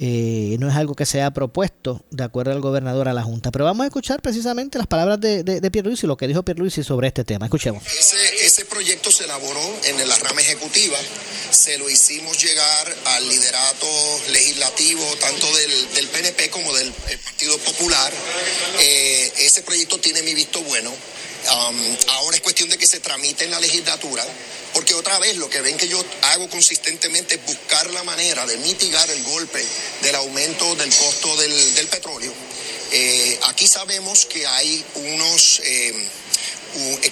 Eh, 0.00 0.56
no 0.60 0.68
es 0.68 0.76
algo 0.76 0.94
que 0.94 1.06
se 1.06 1.22
ha 1.22 1.32
propuesto 1.32 2.04
de 2.12 2.22
acuerdo 2.22 2.52
al 2.52 2.60
gobernador 2.60 3.08
a 3.08 3.12
la 3.12 3.24
Junta. 3.24 3.50
Pero 3.50 3.64
vamos 3.64 3.82
a 3.82 3.86
escuchar 3.88 4.22
precisamente 4.22 4.78
las 4.78 4.86
palabras 4.86 5.20
de, 5.20 5.42
de, 5.42 5.60
de 5.60 5.70
Pierluisi, 5.72 6.06
lo 6.06 6.16
que 6.16 6.28
dijo 6.28 6.44
Pierluisi 6.44 6.84
sobre 6.84 7.08
este 7.08 7.24
tema. 7.24 7.46
Escuchemos. 7.46 7.82
Ese, 7.84 8.46
ese 8.46 8.64
proyecto 8.64 9.10
se 9.10 9.24
elaboró 9.24 9.60
en 9.86 10.08
la 10.08 10.16
rama 10.18 10.40
ejecutiva, 10.40 10.96
se 11.50 11.78
lo 11.78 11.90
hicimos 11.90 12.40
llegar 12.40 12.94
al 13.06 13.28
liderato 13.28 13.86
legislativo 14.30 15.02
tanto 15.20 15.46
del, 15.56 15.94
del 15.94 16.06
PNP 16.06 16.48
como 16.50 16.72
del 16.74 16.88
eh, 16.88 17.18
Partido 17.24 17.58
Popular. 17.58 18.12
Eh, 18.78 19.32
ese 19.40 19.62
proyecto 19.62 19.98
tiene 19.98 20.22
mi 20.22 20.32
visto 20.32 20.62
bueno. 20.62 20.92
Um, 21.46 21.96
ahora 22.08 22.36
es 22.36 22.42
cuestión 22.42 22.68
de 22.68 22.76
que 22.76 22.86
se 22.86 23.00
tramite 23.00 23.44
en 23.44 23.52
la 23.52 23.60
legislatura, 23.60 24.24
porque 24.74 24.92
otra 24.94 25.18
vez 25.18 25.36
lo 25.36 25.48
que 25.48 25.60
ven 25.60 25.76
que 25.76 25.88
yo 25.88 26.04
hago 26.22 26.48
consistentemente 26.50 27.36
es 27.36 27.46
buscar 27.46 27.88
la 27.90 28.02
manera 28.02 28.44
de 28.44 28.56
mitigar 28.58 29.08
el 29.10 29.22
golpe 29.22 29.64
del 30.02 30.14
aumento 30.16 30.74
del 30.74 30.92
costo 30.94 31.36
del, 31.36 31.88
petróleo. 31.88 32.32
Eh, 32.90 33.38
aquí 33.44 33.66
sabemos 33.66 34.26
que 34.26 34.46
hay 34.46 34.84
unos... 34.94 35.60
Eh, 35.64 36.08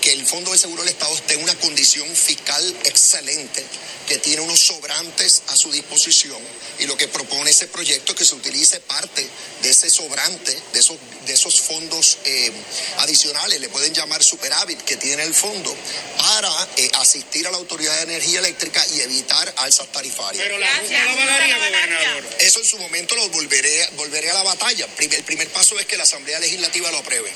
que 0.01 0.13
el 0.13 0.27
Fondo 0.27 0.53
de 0.53 0.59
Seguro 0.59 0.83
del 0.83 0.93
Estado 0.93 1.15
esté 1.15 1.35
en 1.35 1.43
una 1.43 1.55
condición 1.57 2.09
fiscal 2.15 2.77
excelente, 2.85 3.65
que 4.07 4.19
tiene 4.19 4.43
unos 4.43 4.61
sobrantes 4.61 5.43
a 5.49 5.57
su 5.57 5.71
disposición 5.73 6.41
y 6.79 6.87
lo 6.87 6.97
que 6.97 7.09
propone 7.09 7.51
ese 7.51 7.67
proyecto 7.67 8.13
es 8.13 8.19
que 8.19 8.25
se 8.25 8.35
utilice 8.35 8.81
parte 8.81 9.27
de 9.63 9.71
ese 9.71 9.91
sobrante, 9.91 10.57
de 10.73 10.81
esos, 10.81 10.97
de 11.27 11.33
esos 11.33 11.61
fondos 11.61 12.19
eh, 12.25 12.53
adicionales, 12.99 13.61
le 13.61 13.69
pueden 13.69 13.93
llamar 13.93 14.23
superávit 14.23 14.81
que 14.83 14.97
tiene 14.97 15.23
el 15.25 15.35
fondo, 15.35 15.75
para 16.19 16.69
eh, 16.77 16.91
asistir 16.95 17.47
a 17.47 17.51
la 17.51 17.57
Autoridad 17.57 17.97
de 17.97 18.03
Energía 18.03 18.39
Eléctrica 18.41 18.85
y 18.95 19.01
evitar 19.01 19.53
alzas 19.57 19.91
tarifarias. 19.91 20.45
Pero 20.45 20.59
la 20.59 20.69
Junta 20.77 21.05
lo 21.05 21.11
avalaría, 21.11 21.57
gobernador. 21.57 22.25
Eso 22.39 22.61
en 22.61 22.67
su 22.67 22.79
momento 22.79 23.17
lo 23.17 23.29
volveré, 23.31 23.89
volveré 23.97 24.31
a 24.31 24.35
la 24.35 24.43
batalla. 24.43 24.87
El 24.99 25.25
primer 25.25 25.49
paso 25.51 25.79
es 25.79 25.87
que 25.87 25.97
la 25.97 26.05
Asamblea 26.05 26.39
Legislativa 26.39 26.91
lo 26.91 26.99
apruebe. 26.99 27.33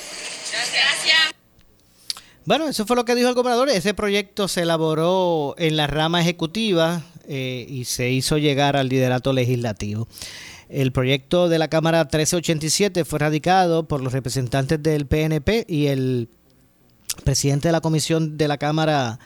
Gracias. 0.50 1.39
Bueno, 2.46 2.68
eso 2.68 2.86
fue 2.86 2.96
lo 2.96 3.04
que 3.04 3.14
dijo 3.14 3.28
el 3.28 3.34
gobernador. 3.34 3.68
Ese 3.68 3.92
proyecto 3.92 4.48
se 4.48 4.62
elaboró 4.62 5.54
en 5.58 5.76
la 5.76 5.86
rama 5.86 6.22
ejecutiva 6.22 7.02
eh, 7.28 7.66
y 7.68 7.84
se 7.84 8.10
hizo 8.10 8.38
llegar 8.38 8.76
al 8.76 8.88
liderato 8.88 9.32
legislativo. 9.32 10.08
El 10.70 10.90
proyecto 10.90 11.48
de 11.48 11.58
la 11.58 11.68
Cámara 11.68 11.98
1387 12.04 13.04
fue 13.04 13.18
radicado 13.18 13.86
por 13.86 14.00
los 14.00 14.12
representantes 14.12 14.82
del 14.82 15.06
PNP 15.06 15.66
y 15.68 15.86
el 15.88 16.28
presidente 17.24 17.68
de 17.68 17.72
la 17.72 17.80
comisión 17.80 18.38
de 18.38 18.48
la 18.48 18.56
Cámara, 18.56 19.18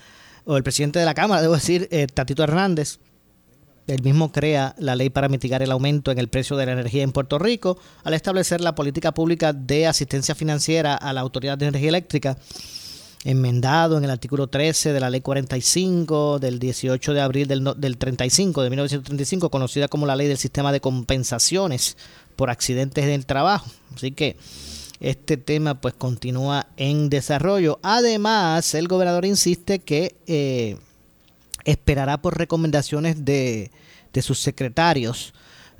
o 0.44 0.56
el 0.56 0.62
presidente 0.64 0.98
de 0.98 1.04
la 1.04 1.14
Cámara, 1.14 1.40
debo 1.42 1.54
decir, 1.54 1.86
eh, 1.92 2.06
Tatito 2.12 2.42
Hernández. 2.42 2.98
Él 3.86 4.02
mismo 4.02 4.32
crea 4.32 4.74
la 4.78 4.96
ley 4.96 5.10
para 5.10 5.28
mitigar 5.28 5.62
el 5.62 5.70
aumento 5.70 6.10
en 6.10 6.18
el 6.18 6.28
precio 6.28 6.56
de 6.56 6.66
la 6.66 6.72
energía 6.72 7.02
en 7.02 7.12
Puerto 7.12 7.38
Rico 7.38 7.78
al 8.02 8.14
establecer 8.14 8.62
la 8.62 8.74
política 8.74 9.12
pública 9.12 9.52
de 9.52 9.86
asistencia 9.86 10.34
financiera 10.34 10.94
a 10.94 11.12
la 11.12 11.20
Autoridad 11.20 11.58
de 11.58 11.66
Energía 11.66 11.90
Eléctrica 11.90 12.38
enmendado 13.24 13.96
en 13.96 14.04
el 14.04 14.10
artículo 14.10 14.48
13 14.48 14.92
de 14.92 15.00
la 15.00 15.08
ley 15.08 15.22
45 15.22 16.38
del 16.38 16.58
18 16.58 17.14
de 17.14 17.20
abril 17.22 17.48
del, 17.48 17.72
del 17.76 17.96
35 17.96 18.62
de 18.62 18.70
1935 18.70 19.50
conocida 19.50 19.88
como 19.88 20.06
la 20.06 20.14
ley 20.14 20.28
del 20.28 20.36
sistema 20.36 20.72
de 20.72 20.80
compensaciones 20.80 21.96
por 22.36 22.50
accidentes 22.50 23.06
del 23.06 23.24
trabajo. 23.24 23.70
Así 23.94 24.12
que 24.12 24.36
este 25.00 25.38
tema 25.38 25.80
pues 25.80 25.94
continúa 25.94 26.66
en 26.76 27.08
desarrollo. 27.08 27.78
Además 27.82 28.74
el 28.74 28.88
gobernador 28.88 29.24
insiste 29.24 29.78
que 29.78 30.16
eh, 30.26 30.76
esperará 31.64 32.20
por 32.20 32.36
recomendaciones 32.36 33.24
de, 33.24 33.70
de 34.12 34.22
sus 34.22 34.38
secretarios 34.38 35.32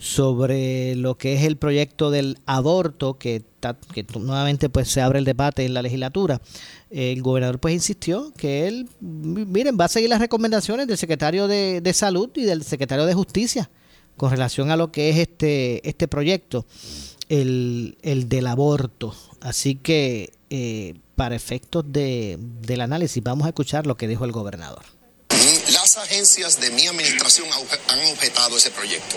sobre 0.05 0.95
lo 0.97 1.17
que 1.17 1.33
es 1.33 1.45
el 1.45 1.57
proyecto 1.57 2.11
del 2.11 2.37
aborto 2.45 3.17
que, 3.17 3.43
que 3.95 4.05
nuevamente 4.21 4.69
pues 4.69 4.89
se 4.89 5.01
abre 5.01 5.19
el 5.19 5.25
debate 5.25 5.65
en 5.65 5.73
la 5.73 5.81
legislatura. 5.81 6.43
El 6.91 7.23
gobernador 7.23 7.59
pues 7.59 7.73
insistió 7.73 8.31
que 8.37 8.69
él 8.69 8.87
miren 9.01 9.79
va 9.81 9.87
a 9.87 9.89
seguir 9.89 10.11
las 10.11 10.21
recomendaciones 10.21 10.89
del 10.89 10.99
secretario 10.99 11.49
de, 11.49 11.81
de 11.81 11.93
salud 11.95 12.29
y 12.35 12.43
del 12.43 12.65
secretario 12.65 13.07
de 13.07 13.15
justicia 13.15 13.71
con 14.19 14.31
relación 14.31 14.71
a 14.71 14.77
lo 14.77 14.93
que 14.93 15.09
es 15.09 15.17
este 15.17 15.89
este 15.89 16.07
proyecto 16.07 16.67
el, 17.31 17.97
el 18.03 18.29
del 18.29 18.47
aborto. 18.49 19.15
Así 19.41 19.75
que 19.75 20.35
eh, 20.51 20.97
para 21.17 21.35
efectos 21.35 21.83
de, 21.89 22.37
del 22.61 22.83
análisis 22.83 23.25
vamos 23.25 23.47
a 23.47 23.49
escuchar 23.49 23.87
lo 23.87 23.97
que 23.97 24.07
dijo 24.07 24.27
el 24.27 24.33
gobernador 24.33 24.85
las 25.73 25.97
agencias 25.97 26.61
de 26.61 26.71
mi 26.71 26.87
administración 26.87 27.49
han 27.89 28.07
objetado 28.07 28.57
ese 28.57 28.71
proyecto 28.71 29.17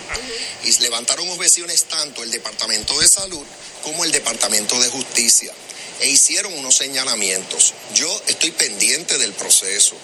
y 0.64 0.72
levantaron 0.82 1.30
objeciones 1.30 1.86
tanto 1.86 2.24
el 2.24 2.32
Departamento 2.32 3.00
de 3.00 3.08
Salud 3.08 3.46
como 3.84 4.04
el 4.04 4.12
Departamento 4.12 4.80
de 4.80 4.90
Justicia 4.90 5.54
e 6.00 6.10
hicieron 6.10 6.54
unos 6.54 6.76
señalamientos. 6.76 7.74
Yo 7.96 8.22
estoy 8.28 8.52
pendiente 8.52 9.18
del 9.18 9.34
proceso. 9.34 9.96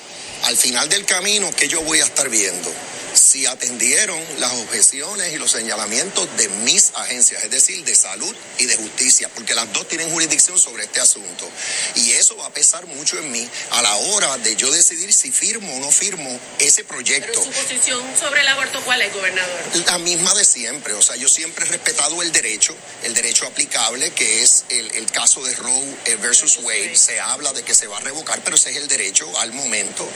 Al 0.44 0.58
final 0.58 0.90
del 0.90 1.06
camino, 1.06 1.50
¿qué 1.56 1.70
yo 1.70 1.82
voy 1.84 2.02
a 2.02 2.04
estar 2.04 2.30
viendo? 2.30 2.70
Si 3.14 3.46
atendieron 3.46 4.20
las 4.40 4.52
objeciones 4.54 5.32
y 5.32 5.38
los 5.38 5.52
señalamientos 5.52 6.28
de 6.36 6.50
mis 6.50 6.92
agencias, 6.96 7.44
es 7.44 7.52
decir, 7.52 7.84
de 7.86 7.94
salud 7.94 8.36
y 8.58 8.66
de 8.66 8.76
justicia, 8.76 9.30
porque 9.36 9.54
las 9.54 9.72
dos 9.72 9.88
tienen 9.88 10.10
jurisdicción 10.10 10.60
sobre 10.60 10.86
este 10.86 11.00
asunto. 11.00 11.48
Y 11.96 12.14
eso 12.14 12.36
va 12.38 12.48
a 12.48 12.50
pesar 12.50 12.88
mucho 12.88 13.18
en 13.20 13.32
mí 13.32 13.48
a 13.72 13.84
la 13.84 13.96
hora 13.96 14.36
de 14.40 14.56
yo 14.56 14.72
decidir 14.72 15.14
si 15.14 15.32
firmo 15.32 15.76
o 15.76 15.80
no 15.80 15.92
firmo 15.92 16.40
ese 16.58 16.84
proyecto. 16.84 17.40
Pero 17.40 17.54
su 17.54 17.62
posición 17.62 18.02
sobre 18.20 18.42
el 18.42 18.48
aborto, 18.48 18.82
¿cuál 18.84 19.02
es, 19.04 19.14
gobernador? 19.14 19.62
La 19.86 20.00
misma 20.00 20.34
de 20.34 20.44
siempre. 20.44 20.94
O 20.94 21.02
sea, 21.04 21.16
yo 21.16 21.30
siempre 21.30 21.66
he 21.66 21.70
respetado 21.70 22.22
el 22.24 22.32
derecho, 22.32 22.76
el 23.04 23.14
derecho 23.14 23.46
aplicable, 23.46 24.10
que 24.12 24.42
es 24.42 24.66
el, 24.70 24.90
el 24.96 25.06
caso 25.12 25.44
de 25.44 25.56
Roe 25.56 25.98
versus 26.20 26.58
Wade. 26.64 26.96
Se 26.96 27.20
habla 27.20 27.54
de 27.54 27.62
que 27.62 27.76
se 27.76 27.86
va 27.86 27.98
a 27.98 28.02
revocar, 28.02 28.42
pero 28.44 28.56
ese 28.56 28.72
es 28.72 28.78
el 28.78 28.88
derecho 28.88 29.32
al 29.40 29.54
momento. 29.54 30.10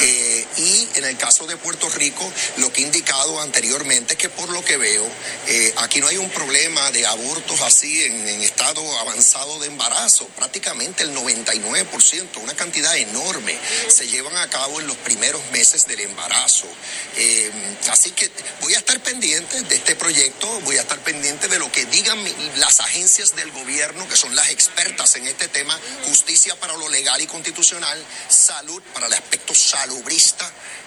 Eh, 0.00 0.46
y 0.56 0.88
en 0.94 1.04
el 1.04 1.16
caso 1.16 1.46
de 1.46 1.56
Puerto 1.56 1.88
Rico, 1.90 2.30
lo 2.58 2.72
que 2.72 2.82
he 2.82 2.84
indicado 2.84 3.40
anteriormente 3.40 4.14
es 4.14 4.18
que 4.18 4.28
por 4.28 4.48
lo 4.50 4.64
que 4.64 4.76
veo, 4.76 5.06
eh, 5.46 5.74
aquí 5.78 6.00
no 6.00 6.06
hay 6.08 6.16
un 6.16 6.30
problema 6.30 6.90
de 6.90 7.06
abortos 7.06 7.60
así 7.62 8.04
en, 8.04 8.24
estado 8.42 8.98
avanzado 8.98 9.58
de 9.60 9.68
embarazo. 9.68 10.26
Prácticamente 10.36 11.02
el 11.02 11.14
99%, 11.14 12.36
una 12.42 12.54
cantidad 12.54 12.96
enorme, 12.96 13.58
se 13.88 14.06
llevan 14.06 14.36
a 14.36 14.48
cabo 14.48 14.80
en 14.80 14.86
los 14.86 14.96
primeros 14.98 15.42
meses 15.50 15.86
del 15.86 16.00
embarazo. 16.00 16.66
Eh, 17.16 17.50
así 17.90 18.10
que 18.10 18.30
voy 18.60 18.74
a 18.74 18.78
estar 18.78 19.00
pendiente 19.00 19.62
de 19.62 19.74
este 19.76 19.96
proyecto, 19.96 20.48
voy 20.60 20.76
a 20.76 20.82
estar 20.82 20.98
pendiente 21.00 21.48
de 21.48 21.58
lo 21.58 21.70
que 21.72 21.84
digan 21.86 22.18
las 22.56 22.80
agencias 22.80 23.34
del 23.34 23.50
gobierno, 23.52 24.08
que 24.08 24.16
son 24.16 24.34
las 24.36 24.50
expertas 24.50 25.16
en 25.16 25.26
este 25.26 25.48
tema, 25.48 25.78
justicia 26.06 26.54
para 26.56 26.76
lo 26.76 26.88
legal 26.88 27.20
y 27.20 27.26
constitucional, 27.26 28.02
salud 28.28 28.82
para 28.92 29.06
el 29.06 29.14
aspecto 29.14 29.54
salubrista 29.64 30.46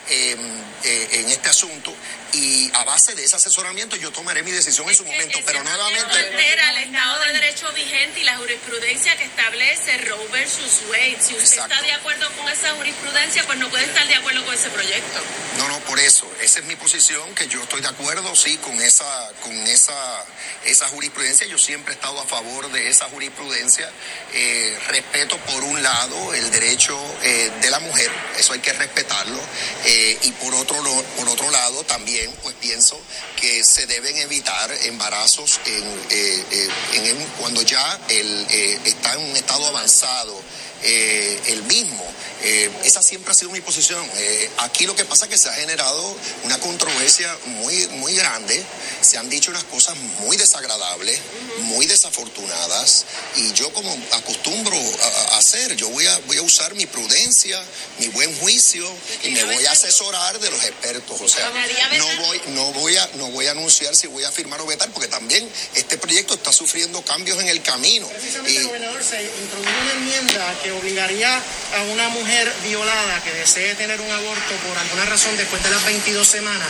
eh, 0.10 0.36
eh, 0.84 1.08
en 1.12 1.30
este 1.30 1.50
asunto 1.50 1.94
y 2.34 2.70
a 2.74 2.84
base 2.84 3.16
de 3.16 3.24
ese 3.24 3.36
asesoramiento 3.36 3.96
yo 3.96 4.12
tomaré 4.12 4.44
mi 4.44 4.52
decisión 4.52 4.88
en 4.90 4.96
su 4.96 5.06
momento, 5.06 5.40
pero 5.46 5.64
nuevamente... 5.64 6.20
altera 6.20 6.72
el 6.72 6.78
Estado 6.78 7.20
de 7.24 7.34
Derecho 7.34 7.72
vigente 7.74 8.20
y 8.20 8.24
la 8.24 8.38
jurisprudencia 8.38 9.18
que 9.18 9.24
establece 9.24 9.98
Roe 10.00 10.28
versus 10.28 10.82
Wade. 10.90 11.18
Si 11.20 11.34
usted 11.34 11.58
Exacto. 11.58 11.74
está 11.74 11.86
de 11.86 11.94
acuerdo 11.94 12.30
con 12.38 12.50
esa 12.50 12.74
jurisprudencia, 12.76 13.44
pues 13.46 13.58
no 13.58 13.70
puede 13.70 13.86
estar 13.86 14.08
de 14.08 14.16
acuerdo 14.16 14.46
con 14.46 14.54
ese 14.54 14.70
proyecto. 14.70 15.20
No, 15.58 15.68
no, 15.68 15.80
por 15.82 16.00
eso. 16.00 16.30
Esa 16.42 16.60
es 16.60 16.66
mi 16.66 16.76
posición, 16.76 17.34
que 17.34 17.48
yo 17.48 17.64
estoy 17.64 17.82
de 17.82 17.88
acuerdo, 17.88 18.36
sí, 18.36 18.58
con 18.58 18.80
esa, 18.82 19.32
con 19.42 19.56
esa, 19.68 20.24
esa 20.66 20.88
jurisprudencia. 20.90 21.48
Yo 21.48 21.58
siempre 21.58 21.94
he 21.94 21.96
estado 21.96 22.20
a 22.20 22.26
favor 22.26 22.72
de 22.72 22.90
esa 22.90 23.06
jurisprudencia. 23.06 23.90
Eh, 24.34 24.78
respeto, 24.90 25.38
por 25.40 25.64
un 25.64 25.82
lado, 25.82 26.34
el 26.34 26.52
derecho 26.52 27.00
eh, 27.24 27.52
de 27.62 27.70
la 27.72 27.80
mujer, 27.80 28.12
eso 28.38 28.54
hay 28.54 28.60
que 28.60 28.74
respetarlo. 28.74 29.42
Eh, 29.86 29.97
y 30.24 30.32
por 30.34 30.54
otro, 30.54 30.78
por 31.18 31.28
otro 31.30 31.50
lado, 31.50 31.84
también 31.84 32.32
pues 32.44 32.56
pienso 32.56 33.00
que 33.40 33.64
se 33.64 33.88
deben 33.88 34.16
evitar 34.18 34.72
embarazos 34.84 35.60
en, 35.66 35.84
eh, 36.10 36.44
eh, 36.52 36.70
en 36.94 37.26
cuando 37.40 37.62
ya 37.62 38.00
el, 38.10 38.48
eh, 38.50 38.80
está 38.86 39.14
en 39.14 39.30
un 39.30 39.36
estado 39.36 39.66
avanzado 39.68 40.40
el 40.84 41.64
mismo. 41.64 42.04
esa 42.84 43.02
siempre 43.02 43.32
ha 43.32 43.36
sido 43.36 43.52
mi 43.52 43.62
posición. 43.62 44.06
aquí 44.60 44.86
lo 44.86 44.96
que 44.96 45.06
pasa 45.06 45.26
es 45.26 45.32
que 45.32 45.38
se 45.38 45.50
ha 45.50 45.54
generado 45.54 46.16
una 46.44 46.60
controversia 46.60 47.36
muy, 47.46 47.88
muy 47.88 48.16
grande. 48.16 48.64
Se 49.02 49.18
han 49.18 49.30
dicho 49.30 49.52
unas 49.52 49.64
cosas 49.66 49.96
muy 50.20 50.38
desagradables, 50.38 51.20
muy 51.62 51.86
desafortunadas. 51.86 53.06
Y 53.36 53.54
yo 53.54 53.72
como 53.74 53.96
acostumbro 54.14 54.78
a, 54.78 55.36
a 55.36 55.38
hacer, 55.38 55.76
yo 55.76 55.90
voy 55.90 56.06
a, 56.08 56.18
voy 56.28 56.38
a 56.38 56.42
usar 56.42 56.76
mi 56.76 56.86
prudencia, 56.86 57.62
mi 58.00 58.08
buen 58.10 58.36
juicio 58.40 58.88
y 59.24 59.32
me 59.32 59.44
voy 59.44 59.66
a 59.66 59.72
asesorar 59.72 60.40
de 60.40 60.52
los 60.52 60.64
expertos. 60.64 61.20
O 61.22 61.28
sea, 61.28 61.50
no 61.98 62.26
voy, 62.26 62.42
no 62.48 62.74
voy 62.74 62.98
a, 62.98 63.10
no 63.16 63.32
voy 63.32 63.48
a 63.48 63.52
anunciar 63.52 63.96
si 63.96 64.08
voy 64.08 64.24
a 64.24 64.32
firmar 64.32 64.62
o 64.62 64.66
vetar, 64.66 64.90
porque 64.92 65.08
también 65.08 65.48
sufriendo 66.58 67.02
cambios 67.04 67.40
en 67.40 67.50
el 67.50 67.62
camino. 67.62 68.08
Precisamente, 68.08 68.60
y, 68.62 68.64
gobernador, 68.66 69.04
se 69.04 69.22
introdujo 69.24 69.70
una 69.84 69.92
enmienda 69.94 70.56
que 70.64 70.72
obligaría 70.72 71.38
a 71.38 71.82
una 71.94 72.10
mujer 72.10 72.52
violada 72.64 73.24
que 73.24 73.32
desee 73.34 73.76
tener 73.76 74.02
un 74.02 74.10
aborto 74.12 74.54
por 74.68 74.78
alguna 74.78 75.06
razón 75.06 75.38
después 75.38 75.62
de 75.64 75.70
las 75.70 75.86
22 75.86 76.28
semanas 76.28 76.68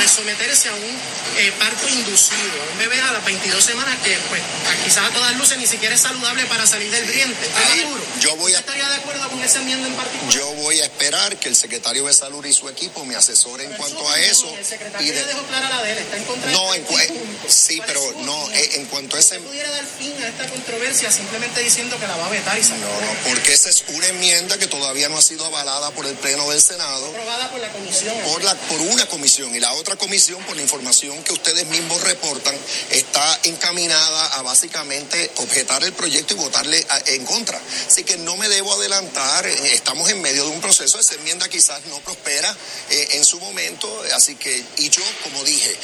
a 0.00 0.08
someterse 0.08 0.68
a 0.70 0.74
un 0.74 0.98
eh, 1.38 1.52
parto 1.58 1.86
inducido, 1.88 2.38
un 2.72 2.78
bebé 2.78 3.00
a 3.00 3.12
las 3.12 3.24
22 3.24 3.62
semanas 3.62 3.96
que 4.02 4.16
pues 4.28 4.40
quizás 4.84 5.04
a 5.10 5.10
todas 5.12 5.36
luces 5.36 5.58
ni 5.58 5.66
siquiera 5.66 5.94
es 5.94 6.00
saludable 6.00 6.46
para 6.46 6.66
salir 6.66 6.90
del 6.90 7.04
vientre. 7.04 7.46
Ahí, 7.70 7.84
yo 8.20 8.34
voy 8.36 8.54
a- 8.54 8.58
¿Usted 8.58 8.72
estaría 8.72 8.88
de 8.88 8.96
acuerdo 8.96 9.28
con 9.28 9.42
esa 9.42 9.58
enmienda 9.60 9.88
en 9.88 9.94
particular? 9.94 10.32
Yo 10.34 10.46
voy 10.54 10.80
a 10.80 10.84
esperar 10.84 11.36
que 11.36 11.48
el 11.48 11.56
secretario 11.56 12.06
de 12.06 12.14
Salud 12.14 12.44
y 12.46 12.52
su 12.52 12.68
equipo 12.68 13.04
me 13.04 13.14
asesore 13.14 13.64
en 13.64 13.72
cuanto 13.74 14.08
a 14.08 14.18
eso. 14.20 14.48
El 14.54 14.60
Y 14.60 14.64
secretario 14.64 15.12
de- 15.12 15.20
ya 15.20 15.26
dejó 15.26 15.42
clara 15.44 15.68
la 15.68 15.82
de 15.82 15.92
él, 15.92 15.98
está 15.98 16.16
en 16.16 16.24
contra 16.24 16.50
no, 16.50 16.72
de 16.72 16.78
en, 16.78 16.84
este 16.84 17.08
punto. 17.12 17.46
sí, 17.48 17.76
¿Cuál 17.76 17.88
pero 17.88 18.12
no, 18.24 18.50
eh, 18.52 18.70
en 18.74 18.86
cuanto 18.86 19.16
a 19.16 19.17
ese... 19.18 19.40
pudiera 19.40 19.70
dar 19.70 19.84
fin 19.86 20.12
a 20.22 20.28
esta 20.28 20.48
controversia 20.48 21.10
simplemente 21.10 21.60
diciendo 21.62 21.98
que 21.98 22.06
la 22.06 22.16
va 22.16 22.26
a 22.26 22.30
vetar 22.30 22.58
y 22.58 22.64
se 22.64 22.72
acabó. 22.74 22.98
Porque 23.28 23.52
esa 23.52 23.68
es 23.70 23.84
una 23.88 24.06
enmienda 24.08 24.58
que 24.58 24.66
todavía 24.66 25.08
no 25.08 25.18
ha 25.18 25.22
sido 25.22 25.44
avalada 25.46 25.90
por 25.92 26.06
el 26.06 26.14
Pleno 26.16 26.48
del 26.50 26.62
Senado. 26.62 27.06
aprobada 27.06 27.50
por 27.50 27.60
la 27.60 27.68
comisión. 27.72 28.14
Por, 28.24 28.44
la, 28.44 28.54
por 28.54 28.80
una 28.80 29.06
comisión 29.06 29.54
y 29.54 29.60
la 29.60 29.72
otra 29.74 29.96
comisión, 29.96 30.42
por 30.44 30.56
la 30.56 30.62
información 30.62 31.22
que 31.24 31.32
ustedes 31.32 31.66
mismos 31.66 32.00
reportan, 32.02 32.54
está 32.90 33.38
encaminada 33.44 34.26
a 34.38 34.42
básicamente 34.42 35.30
objetar 35.36 35.82
el 35.84 35.92
proyecto 35.92 36.34
y 36.34 36.36
votarle 36.36 36.84
a- 36.88 36.98
en 37.06 37.24
contra. 37.24 37.60
Así 37.86 38.04
que 38.04 38.16
no 38.18 38.36
me 38.36 38.48
debo 38.48 38.72
adelantar, 38.74 39.46
eh, 39.46 39.72
estamos 39.74 40.08
en 40.10 40.20
medio 40.20 40.44
de 40.44 40.50
un 40.50 40.60
proceso, 40.60 40.98
esa 40.98 41.14
enmienda 41.14 41.48
quizás 41.48 41.84
no 41.86 41.98
prospera 42.00 42.54
eh, 42.90 43.08
en 43.12 43.24
su 43.24 43.38
momento, 43.40 44.02
así 44.14 44.34
que, 44.36 44.64
y 44.78 44.90
yo, 44.90 45.02
como 45.24 45.42
dije, 45.44 45.76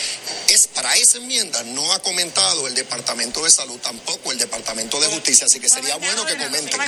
es 0.49 0.67
para 0.69 0.97
esa 0.97 1.19
enmienda 1.19 1.63
no 1.65 1.93
ha 1.93 2.01
comentado 2.01 2.67
el 2.67 2.75
Departamento 2.75 3.24
de 3.33 3.51
Salud, 3.51 3.79
tampoco 3.83 4.33
el 4.33 4.39
Departamento 4.39 5.01
de 5.01 5.07
Justicia, 5.09 5.47
así 5.47 5.59
que 5.59 5.69
sería 5.69 5.97
bueno 5.97 6.25
que 6.27 6.37
comenten. 6.37 6.81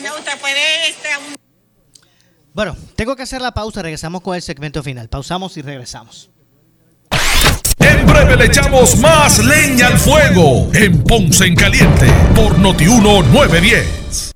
este, 0.88 1.08
Bueno, 2.52 2.76
tengo 2.94 3.16
que 3.16 3.22
hacer 3.22 3.40
la 3.40 3.52
pausa. 3.52 3.82
Regresamos 3.82 4.22
con 4.22 4.34
el 4.36 4.42
segmento 4.42 4.82
final. 4.82 5.08
Pausamos 5.08 5.56
y 5.56 5.62
regresamos. 5.62 6.30
En 7.78 8.06
breve 8.06 8.36
le 8.36 8.46
echamos 8.46 8.96
más 8.98 9.38
leña 9.38 9.88
al 9.88 9.98
fuego 9.98 10.68
en 10.74 11.02
Ponce 11.04 11.46
en 11.46 11.54
Caliente 11.54 12.06
por 12.34 12.58
Notiuno 12.58 13.22
910. 13.22 14.35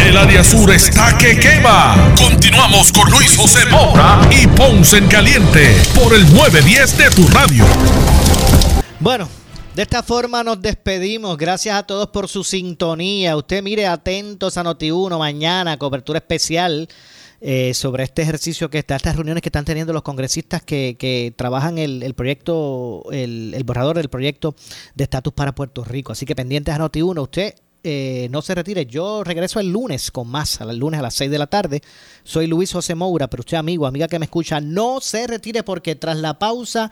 El 0.00 0.16
área 0.16 0.44
sur 0.44 0.70
está 0.72 1.16
que 1.18 1.38
quema. 1.38 2.14
Continuamos 2.16 2.92
con 2.92 3.10
Luis 3.10 3.36
José 3.36 3.66
Moura 3.66 4.20
y 4.30 4.46
Ponce 4.46 4.98
en 4.98 5.08
Caliente 5.08 5.74
por 5.94 6.14
el 6.14 6.22
910 6.32 6.98
de 6.98 7.10
tu 7.10 7.26
radio. 7.28 7.64
Bueno, 9.00 9.28
de 9.74 9.82
esta 9.82 10.02
forma 10.02 10.44
nos 10.44 10.60
despedimos. 10.60 11.36
Gracias 11.36 11.76
a 11.76 11.82
todos 11.82 12.08
por 12.08 12.28
su 12.28 12.44
sintonía. 12.44 13.36
Usted 13.36 13.62
mire 13.62 13.86
atentos 13.86 14.56
a 14.56 14.64
Noti1 14.64 15.18
mañana, 15.18 15.78
cobertura 15.78 16.18
especial 16.18 16.88
eh, 17.40 17.74
sobre 17.74 18.04
este 18.04 18.22
ejercicio 18.22 18.70
que 18.70 18.78
está, 18.78 18.96
estas 18.96 19.16
reuniones 19.16 19.42
que 19.42 19.48
están 19.48 19.64
teniendo 19.64 19.92
los 19.92 20.02
congresistas 20.02 20.62
que, 20.62 21.34
trabajan 21.36 21.78
el, 21.78 22.14
proyecto, 22.14 23.04
el, 23.10 23.52
el 23.54 23.64
borrador 23.64 23.96
del 23.96 24.08
proyecto 24.08 24.54
de 24.94 25.04
estatus 25.04 25.32
para 25.32 25.54
Puerto 25.54 25.84
Rico. 25.84 26.12
Así 26.12 26.26
que 26.26 26.34
pendientes 26.34 26.74
a 26.74 26.78
Noti1, 26.78 27.22
usted 27.22 27.54
eh, 27.88 28.26
no 28.32 28.42
se 28.42 28.52
retire. 28.52 28.84
Yo 28.84 29.22
regreso 29.22 29.60
el 29.60 29.70
lunes 29.70 30.10
con 30.10 30.26
más, 30.26 30.60
el 30.60 30.76
lunes 30.76 30.98
a 30.98 31.04
las 31.04 31.14
6 31.14 31.30
de 31.30 31.38
la 31.38 31.46
tarde. 31.46 31.82
Soy 32.24 32.48
Luis 32.48 32.72
José 32.72 32.96
Moura, 32.96 33.28
pero 33.28 33.42
usted, 33.42 33.56
amigo, 33.56 33.86
amiga 33.86 34.08
que 34.08 34.18
me 34.18 34.24
escucha, 34.24 34.60
no 34.60 35.00
se 35.00 35.28
retire 35.28 35.62
porque 35.62 35.94
tras 35.94 36.16
la 36.16 36.36
pausa, 36.40 36.90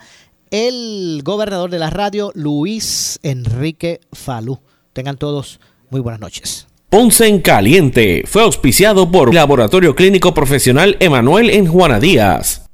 el 0.51 1.21
gobernador 1.25 1.69
de 1.69 1.79
la 1.79 1.89
radio, 1.89 2.31
Luis 2.33 3.19
Enrique 3.23 3.99
Falú. 4.13 4.61
Tengan 4.93 5.17
todos 5.17 5.59
muy 5.89 5.99
buenas 5.99 6.21
noches. 6.21 6.65
Ponce 6.89 7.27
en 7.27 7.41
Caliente 7.41 8.23
fue 8.25 8.43
auspiciado 8.43 9.11
por 9.11 9.33
Laboratorio 9.33 9.95
Clínico 9.95 10.33
Profesional 10.33 10.95
Emanuel 11.01 11.49
en 11.49 11.67
Juana 11.67 11.99
Díaz. 11.99 12.69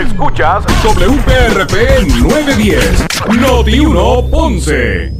Escuchas 0.00 0.64
WPRP 0.82 2.08
910, 2.22 3.06
Noti 3.38 3.80
1 3.80 4.30
Ponce. 4.30 5.19